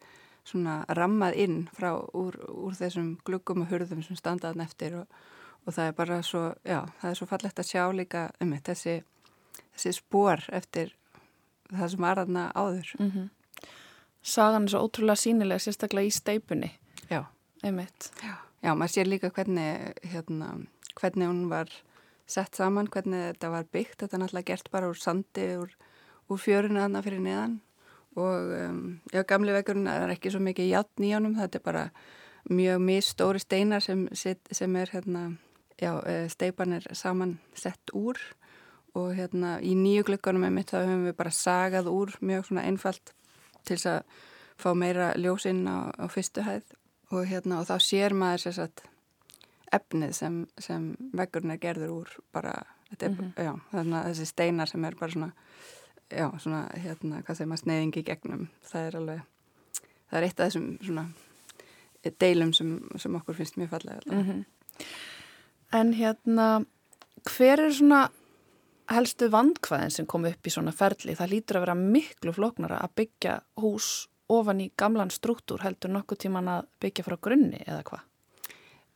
svona 0.44 0.84
rammað 0.88 1.38
inn 1.44 1.68
frá 1.74 1.90
úr, 2.12 2.36
úr 2.48 2.76
þessum 2.78 3.18
gluggum 3.24 3.64
og 3.64 3.72
hurðum 3.72 4.02
sem 4.02 4.16
standaðan 4.16 4.64
eftir 4.64 4.98
og, 5.00 5.06
og 5.64 5.72
það 5.72 5.88
er 5.88 5.96
bara 5.96 6.20
svo, 6.22 6.42
já, 6.64 6.80
það 7.00 7.10
er 7.10 7.18
svo 7.18 7.28
fallegt 7.30 7.60
að 7.60 7.70
sjá 7.70 7.84
líka 7.92 8.24
um 8.40 8.52
þetta, 8.52 8.74
þessi, 8.74 9.62
þessi 9.72 9.94
spór 9.98 10.44
eftir 10.52 10.92
það 11.70 11.90
sem 11.94 12.04
var 12.04 12.20
aðna 12.22 12.44
áður. 12.54 12.92
Mm 12.98 13.10
-hmm. 13.10 13.30
Sagan 14.22 14.64
er 14.64 14.70
svo 14.70 14.84
ótrúlega 14.84 15.16
sínilega, 15.20 15.58
sérstaklega 15.58 16.06
í 16.06 16.10
steipunni. 16.10 16.70
Já. 17.10 17.24
Einmitt. 17.62 18.12
Já, 18.22 18.36
já 18.62 18.74
maður 18.74 18.92
sér 18.92 19.06
líka 19.06 19.30
hvernig, 19.30 19.94
hérna, 20.02 20.66
hvernig 20.94 21.28
hún 21.28 21.48
var 21.48 21.68
sett 22.26 22.56
saman 22.56 22.88
hvernig 22.88 23.34
þetta 23.34 23.50
var 23.50 23.64
byggt. 23.64 24.00
Þetta 24.00 24.16
er 24.16 24.22
náttúrulega 24.22 24.50
gert 24.52 24.70
bara 24.70 24.88
úr 24.88 24.98
sandi, 24.98 25.56
úr, 25.56 25.70
úr 26.28 26.38
fjörinu 26.38 26.80
aðna 26.80 27.02
fyrir 27.02 27.20
neðan 27.20 27.60
og 28.16 28.52
um, 28.54 29.00
já, 29.12 29.24
gamli 29.26 29.52
vegurinn 29.52 29.88
er 29.90 30.12
ekki 30.14 30.30
svo 30.30 30.40
mikið 30.40 30.70
játn 30.70 31.06
í 31.06 31.14
honum. 31.14 31.34
Þetta 31.38 31.58
er 31.58 31.64
bara 31.64 31.84
mjög 32.50 32.80
mjög 32.84 33.06
stóri 33.08 33.42
steinar 33.42 33.82
sem, 33.82 34.06
sem 34.14 34.76
er 34.76 34.92
hérna, 34.92 35.24
já, 35.80 35.92
eh, 36.06 36.28
steipan 36.28 36.72
er 36.72 36.86
saman 36.92 37.38
sett 37.54 37.90
úr 37.94 38.18
og 38.94 39.14
hérna 39.14 39.58
í 39.60 39.74
nýju 39.74 40.04
glöggunum 40.04 40.46
með 40.46 40.50
mitt 40.50 40.70
þá 40.70 40.78
höfum 40.84 41.04
við 41.08 41.16
bara 41.18 41.30
sagað 41.30 41.90
úr 41.90 42.14
mjög 42.20 42.46
svona 42.46 42.62
einfalt 42.62 43.12
til 43.64 43.76
þess 43.76 43.86
að 43.86 44.02
fá 44.58 44.74
meira 44.74 45.12
ljósinn 45.18 45.66
á, 45.66 45.90
á 45.98 46.06
fyrstu 46.06 46.44
hæð 46.46 46.62
og 47.10 47.26
hérna 47.26 47.60
og 47.60 47.66
þá 47.66 47.76
sér 47.82 48.14
maður 48.14 48.44
sérsagt 48.44 48.84
efnið 49.74 50.14
sem, 50.14 50.40
sem 50.58 50.88
veggurinn 51.16 51.54
er 51.54 51.60
gerður 51.62 51.94
úr 51.98 52.16
bara, 52.32 52.54
er, 52.98 53.08
mm 53.08 53.16
-hmm. 53.16 53.44
já, 53.44 53.52
þannig 53.72 53.98
að 53.98 54.08
þessi 54.08 54.26
steinar 54.26 54.68
sem 54.68 54.84
er 54.84 54.94
bara 55.00 55.10
svona, 55.10 55.32
já, 56.10 56.38
svona, 56.38 56.68
hérna, 56.74 57.22
hvað 57.22 57.36
segir 57.36 57.48
maður, 57.48 57.62
sneiðingi 57.62 58.02
gegnum, 58.02 58.48
það 58.62 58.86
er 58.86 58.96
alveg, 58.96 59.20
það 60.10 60.18
er 60.18 60.22
eitt 60.28 60.40
af 60.40 60.46
þessum 60.46 60.78
svona 60.82 61.06
deilum 62.20 62.52
sem, 62.52 62.88
sem 62.96 63.14
okkur 63.14 63.34
finnst 63.34 63.56
mjög 63.56 63.68
fallega. 63.68 64.00
Mm 64.06 64.22
-hmm. 64.22 64.44
En 65.74 65.92
hérna, 65.96 66.64
hver 67.26 67.64
er 67.66 67.72
svona 67.74 68.06
helstu 68.92 69.30
vandkvæðin 69.32 69.92
sem 69.92 70.06
kom 70.06 70.26
upp 70.28 70.46
í 70.46 70.52
svona 70.52 70.74
ferli? 70.76 71.16
Það 71.18 71.32
lítur 71.32 71.58
að 71.58 71.66
vera 71.66 71.78
miklu 71.78 72.34
floknara 72.36 72.78
að 72.84 72.98
byggja 73.00 73.38
hús 73.62 74.08
ofan 74.32 74.62
í 74.64 74.70
gamlan 74.78 75.12
struktúr 75.12 75.64
heldur 75.64 75.92
nokkuð 75.92 76.24
tíman 76.24 76.50
að 76.52 76.68
byggja 76.82 77.06
frá 77.06 77.16
grunni 77.26 77.60
eða 77.64 77.82
hvað? 77.88 78.04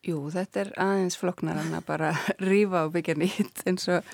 Jú, 0.06 0.20
þetta 0.32 0.60
er 0.62 0.70
aðeins 0.80 1.18
floknar 1.18 1.58
en 1.60 1.74
að 1.76 1.88
bara 1.88 2.12
rýfa 2.50 2.86
og 2.86 2.94
byggja 2.94 3.16
nýtt 3.18 3.64
eins 3.68 3.88
og, 3.92 4.06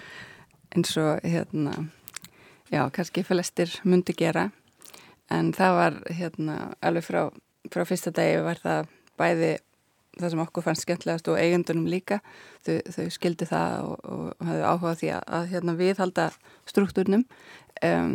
eins 0.74 0.96
og 1.00 1.20
hérna, 1.26 1.88
já, 2.72 2.82
kannski 2.94 3.26
flestir 3.26 3.76
myndi 3.84 4.16
gera 4.16 4.48
en 5.32 5.52
það 5.56 5.78
var 5.78 6.00
hérna 6.16 6.58
alveg 6.84 7.06
frá, 7.06 7.22
frá 7.72 7.84
fyrsta 7.88 8.12
degi 8.14 8.42
var 8.44 8.60
það 8.62 8.90
bæði 9.20 9.52
það 10.20 10.34
sem 10.34 10.44
okkur 10.44 10.66
fannst 10.66 10.86
skemmtilegast 10.86 11.30
og 11.32 11.40
eigundunum 11.40 11.88
líka 11.90 12.20
þau, 12.66 12.78
þau 12.96 13.08
skildi 13.16 13.48
það 13.50 13.88
og, 13.88 13.96
og 14.04 14.46
hafðu 14.48 14.68
áhugað 14.70 15.00
því 15.00 15.10
að, 15.16 15.26
að 15.38 15.50
hérna, 15.54 15.76
viðhalda 15.80 16.28
struktúrnum 16.70 17.26
um, 17.82 18.14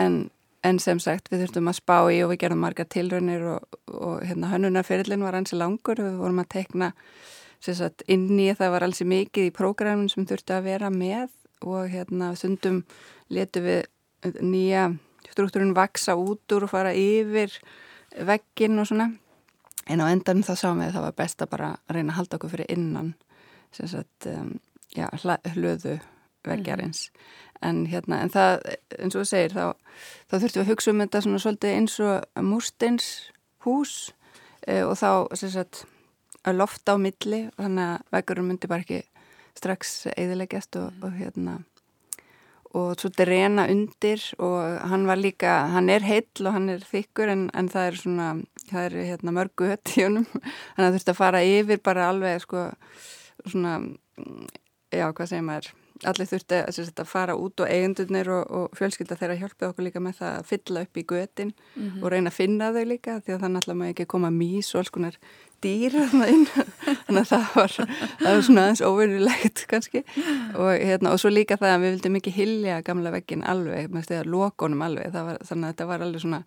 en 0.00 0.22
En 0.62 0.78
sem 0.78 1.00
sagt 1.02 1.26
við 1.32 1.40
þurftum 1.42 1.68
að 1.72 1.78
spá 1.80 1.96
í 2.14 2.20
og 2.22 2.28
við 2.30 2.44
gerðum 2.44 2.60
marga 2.62 2.84
tilraunir 2.86 3.42
og, 3.56 3.78
og 3.90 4.20
hérna 4.22 4.50
hönnunarferillin 4.52 5.24
var 5.26 5.34
hansi 5.34 5.56
langur 5.58 5.98
og 5.98 6.06
við 6.06 6.20
vorum 6.20 6.38
að 6.38 6.52
tekna 6.54 6.92
sagt, 7.62 8.04
inn 8.06 8.28
í 8.38 8.46
það 8.54 8.70
var 8.76 8.86
alls 8.86 9.02
mikið 9.02 9.48
í 9.48 9.54
prógramun 9.54 10.10
sem 10.10 10.26
þurfti 10.26 10.54
að 10.54 10.68
vera 10.68 10.90
með 10.94 11.32
og 11.66 11.90
hérna 11.90 12.30
sundum 12.38 12.84
letu 13.34 13.62
við 13.64 14.38
nýja 14.38 14.92
struktúrun 15.32 15.74
vaksa 15.74 16.14
út 16.18 16.54
úr 16.54 16.68
og 16.68 16.70
fara 16.70 16.94
yfir 16.94 17.54
veggin 18.22 18.78
og 18.78 18.86
svona. 18.90 19.10
En 19.90 20.00
á 20.00 20.06
endan 20.06 20.44
það 20.46 20.60
sáum 20.60 20.80
við 20.80 20.90
að 20.90 20.96
það 20.96 21.06
var 21.08 21.16
best 21.18 21.42
að 21.42 21.52
bara 21.54 21.70
reyna 21.90 22.12
að 22.12 22.18
halda 22.20 22.38
okkur 22.38 22.52
fyrir 22.54 22.70
innan 22.70 23.14
sagt, 23.72 24.26
um, 24.28 24.58
já, 24.92 25.08
hlöðu 25.54 25.98
veggjarins. 26.44 27.08
Mm 27.08 27.52
en 27.62 27.84
hérna, 27.90 28.20
en 28.22 28.32
það, 28.32 28.60
eins 28.98 29.16
og 29.16 29.22
þú 29.22 29.28
segir 29.28 29.54
þá, 29.54 29.64
þá 30.30 30.36
þurftum 30.36 30.58
við 30.58 30.64
að 30.64 30.70
hugsa 30.72 30.92
um 30.92 31.02
þetta 31.02 31.22
svona 31.24 31.42
svolítið 31.42 31.76
eins 31.78 31.96
og 32.02 32.44
múrsteins 32.50 33.08
hús 33.66 33.96
e, 34.66 34.82
og 34.82 34.94
þá 34.98 35.10
sem 35.38 35.52
sagt 35.54 35.84
að 36.42 36.58
lofta 36.58 36.96
á 36.98 37.02
milli 37.02 37.44
og 37.52 37.60
þannig 37.60 37.90
að 37.90 38.16
veggurum 38.16 38.48
myndi 38.50 38.70
bara 38.70 38.86
ekki 38.86 39.02
strax 39.58 39.94
eðilegjast 40.16 40.80
og, 40.80 41.04
og 41.04 41.14
hérna 41.18 41.60
og 42.72 42.94
svo 42.96 43.10
þetta 43.10 43.28
reyna 43.28 43.68
undir 43.68 44.22
og 44.40 44.88
hann 44.88 45.04
var 45.06 45.20
líka, 45.20 45.56
hann 45.74 45.92
er 45.92 46.04
heill 46.06 46.46
og 46.46 46.54
hann 46.56 46.70
er 46.72 46.86
þykkur 46.88 47.34
en, 47.34 47.48
en 47.54 47.68
það 47.70 47.90
er 47.90 48.00
svona 48.00 48.28
það 48.70 48.86
er 48.86 48.96
hérna 49.10 49.34
mörgu 49.36 49.70
hött 49.72 49.94
í 49.96 50.06
honum. 50.06 50.26
Þannig 50.32 50.86
að 50.86 50.96
þurfti 50.96 51.14
að 51.14 51.20
fara 51.20 51.44
yfir 51.46 51.82
bara 51.84 52.08
alveg 52.12 52.44
sko 52.44 52.66
svona 53.46 53.78
já, 54.92 55.06
hvað 55.08 55.30
segir 55.30 55.46
maður 55.46 55.72
allir 56.08 56.28
þurfti 56.30 56.60
að 57.02 57.08
fara 57.08 57.36
út 57.38 57.62
og 57.62 57.70
eigundunir 57.70 58.30
og, 58.32 58.50
og 58.50 58.76
fjölskylda 58.78 59.18
þeirra 59.20 59.38
hjálpið 59.40 59.68
okkur 59.68 59.86
líka 59.86 60.02
með 60.02 60.18
það 60.22 60.34
að 60.38 60.50
fylla 60.50 60.84
upp 60.86 60.96
í 60.98 61.06
götin 61.12 61.52
mm 61.52 61.88
-hmm. 61.88 62.02
og 62.02 62.12
reyna 62.12 62.30
að 62.30 62.38
finna 62.40 62.72
þau 62.72 62.84
líka 62.84 63.20
því 63.20 63.34
að 63.34 63.42
þannig 63.46 63.68
að 63.68 63.80
maður 63.80 63.94
ekki 63.94 64.12
koma 64.14 64.30
mís 64.30 64.74
og 64.74 64.82
alls 64.82 64.90
konar 64.90 65.18
dýr 65.62 65.94
þannig 66.12 67.20
að 67.20 67.28
það 67.30 67.44
var, 67.54 67.74
það 67.76 68.28
var 68.28 68.42
svona 68.46 68.64
aðeins 68.64 68.82
óvinnilegt 68.82 69.66
kannski. 69.70 70.02
Og, 70.58 70.70
hérna, 70.74 71.12
og 71.12 71.20
svo 71.22 71.30
líka 71.30 71.58
það 71.60 71.74
að 71.74 71.84
við 71.84 71.94
vildum 71.96 72.18
ekki 72.18 72.34
hilja 72.34 72.80
gamla 72.86 73.12
veggin 73.14 73.44
alveg 73.46 73.92
með 73.92 74.08
stegar 74.08 74.30
lokonum 74.32 74.82
alveg. 74.82 75.12
Var, 75.14 75.38
þannig 75.46 75.68
að 75.68 75.74
þetta 75.74 75.88
var 75.92 76.06
alveg 76.06 76.24
svona 76.24 76.42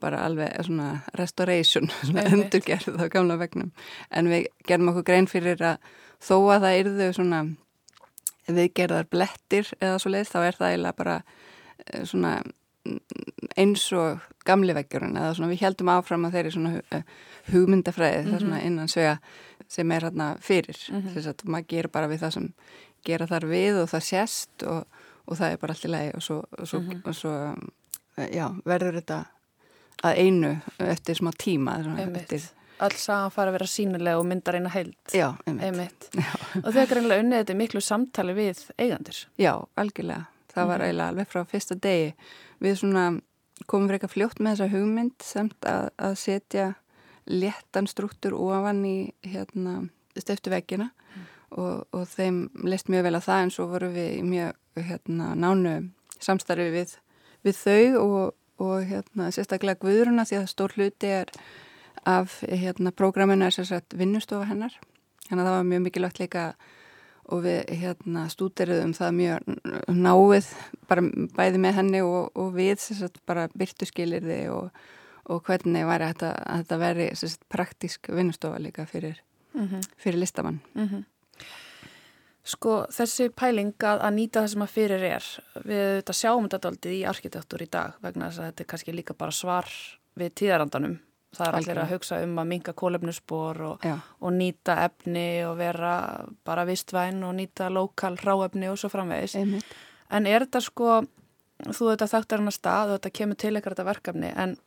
bara 0.00 0.20
alveg 0.26 0.66
svona 0.66 0.90
restoration 1.18 1.90
svona 2.06 2.26
endurgerð 2.28 3.00
á 3.00 3.06
gamla 3.12 3.38
vegnum 3.40 3.72
en 4.10 4.30
við 4.32 4.46
gerum 4.68 4.92
okkur 4.92 5.08
grein 5.08 5.30
fyrir 5.30 5.60
að 5.72 5.90
þó 6.20 6.36
að 6.52 6.66
það 6.66 6.78
yrðu 6.82 7.10
svona 7.16 7.42
viðgerðar 8.56 9.08
blettir 9.10 9.70
eða 9.80 9.98
svo 10.02 10.12
leiðist 10.12 10.34
þá 10.34 10.40
er 10.44 10.58
það 10.58 10.72
eiginlega 10.72 10.98
bara 10.98 11.16
eh, 11.86 12.04
svona 12.08 12.32
mm, 12.40 12.98
eins 13.60 13.86
og 13.96 14.26
gamli 14.46 14.76
veggjurinn 14.76 15.18
eða 15.20 15.34
svona 15.38 15.52
við 15.52 15.64
heldum 15.64 15.92
áfram 15.92 16.28
að 16.28 16.36
þeir 16.36 16.44
eru 16.44 16.54
svona 16.56 16.82
eh, 16.90 17.02
hugmyndafræði 17.50 18.20
mm 18.20 18.24
-hmm. 18.26 18.32
það 18.32 18.44
svona 18.46 18.62
innan 18.68 18.88
svega 18.88 19.18
sem 19.68 19.92
er 19.92 20.08
hérna 20.08 20.36
fyrir 20.40 20.78
mm 20.90 21.00
-hmm. 21.00 21.14
þess 21.14 21.26
að 21.26 21.44
maður 21.44 21.66
gerir 21.74 21.88
bara 21.88 22.08
við 22.08 22.22
það 22.24 22.32
sem 22.38 22.52
gera 23.04 23.26
þar 23.26 23.46
við 23.46 23.82
og 23.82 23.88
það 23.88 24.02
sést 24.02 24.62
og, 24.62 24.84
og 25.26 25.36
það 25.36 25.52
er 25.52 25.58
bara 25.58 25.72
allt 25.72 25.84
í 25.84 25.88
lagi 25.88 26.10
og 26.14 26.22
svo, 26.22 26.44
og 26.58 26.68
svo, 26.68 26.80
mm 26.80 26.90
-hmm. 26.90 27.02
og 27.04 27.14
svo 27.14 27.54
eh, 28.16 28.28
já, 28.36 28.54
verður 28.64 28.94
þetta 28.94 29.24
að 30.02 30.16
einu 30.16 30.60
eftir 30.78 31.14
smá 31.14 31.30
tíma 31.36 31.76
eftir 32.14 32.40
alls 32.84 33.08
að 33.12 33.26
fara 33.34 33.52
að 33.52 33.58
vera 33.58 33.68
sínilega 33.68 34.20
og 34.20 34.26
mynda 34.28 34.54
reyna 34.54 34.72
heilt. 34.72 35.12
Já, 35.12 35.34
einmitt. 35.46 35.64
einmitt. 35.64 36.08
Já. 36.24 36.39
Og 36.64 36.70
þau 36.72 36.82
er 36.82 36.90
greinlega 36.90 37.24
unnið 37.24 37.42
þetta 37.42 37.58
miklu 37.58 37.82
samtali 37.84 38.36
við 38.36 38.62
eigandir. 38.76 39.24
Já, 39.40 39.54
algjörlega. 39.80 40.28
Það 40.50 40.70
var 40.70 40.80
mm. 40.80 40.86
eiginlega 40.86 41.12
alveg 41.14 41.30
frá 41.30 41.42
fyrsta 41.46 41.76
degi. 41.78 42.14
Við 42.60 42.78
svona 42.80 43.04
komum 43.68 43.88
fyrir 43.88 44.00
eitthvað 44.00 44.14
fljótt 44.14 44.40
með 44.40 44.56
þessa 44.56 44.72
hugmynd 44.74 45.24
samt 45.24 45.68
að, 45.68 45.90
að 46.00 46.16
setja 46.20 46.66
léttan 47.30 47.88
struktúr 47.90 48.34
ofan 48.38 48.82
í 48.88 48.96
hérna, 49.26 49.84
stöftu 50.18 50.52
veggina 50.52 50.88
mm. 50.90 51.28
og, 51.60 51.86
og 51.94 52.06
þeim 52.10 52.42
leist 52.66 52.90
mjög 52.90 53.06
vel 53.06 53.16
að 53.18 53.26
það 53.28 53.44
en 53.44 53.54
svo 53.54 53.68
voru 53.70 53.90
við 53.94 54.20
mjög 54.26 54.84
hérna, 54.90 55.32
nánu 55.38 55.74
samstarfi 56.20 56.70
við, 56.74 56.94
við 57.46 57.58
þau 57.60 58.00
og, 58.00 58.22
og 58.64 58.86
hérna, 58.88 59.30
sérstaklega 59.34 59.80
guðruna 59.84 60.26
því 60.28 60.40
að 60.40 60.50
stór 60.54 60.76
hluti 60.76 61.12
er 61.20 61.32
af 62.08 62.40
hérna 62.48 62.94
prógraminu 62.96 63.46
er 63.46 63.54
sérsagt 63.54 63.94
vinnustofa 63.98 64.48
hennar 64.48 64.76
þannig 65.30 65.44
að 65.44 65.48
það 65.48 65.56
var 65.56 65.70
mjög 65.70 65.82
mikilvægt 65.86 66.20
líka 66.20 66.44
og 67.30 67.44
við 67.44 67.74
hérna 67.80 68.24
stúderiðum 68.32 68.92
það 68.96 69.16
mjög 69.18 69.50
náið 69.94 70.50
bara 70.90 71.04
bæði 71.36 71.62
með 71.62 71.76
henni 71.78 72.02
og, 72.02 72.30
og 72.34 72.52
við 72.56 72.82
sagt, 72.82 73.20
bara 73.28 73.46
byrtuskilirði 73.54 74.40
og, 74.54 74.70
og 75.30 75.42
hvernig 75.46 75.86
væri 75.86 76.10
þetta 76.10 76.32
að 76.34 76.62
þetta 76.64 76.80
veri 76.82 77.08
sagt, 77.22 77.46
praktísk 77.52 78.10
vinnustofa 78.10 78.58
líka 78.62 78.86
fyrir, 78.90 79.22
mm 79.54 79.66
-hmm. 79.66 79.90
fyrir 79.96 80.20
listamann 80.20 80.60
mm 80.74 80.88
-hmm. 80.88 81.04
Sko 82.44 82.86
þessi 82.88 83.28
pæling 83.28 83.74
að, 83.84 84.00
að 84.00 84.14
nýta 84.14 84.40
það 84.40 84.48
sem 84.48 84.62
að 84.62 84.70
fyrir 84.74 85.02
er 85.02 85.24
við 85.64 85.96
þetta 85.96 86.12
sjáum 86.12 86.48
þetta 86.48 86.68
aldrei 86.68 86.94
í 86.94 87.04
arkitektur 87.04 87.62
í 87.62 87.68
dag 87.70 87.92
vegna 88.02 88.30
þess 88.30 88.38
að 88.38 88.44
þetta 88.44 88.62
er 88.62 88.66
kannski 88.66 88.92
líka 88.92 89.14
bara 89.14 89.30
svar 89.30 89.66
við 90.14 90.34
tíðarandanum 90.34 90.98
það 91.36 91.46
er 91.46 91.58
allir 91.60 91.80
að 91.82 91.92
hugsa 91.94 92.18
um 92.24 92.38
að 92.42 92.50
minga 92.54 92.74
kólefnusspor 92.76 93.62
og, 93.68 93.86
og 94.20 94.34
nýta 94.34 94.80
efni 94.86 95.28
og 95.46 95.56
vera 95.60 95.92
bara 96.46 96.66
vistvæn 96.68 97.22
og 97.26 97.36
nýta 97.38 97.70
lokal 97.72 98.16
ráefni 98.18 98.70
og 98.70 98.80
svo 98.80 98.90
framvegis 98.92 99.36
Einmitt. 99.38 99.76
en 100.10 100.26
er 100.26 100.46
þetta 100.46 100.64
sko 100.64 100.98
þú 101.68 101.92
þetta 101.92 102.10
þekktar 102.14 102.42
hann 102.42 102.50
að 102.50 102.58
stað 102.58 102.90
og 102.90 102.98
þetta 102.98 103.16
kemur 103.20 103.40
til 103.40 103.54
eitthvað 103.54 103.76
þetta 103.76 103.88
verkefni 103.92 104.34
en 104.34 104.58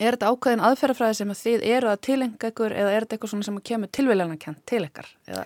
er 0.00 0.16
þetta 0.16 0.30
ákveðin 0.32 0.64
aðferðafræði 0.68 1.18
sem 1.18 1.32
að 1.32 1.42
þið 1.42 1.66
eru 1.74 1.90
að 1.90 2.00
tilenga 2.06 2.52
ykkur 2.52 2.76
eða 2.76 2.94
er 2.94 3.04
þetta 3.04 3.16
eitthvað 3.18 3.44
sem 3.48 3.60
kemur 3.70 3.92
tilvæglega 3.96 4.40
kent 4.40 4.64
til 4.68 4.82
ykkar? 4.86 5.10
Eða? 5.28 5.44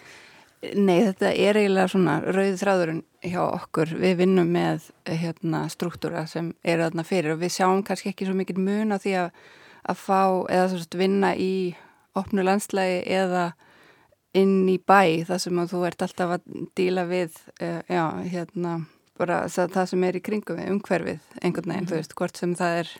Nei, 0.72 1.02
þetta 1.10 1.32
er 1.34 1.58
eiginlega 1.60 1.90
svona 1.92 2.14
rauð 2.24 2.54
þráðurinn 2.60 3.02
hjá 3.24 3.40
okkur. 3.42 3.90
Við 4.00 4.14
vinnum 4.22 4.52
með 4.54 4.86
hérna, 5.10 5.64
struktúra 5.72 6.24
sem 6.30 6.54
eru 6.64 6.86
aðna 6.86 7.04
fyrir 7.04 7.34
og 7.34 7.42
við 7.42 7.52
sjáum 7.58 7.82
kannski 7.84 8.12
ekki 8.12 8.28
svo 8.28 8.36
mikið 8.38 8.62
mun 8.64 8.94
á 8.94 8.98
því 9.02 9.16
að 9.26 9.42
að 9.84 10.00
fá 10.00 10.22
eða 10.50 10.68
svona 10.72 11.00
vinna 11.00 11.34
í 11.36 11.54
opnu 12.18 12.44
landslægi 12.46 13.02
eða 13.10 13.52
inn 14.34 14.66
í 14.70 14.78
bæ 14.82 15.24
þar 15.28 15.40
sem 15.42 15.62
þú 15.70 15.84
ert 15.88 16.02
alltaf 16.04 16.36
að 16.36 16.46
díla 16.78 17.06
við 17.10 17.36
uh, 17.62 17.80
já, 17.86 18.04
hérna, 18.32 18.78
bara 19.18 19.44
það 19.50 19.90
sem 19.92 20.06
er 20.08 20.18
í 20.18 20.22
kringum 20.24 20.58
við, 20.58 20.70
umhverfið 20.74 21.28
einhvern 21.40 21.70
veginn, 21.70 21.84
mm 21.84 21.86
-hmm. 21.86 21.90
þú 21.92 22.00
veist, 22.00 22.16
hvort 22.18 22.36
sem 22.36 22.54
það 22.58 22.78
er 22.80 22.90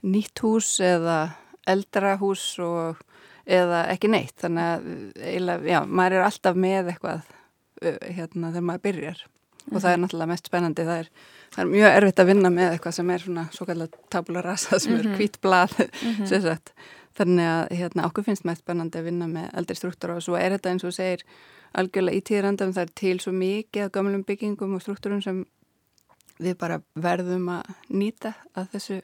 nýtt 0.00 0.40
hús 0.40 0.70
eða 0.80 1.18
eldra 1.68 2.16
hús 2.16 2.44
og, 2.64 3.02
eða 3.44 3.84
ekki 3.92 4.08
neitt, 4.08 4.36
þannig 4.40 4.64
að 4.64 4.88
eiginlega, 5.20 5.68
já, 5.68 5.80
maður 5.84 6.16
er 6.16 6.24
alltaf 6.28 6.56
með 6.56 6.94
eitthvað 6.94 7.20
uh, 7.84 8.00
hérna 8.08 8.52
þegar 8.54 8.68
maður 8.70 8.86
byrjar 8.88 9.20
mm 9.20 9.28
-hmm. 9.28 9.76
og 9.76 9.82
það 9.82 9.90
er 9.90 9.96
mhm. 9.96 10.04
náttúrulega 10.04 10.32
mest 10.32 10.46
spennandi, 10.46 10.88
það 10.88 10.98
er 11.04 11.10
það 11.50 11.62
er 11.64 11.70
mjög 11.74 11.96
erfitt 11.98 12.22
að 12.22 12.30
vinna 12.30 12.50
með 12.54 12.72
eitthvað 12.74 12.96
sem 12.96 13.10
er 13.10 13.24
svona 13.24 13.46
svo 13.54 13.66
kallar 13.68 14.00
tabula 14.12 14.42
rasa 14.44 14.80
sem 14.80 14.96
er 14.96 15.08
hvít 15.16 15.38
mhm. 15.38 15.42
blað 15.42 15.76
mm 15.78 16.24
-hmm. 16.24 16.58
þannig 17.18 17.46
að 17.46 17.76
hérna, 17.78 18.06
okkur 18.06 18.24
finnst 18.24 18.44
mest 18.44 18.62
spennandi 18.62 18.98
að 18.98 19.04
vinna 19.04 19.26
með 19.26 19.50
eldri 19.54 19.76
struktúra 19.76 20.16
og 20.16 20.22
svo 20.22 20.36
er 20.36 20.50
þetta 20.50 20.70
eins 20.70 20.84
og 20.84 20.94
segir 20.94 21.24
algjörlega 21.72 22.16
í 22.16 22.26
tíðrandum 22.26 22.72
það 22.72 22.82
er 22.82 22.92
til 22.94 23.20
svo 23.20 23.32
mikið 23.32 23.84
af 23.84 23.92
gamlum 23.92 24.24
byggingum 24.24 24.74
og 24.74 24.82
struktúrum 24.82 25.22
sem 25.22 25.44
við 26.38 26.56
bara 26.56 26.80
verðum 26.94 27.48
að 27.48 27.62
nýta 27.88 28.34
að 28.54 28.68
þessu, 28.72 29.02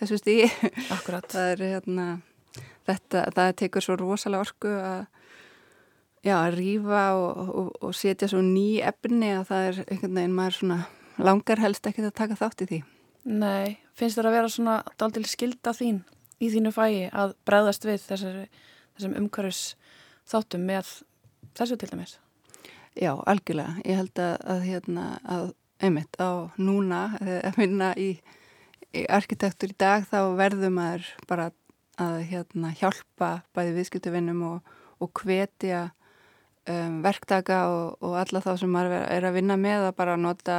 þessu 0.00 0.18
stígi 0.18 0.50
það 1.32 1.50
er 1.50 1.58
hérna 1.58 2.20
þetta, 2.86 3.30
það 3.34 3.52
tekur 3.56 3.82
svo 3.82 3.96
rosalega 3.96 4.40
orku 4.40 4.68
að 4.68 5.06
já, 6.26 6.36
að 6.36 6.56
rýfa 6.58 7.02
og, 7.14 7.48
og, 7.48 7.72
og 7.80 7.96
setja 7.96 8.28
svo 8.30 8.42
ný 8.42 8.82
efni 8.82 9.32
að 9.36 9.48
það 9.50 9.66
er 9.68 9.80
einhvern 9.86 10.18
veginn 10.18 10.36
maður 10.36 10.58
svona 10.60 10.78
langar 11.18 11.62
helst 11.62 11.86
ekki 11.88 12.04
að 12.04 12.14
taka 12.18 12.38
þátt 12.38 12.64
í 12.64 12.68
því? 12.70 12.82
Nei, 13.26 13.78
finnst 13.98 14.18
þér 14.18 14.30
að 14.30 14.36
vera 14.36 14.52
svona 14.52 14.76
daldil 15.00 15.24
skilda 15.26 15.72
þín 15.74 16.04
í 16.42 16.50
þínu 16.52 16.72
fæi 16.74 17.08
að 17.10 17.34
bregðast 17.48 17.86
við 17.88 18.04
þessari, 18.04 18.46
þessum 18.96 19.16
umhverfis 19.22 19.62
þáttum 20.28 20.66
með 20.68 20.92
þessu 21.56 21.78
til 21.80 21.90
dæmis? 21.92 22.16
Já, 22.96 23.12
algjörlega. 23.28 23.76
Ég 23.84 24.00
held 24.00 24.22
að, 24.22 24.34
að, 24.54 24.62
hérna, 24.70 25.06
að 25.28 25.50
einmitt 25.84 26.16
á 26.16 26.48
núna 26.56 27.00
að 27.20 27.58
minna 27.60 27.90
í, 28.00 28.14
í 28.96 29.04
arkitektur 29.12 29.74
í 29.74 29.78
dag 29.78 30.06
þá 30.08 30.32
verðum 30.38 30.78
maður 30.78 31.10
bara 31.28 31.50
að 32.00 32.16
hérna, 32.30 32.72
hjálpa 32.76 33.30
bæði 33.56 33.76
viðskiptuvinnum 33.76 34.42
og, 34.46 34.72
og 35.00 35.12
hvetja 35.20 35.90
um, 36.68 36.98
verktaka 37.04 37.62
og, 37.72 37.96
og 38.04 38.16
alla 38.20 38.42
þá 38.44 38.50
sem 38.60 38.72
maður 38.72 38.98
er 39.04 39.28
að 39.28 39.38
vinna 39.38 39.56
með 39.60 39.88
að 39.88 39.96
bara 40.00 40.16
nota 40.20 40.58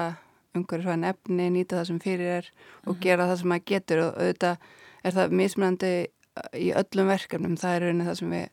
umhverfisvæðin 0.55 1.07
efni, 1.11 1.49
nýta 1.49 1.79
það 1.79 1.87
sem 1.87 1.99
fyrir 1.99 2.31
er 2.37 2.45
og 2.85 2.87
mm 2.87 2.93
-hmm. 2.93 3.01
gera 3.01 3.27
það 3.27 3.35
sem 3.37 3.49
maður 3.49 3.65
getur 3.65 3.99
og 3.99 4.13
auðvitað 4.17 4.57
er 5.03 5.11
það 5.13 5.31
mismunandi 5.31 6.07
í 6.53 6.71
öllum 6.73 7.07
verkefnum, 7.07 7.57
það 7.57 7.75
er 7.75 7.81
rauninni 7.81 8.05
það 8.05 8.17
sem 8.19 8.31
við 8.31 8.47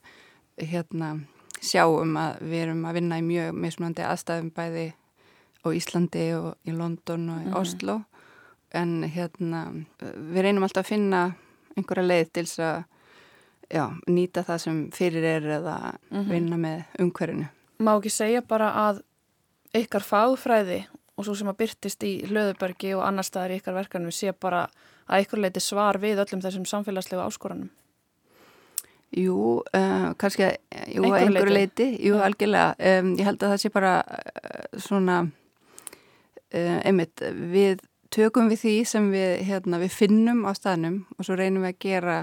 hérna, 0.71 1.21
sjáum 1.61 2.17
að 2.17 2.41
við 2.41 2.63
erum 2.63 2.85
að 2.85 2.95
vinna 2.95 3.19
í 3.19 3.23
mjög 3.23 3.53
mismunandi 3.53 4.03
aðstæðum 4.03 4.51
bæði 4.51 4.93
á 5.65 5.69
Íslandi 5.73 6.25
og 6.37 6.55
í 6.69 6.73
London 6.73 7.31
og 7.31 7.41
í 7.41 7.45
mm 7.45 7.53
-hmm. 7.53 7.61
Oslo 7.61 8.05
en 8.75 9.05
hérna 9.05 9.87
við 10.03 10.43
reynum 10.43 10.63
alltaf 10.63 10.85
að 10.85 10.93
finna 10.93 11.35
einhverja 11.77 12.07
leið 12.07 12.33
til 12.33 12.47
að 12.63 12.85
já, 13.71 13.85
nýta 14.07 14.45
það 14.45 14.59
sem 14.59 14.91
fyrir 14.93 15.25
er 15.25 15.43
eða 15.43 15.95
-hmm. 16.11 16.29
vinna 16.31 16.57
með 16.57 16.85
umhverfinu. 16.99 17.47
Má 17.79 17.97
ekki 17.99 18.11
segja 18.11 18.43
bara 18.43 18.71
að 18.89 19.03
ykkar 19.75 20.03
fáfræði 20.03 20.87
og 21.15 21.27
svo 21.27 21.37
sem 21.39 21.51
að 21.51 21.61
byrtist 21.63 22.05
í 22.07 22.13
hlöðubergi 22.29 22.95
og 22.97 23.05
annar 23.07 23.27
staðar 23.27 23.55
í 23.55 23.61
ykkar 23.61 23.77
verkanum 23.77 24.15
sé 24.15 24.33
bara 24.33 24.67
að 25.07 25.27
ykkur 25.27 25.45
leiti 25.45 25.63
svar 25.63 26.01
við 26.03 26.23
öllum 26.25 26.43
þessum 26.43 26.67
samfélagslegu 26.69 27.23
áskoranum? 27.23 27.71
Jú, 29.15 29.63
uh, 29.63 30.11
kannski 30.19 30.49
að 30.49 30.55
jú, 30.91 31.05
einhver, 31.05 31.21
einhver 31.23 31.53
leiti, 31.55 31.89
jú, 32.03 32.17
ja. 32.17 32.25
algjörlega 32.27 32.99
um, 32.99 33.13
ég 33.15 33.29
held 33.29 33.43
að 33.45 33.53
það 33.53 33.61
sé 33.63 33.71
bara 33.75 33.93
uh, 34.03 34.79
svona 34.83 35.19
uh, 35.29 36.79
einmitt, 36.83 37.23
við 37.53 37.85
tökum 38.15 38.51
við 38.51 38.65
því 38.65 38.75
sem 38.91 39.11
við, 39.15 39.37
hérna, 39.47 39.79
við 39.83 39.95
finnum 39.95 40.43
á 40.47 40.51
staðnum 40.59 41.05
og 41.15 41.29
svo 41.29 41.39
reynum 41.39 41.63
við 41.63 41.77
að 41.77 41.85
gera 41.87 42.17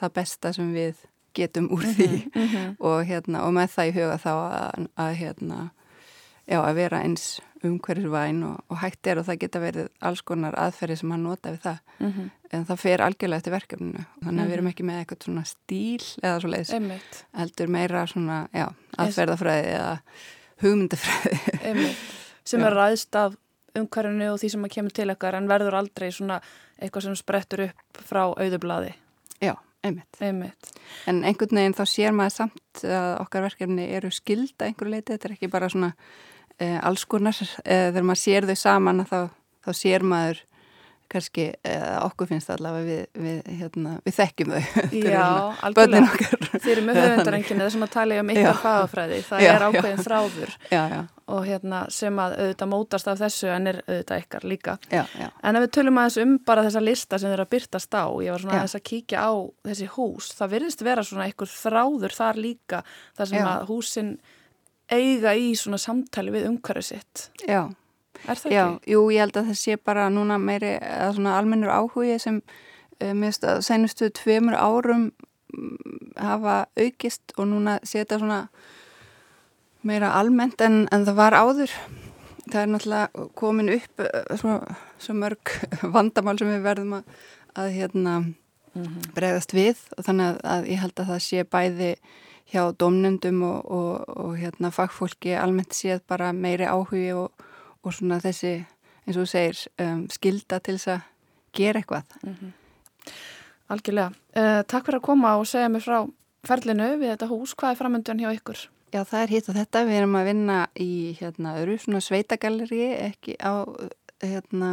það 0.00 0.14
besta 0.20 0.52
sem 0.56 0.74
við 0.76 1.00
getum 1.36 1.70
úr 1.72 1.84
því 1.86 2.08
mm 2.10 2.46
-hmm. 2.46 2.76
og, 2.78 3.04
hérna, 3.06 3.44
og 3.46 3.54
með 3.56 3.74
það 3.76 3.88
í 3.88 3.94
huga 3.96 4.16
þá 4.18 4.32
að, 4.34 4.88
að 4.96 5.12
hérna 5.22 5.58
já, 6.46 6.58
að 6.60 6.74
vera 6.74 7.02
eins 7.06 7.40
umhverfisvæn 7.66 8.42
og, 8.48 8.60
og 8.68 8.80
hægt 8.80 9.10
er 9.10 9.20
og 9.20 9.26
það 9.28 9.40
geta 9.44 9.62
verið 9.62 9.90
alls 10.08 10.22
konar 10.26 10.56
aðferði 10.58 10.96
sem 11.00 11.14
hann 11.14 11.26
nota 11.26 11.52
við 11.52 11.60
það. 11.66 11.78
Mm 11.98 12.12
-hmm. 12.12 12.30
en 12.52 12.64
það 12.66 12.82
fer 12.84 13.04
algjörlega 13.06 13.36
eftir 13.36 13.52
verkefninu. 13.52 14.04
Þannig 14.22 14.42
að 14.42 14.46
við 14.46 14.52
erum 14.52 14.64
mhm. 14.64 14.72
ekki 14.72 14.88
með 14.88 14.98
eitthvað 14.98 15.24
svona 15.24 15.44
stíl 15.44 16.04
eða 16.22 16.40
svo 16.40 16.48
leiðis, 16.48 17.14
heldur 17.32 17.68
meira 17.68 18.06
svona, 18.06 18.48
já, 18.52 18.66
aðferðafræði 18.98 19.70
eða 19.76 20.00
hugmyndafræði. 20.62 21.94
Sem 22.44 22.64
er 22.64 22.74
ræðst 22.74 23.16
af 23.16 23.36
umhverfinu 23.78 24.32
og 24.32 24.40
því 24.40 24.50
sem 24.50 24.64
að 24.66 24.74
kemur 24.74 24.94
til 24.94 25.08
eitthvað 25.10 25.38
en 25.38 25.50
verður 25.50 25.78
aldrei 25.80 26.10
svona 26.12 26.40
eitthvað 26.80 27.06
sem 27.06 27.18
sprettur 27.18 27.66
upp 27.68 28.02
frá 28.06 28.22
auðublaði 28.26 28.94
Já, 29.40 29.54
einmitt. 29.86 30.18
einmitt. 30.20 30.72
En 31.08 31.22
einhvern 31.24 31.60
veginn 31.60 31.76
þá 31.76 31.84
sér 31.88 32.16
maður 32.16 32.36
samt 32.36 32.82
að 32.84 33.12
okkar 33.22 33.46
verkefni 33.46 33.86
eru 33.96 34.10
skilda 34.12 34.68
einhverju 34.68 34.94
leiti, 34.94 35.14
þetta 35.14 35.28
er 35.28 35.36
ekki 35.36 35.52
bara 35.52 35.70
svona 35.72 35.92
e, 36.60 36.70
alls 36.78 37.06
konar 37.10 37.36
e, 37.40 37.90
þegar 37.90 38.06
maður 38.06 38.22
sér 38.22 38.48
þau 38.50 38.56
saman 38.62 39.04
þá, 39.08 39.18
þá 39.64 39.70
sér 39.80 40.06
maður 40.06 40.44
kannski 41.10 41.46
e, 41.66 41.72
okkur 42.04 42.28
finnst 42.30 42.50
allavega 42.54 42.86
við, 42.86 43.22
við, 43.24 43.38
hérna, 43.58 43.94
við 44.06 44.14
þekkjum 44.14 44.52
þau. 44.54 44.74
Já, 44.94 45.24
algjörlega, 45.66 46.28
þeir 46.52 46.72
eru 46.76 46.84
með 46.86 47.00
höfundarenginu 47.02 47.64
þessum 47.64 47.86
að 47.86 47.94
tala 47.96 48.20
um 48.22 48.30
ykkar 48.34 48.60
fagafræði. 48.62 49.18
Það 49.30 49.44
já, 49.44 49.50
er 49.52 49.66
ákveðin 49.66 49.98
já. 49.98 50.04
þráður 50.06 50.54
já, 50.70 50.84
og 51.30 51.44
hérna, 51.46 51.82
sem 51.94 52.22
að 52.22 52.36
auðvitað 52.38 52.72
mótast 52.74 53.10
af 53.10 53.20
þessu 53.24 53.50
en 53.54 53.70
er 53.72 53.82
auðvitað 53.82 54.24
ykkar 54.24 54.48
líka. 54.52 54.76
En 54.94 55.58
ef 55.58 55.66
við 55.66 55.70
tölum 55.78 56.00
aðeins 56.02 56.18
um 56.22 56.34
bara 56.46 56.66
þessa 56.66 56.84
lista 56.84 57.18
sem 57.18 57.30
þeir 57.30 57.38
eru 57.38 57.48
að 57.48 57.54
byrtast 57.56 57.98
á 57.98 58.06
ég 58.06 58.34
var 58.34 58.44
svona 58.44 58.58
aðeins 58.60 58.78
að 58.78 58.88
kíkja 58.92 59.26
á 59.26 59.32
þessi 59.70 59.92
hús 59.96 60.34
það 60.38 60.56
virðist 60.56 60.84
vera 60.86 61.06
svona 61.06 61.26
einhver 61.26 61.50
þráður 61.50 62.18
þar 62.18 62.44
líka 62.46 62.84
þar 63.18 63.32
sem 63.32 63.50
að 63.50 63.66
húsin 63.70 64.14
eiga 64.90 65.34
í 65.38 65.52
svona 65.58 65.78
samtali 65.80 66.32
við 66.34 66.48
umhverju 66.50 66.82
sitt. 66.82 67.28
Já. 67.46 67.68
Er 68.28 68.36
það 68.36 68.52
Já? 68.52 68.64
Jú, 68.90 69.04
ég 69.14 69.24
held 69.24 69.38
að 69.38 69.48
það 69.50 69.60
sé 69.60 69.76
bara 69.80 70.08
núna 70.12 70.36
meiri, 70.40 70.74
almennur 70.80 71.72
áhugi 71.72 72.18
sem 72.20 72.40
uh, 72.40 73.12
mér 73.14 73.30
finnst 73.30 73.46
að 73.48 73.62
sænustu 73.64 74.10
tveimur 74.16 74.58
árum 74.58 75.08
um, 75.54 75.70
hafa 76.20 76.66
aukist 76.76 77.34
og 77.38 77.48
núna 77.52 77.78
sé 77.82 78.02
þetta 78.02 78.20
svona 78.20 78.42
meira 79.86 80.12
almennt 80.18 80.60
en, 80.60 80.84
en 80.92 81.06
það 81.08 81.20
var 81.22 81.38
áður. 81.38 81.74
Það 82.50 82.60
er 82.60 82.70
náttúrulega 82.74 83.26
komin 83.38 83.72
upp 83.78 84.04
uh, 84.04 84.36
svona, 84.36 84.76
svona 84.98 85.24
mörg 85.24 85.56
vandamál 85.96 86.36
sem 86.40 86.50
við 86.50 86.66
verðum 86.66 86.98
að, 87.00 87.16
að 87.56 87.72
hérna, 87.78 88.18
mm 88.74 88.82
-hmm. 88.84 89.12
bregðast 89.16 89.54
við 89.54 89.86
og 89.96 90.04
þannig 90.04 90.26
að, 90.26 90.42
að 90.54 90.68
ég 90.74 90.82
held 90.84 91.00
að 91.00 91.12
það 91.14 91.22
sé 91.28 91.44
bæði 91.44 91.94
hjá 92.50 92.64
domnendum 92.78 93.42
og, 93.46 93.70
og, 93.70 94.08
og 94.16 94.36
hérna, 94.38 94.72
fagfólki 94.74 95.34
almennt 95.38 95.76
séð 95.76 96.02
bara 96.08 96.32
meiri 96.34 96.66
áhugi 96.66 97.10
og, 97.14 97.46
og 97.84 97.94
svona 97.94 98.20
þessi, 98.22 98.56
eins 99.06 99.16
og 99.16 99.24
þú 99.24 99.30
segir, 99.30 99.62
um, 99.84 100.02
skilda 100.10 100.58
til 100.58 100.76
þess 100.78 100.94
að 100.96 101.06
gera 101.56 101.80
eitthvað. 101.80 102.16
Mm 102.22 102.34
-hmm. 102.34 102.52
Algjörlega. 103.70 104.10
Uh, 104.36 104.62
takk 104.66 104.86
fyrir 104.86 104.98
að 104.98 105.06
koma 105.06 105.36
og 105.36 105.46
segja 105.46 105.68
mér 105.68 105.80
frá 105.80 106.10
ferlinu 106.46 106.98
við 106.98 107.12
þetta 107.14 107.30
hús. 107.30 107.54
Hvað 107.54 107.70
er 107.70 107.76
framöndan 107.76 108.20
hjá 108.20 108.34
ykkur? 108.34 108.68
Já, 108.90 109.04
það 109.04 109.22
er 109.22 109.28
hitt 109.28 109.48
og 109.48 109.54
þetta. 109.54 109.84
Við 109.84 109.98
erum 110.00 110.16
að 110.16 110.24
vinna 110.24 110.68
í 110.74 111.16
hérna, 111.20 111.58
öru 111.62 111.78
svona 111.78 112.00
sveitagalleri, 112.00 112.82
ekki, 113.10 113.36
á, 113.38 113.62
hérna, 114.22 114.70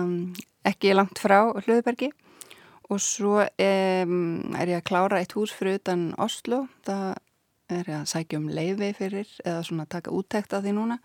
ekki 0.65 0.93
langt 0.93 1.19
frá 1.19 1.53
Hlöðbergi 1.53 2.11
og 2.89 3.01
svo 3.03 3.43
um, 3.43 4.55
er 4.55 4.71
ég 4.71 4.80
að 4.80 4.88
klára 4.88 5.19
eitt 5.19 5.36
hús 5.36 5.51
fyrir 5.53 5.82
utan 5.82 6.13
Oslo. 6.17 6.67
Það 6.88 7.15
er 7.74 7.89
að 7.99 8.05
sækja 8.11 8.39
um 8.39 8.47
leiði 8.51 8.93
fyrir 8.97 9.34
eða 9.43 9.65
svona 9.68 9.88
taka 9.89 10.13
úttækt 10.15 10.55
af 10.55 10.63
því 10.63 10.76
núna 10.78 10.97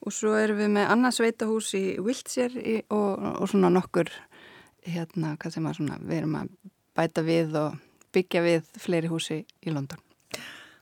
og 0.00 0.14
svo 0.14 0.34
erum 0.38 0.60
við 0.60 0.72
með 0.74 0.92
annað 0.94 1.16
sveitahús 1.18 1.70
í 1.76 1.84
Wiltshire 2.00 2.80
og, 2.88 3.24
og 3.40 3.48
svona 3.50 3.70
nokkur 3.72 4.10
hérna, 4.86 5.34
hvað 5.40 5.56
sem 5.56 5.66
að 5.68 5.80
svona, 5.80 5.98
við 6.00 6.22
erum 6.22 6.38
að 6.40 6.52
bæta 6.96 7.24
við 7.24 7.58
og 7.60 7.80
byggja 8.14 8.44
við 8.44 8.70
fleiri 8.80 9.10
húsi 9.10 9.42
í 9.44 9.74
London. 9.74 10.00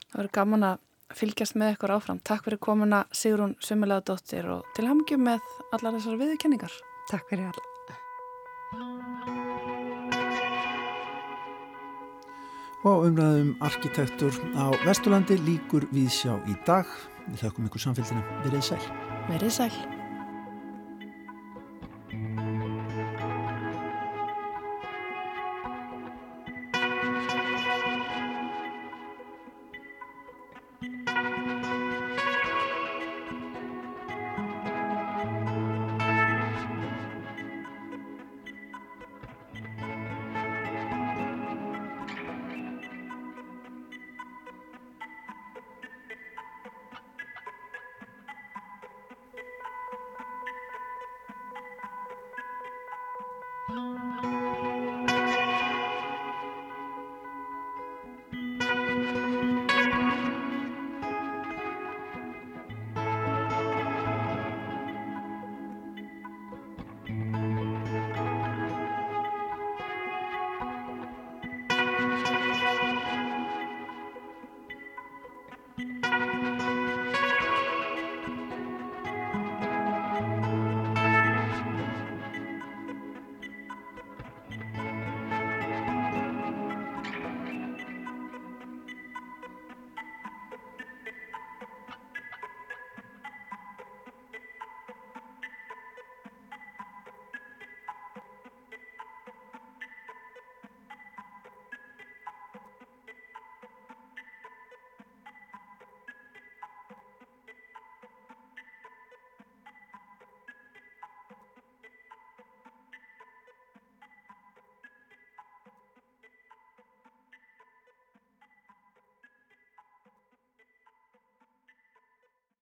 Það 0.09 0.21
verður 0.21 0.35
gaman 0.39 0.67
að 0.71 0.85
fylgjast 1.19 1.57
með 1.59 1.75
ykkur 1.75 1.95
áfram. 1.97 2.21
Takk 2.25 2.45
fyrir 2.45 2.61
komuna 2.61 3.03
Sigrun 3.11 3.57
Sumulega 3.63 4.05
dóttir 4.11 4.47
og 4.53 4.69
til 4.77 4.87
hamngjum 4.89 5.27
með 5.29 5.51
allar 5.73 5.97
þessar 5.97 6.21
viðkenningar. 6.21 6.79
Takk 7.11 7.29
fyrir 7.29 7.51
alla. 7.51 7.67
Og 12.87 13.09
umræðum 13.09 13.55
arkitektur 13.59 14.31
á 14.55 14.71
Vesturlandi 14.85 15.35
líkur 15.43 15.89
við 15.91 16.11
sjá 16.15 16.37
í 16.47 16.55
dag. 16.67 16.87
Við 17.27 17.43
þakkum 17.43 17.67
ykkur 17.67 17.87
samfélgina. 17.89 18.23
Verið 18.47 18.69
sæl. 18.71 18.83
Verið 19.27 19.57
sæl. 19.59 19.98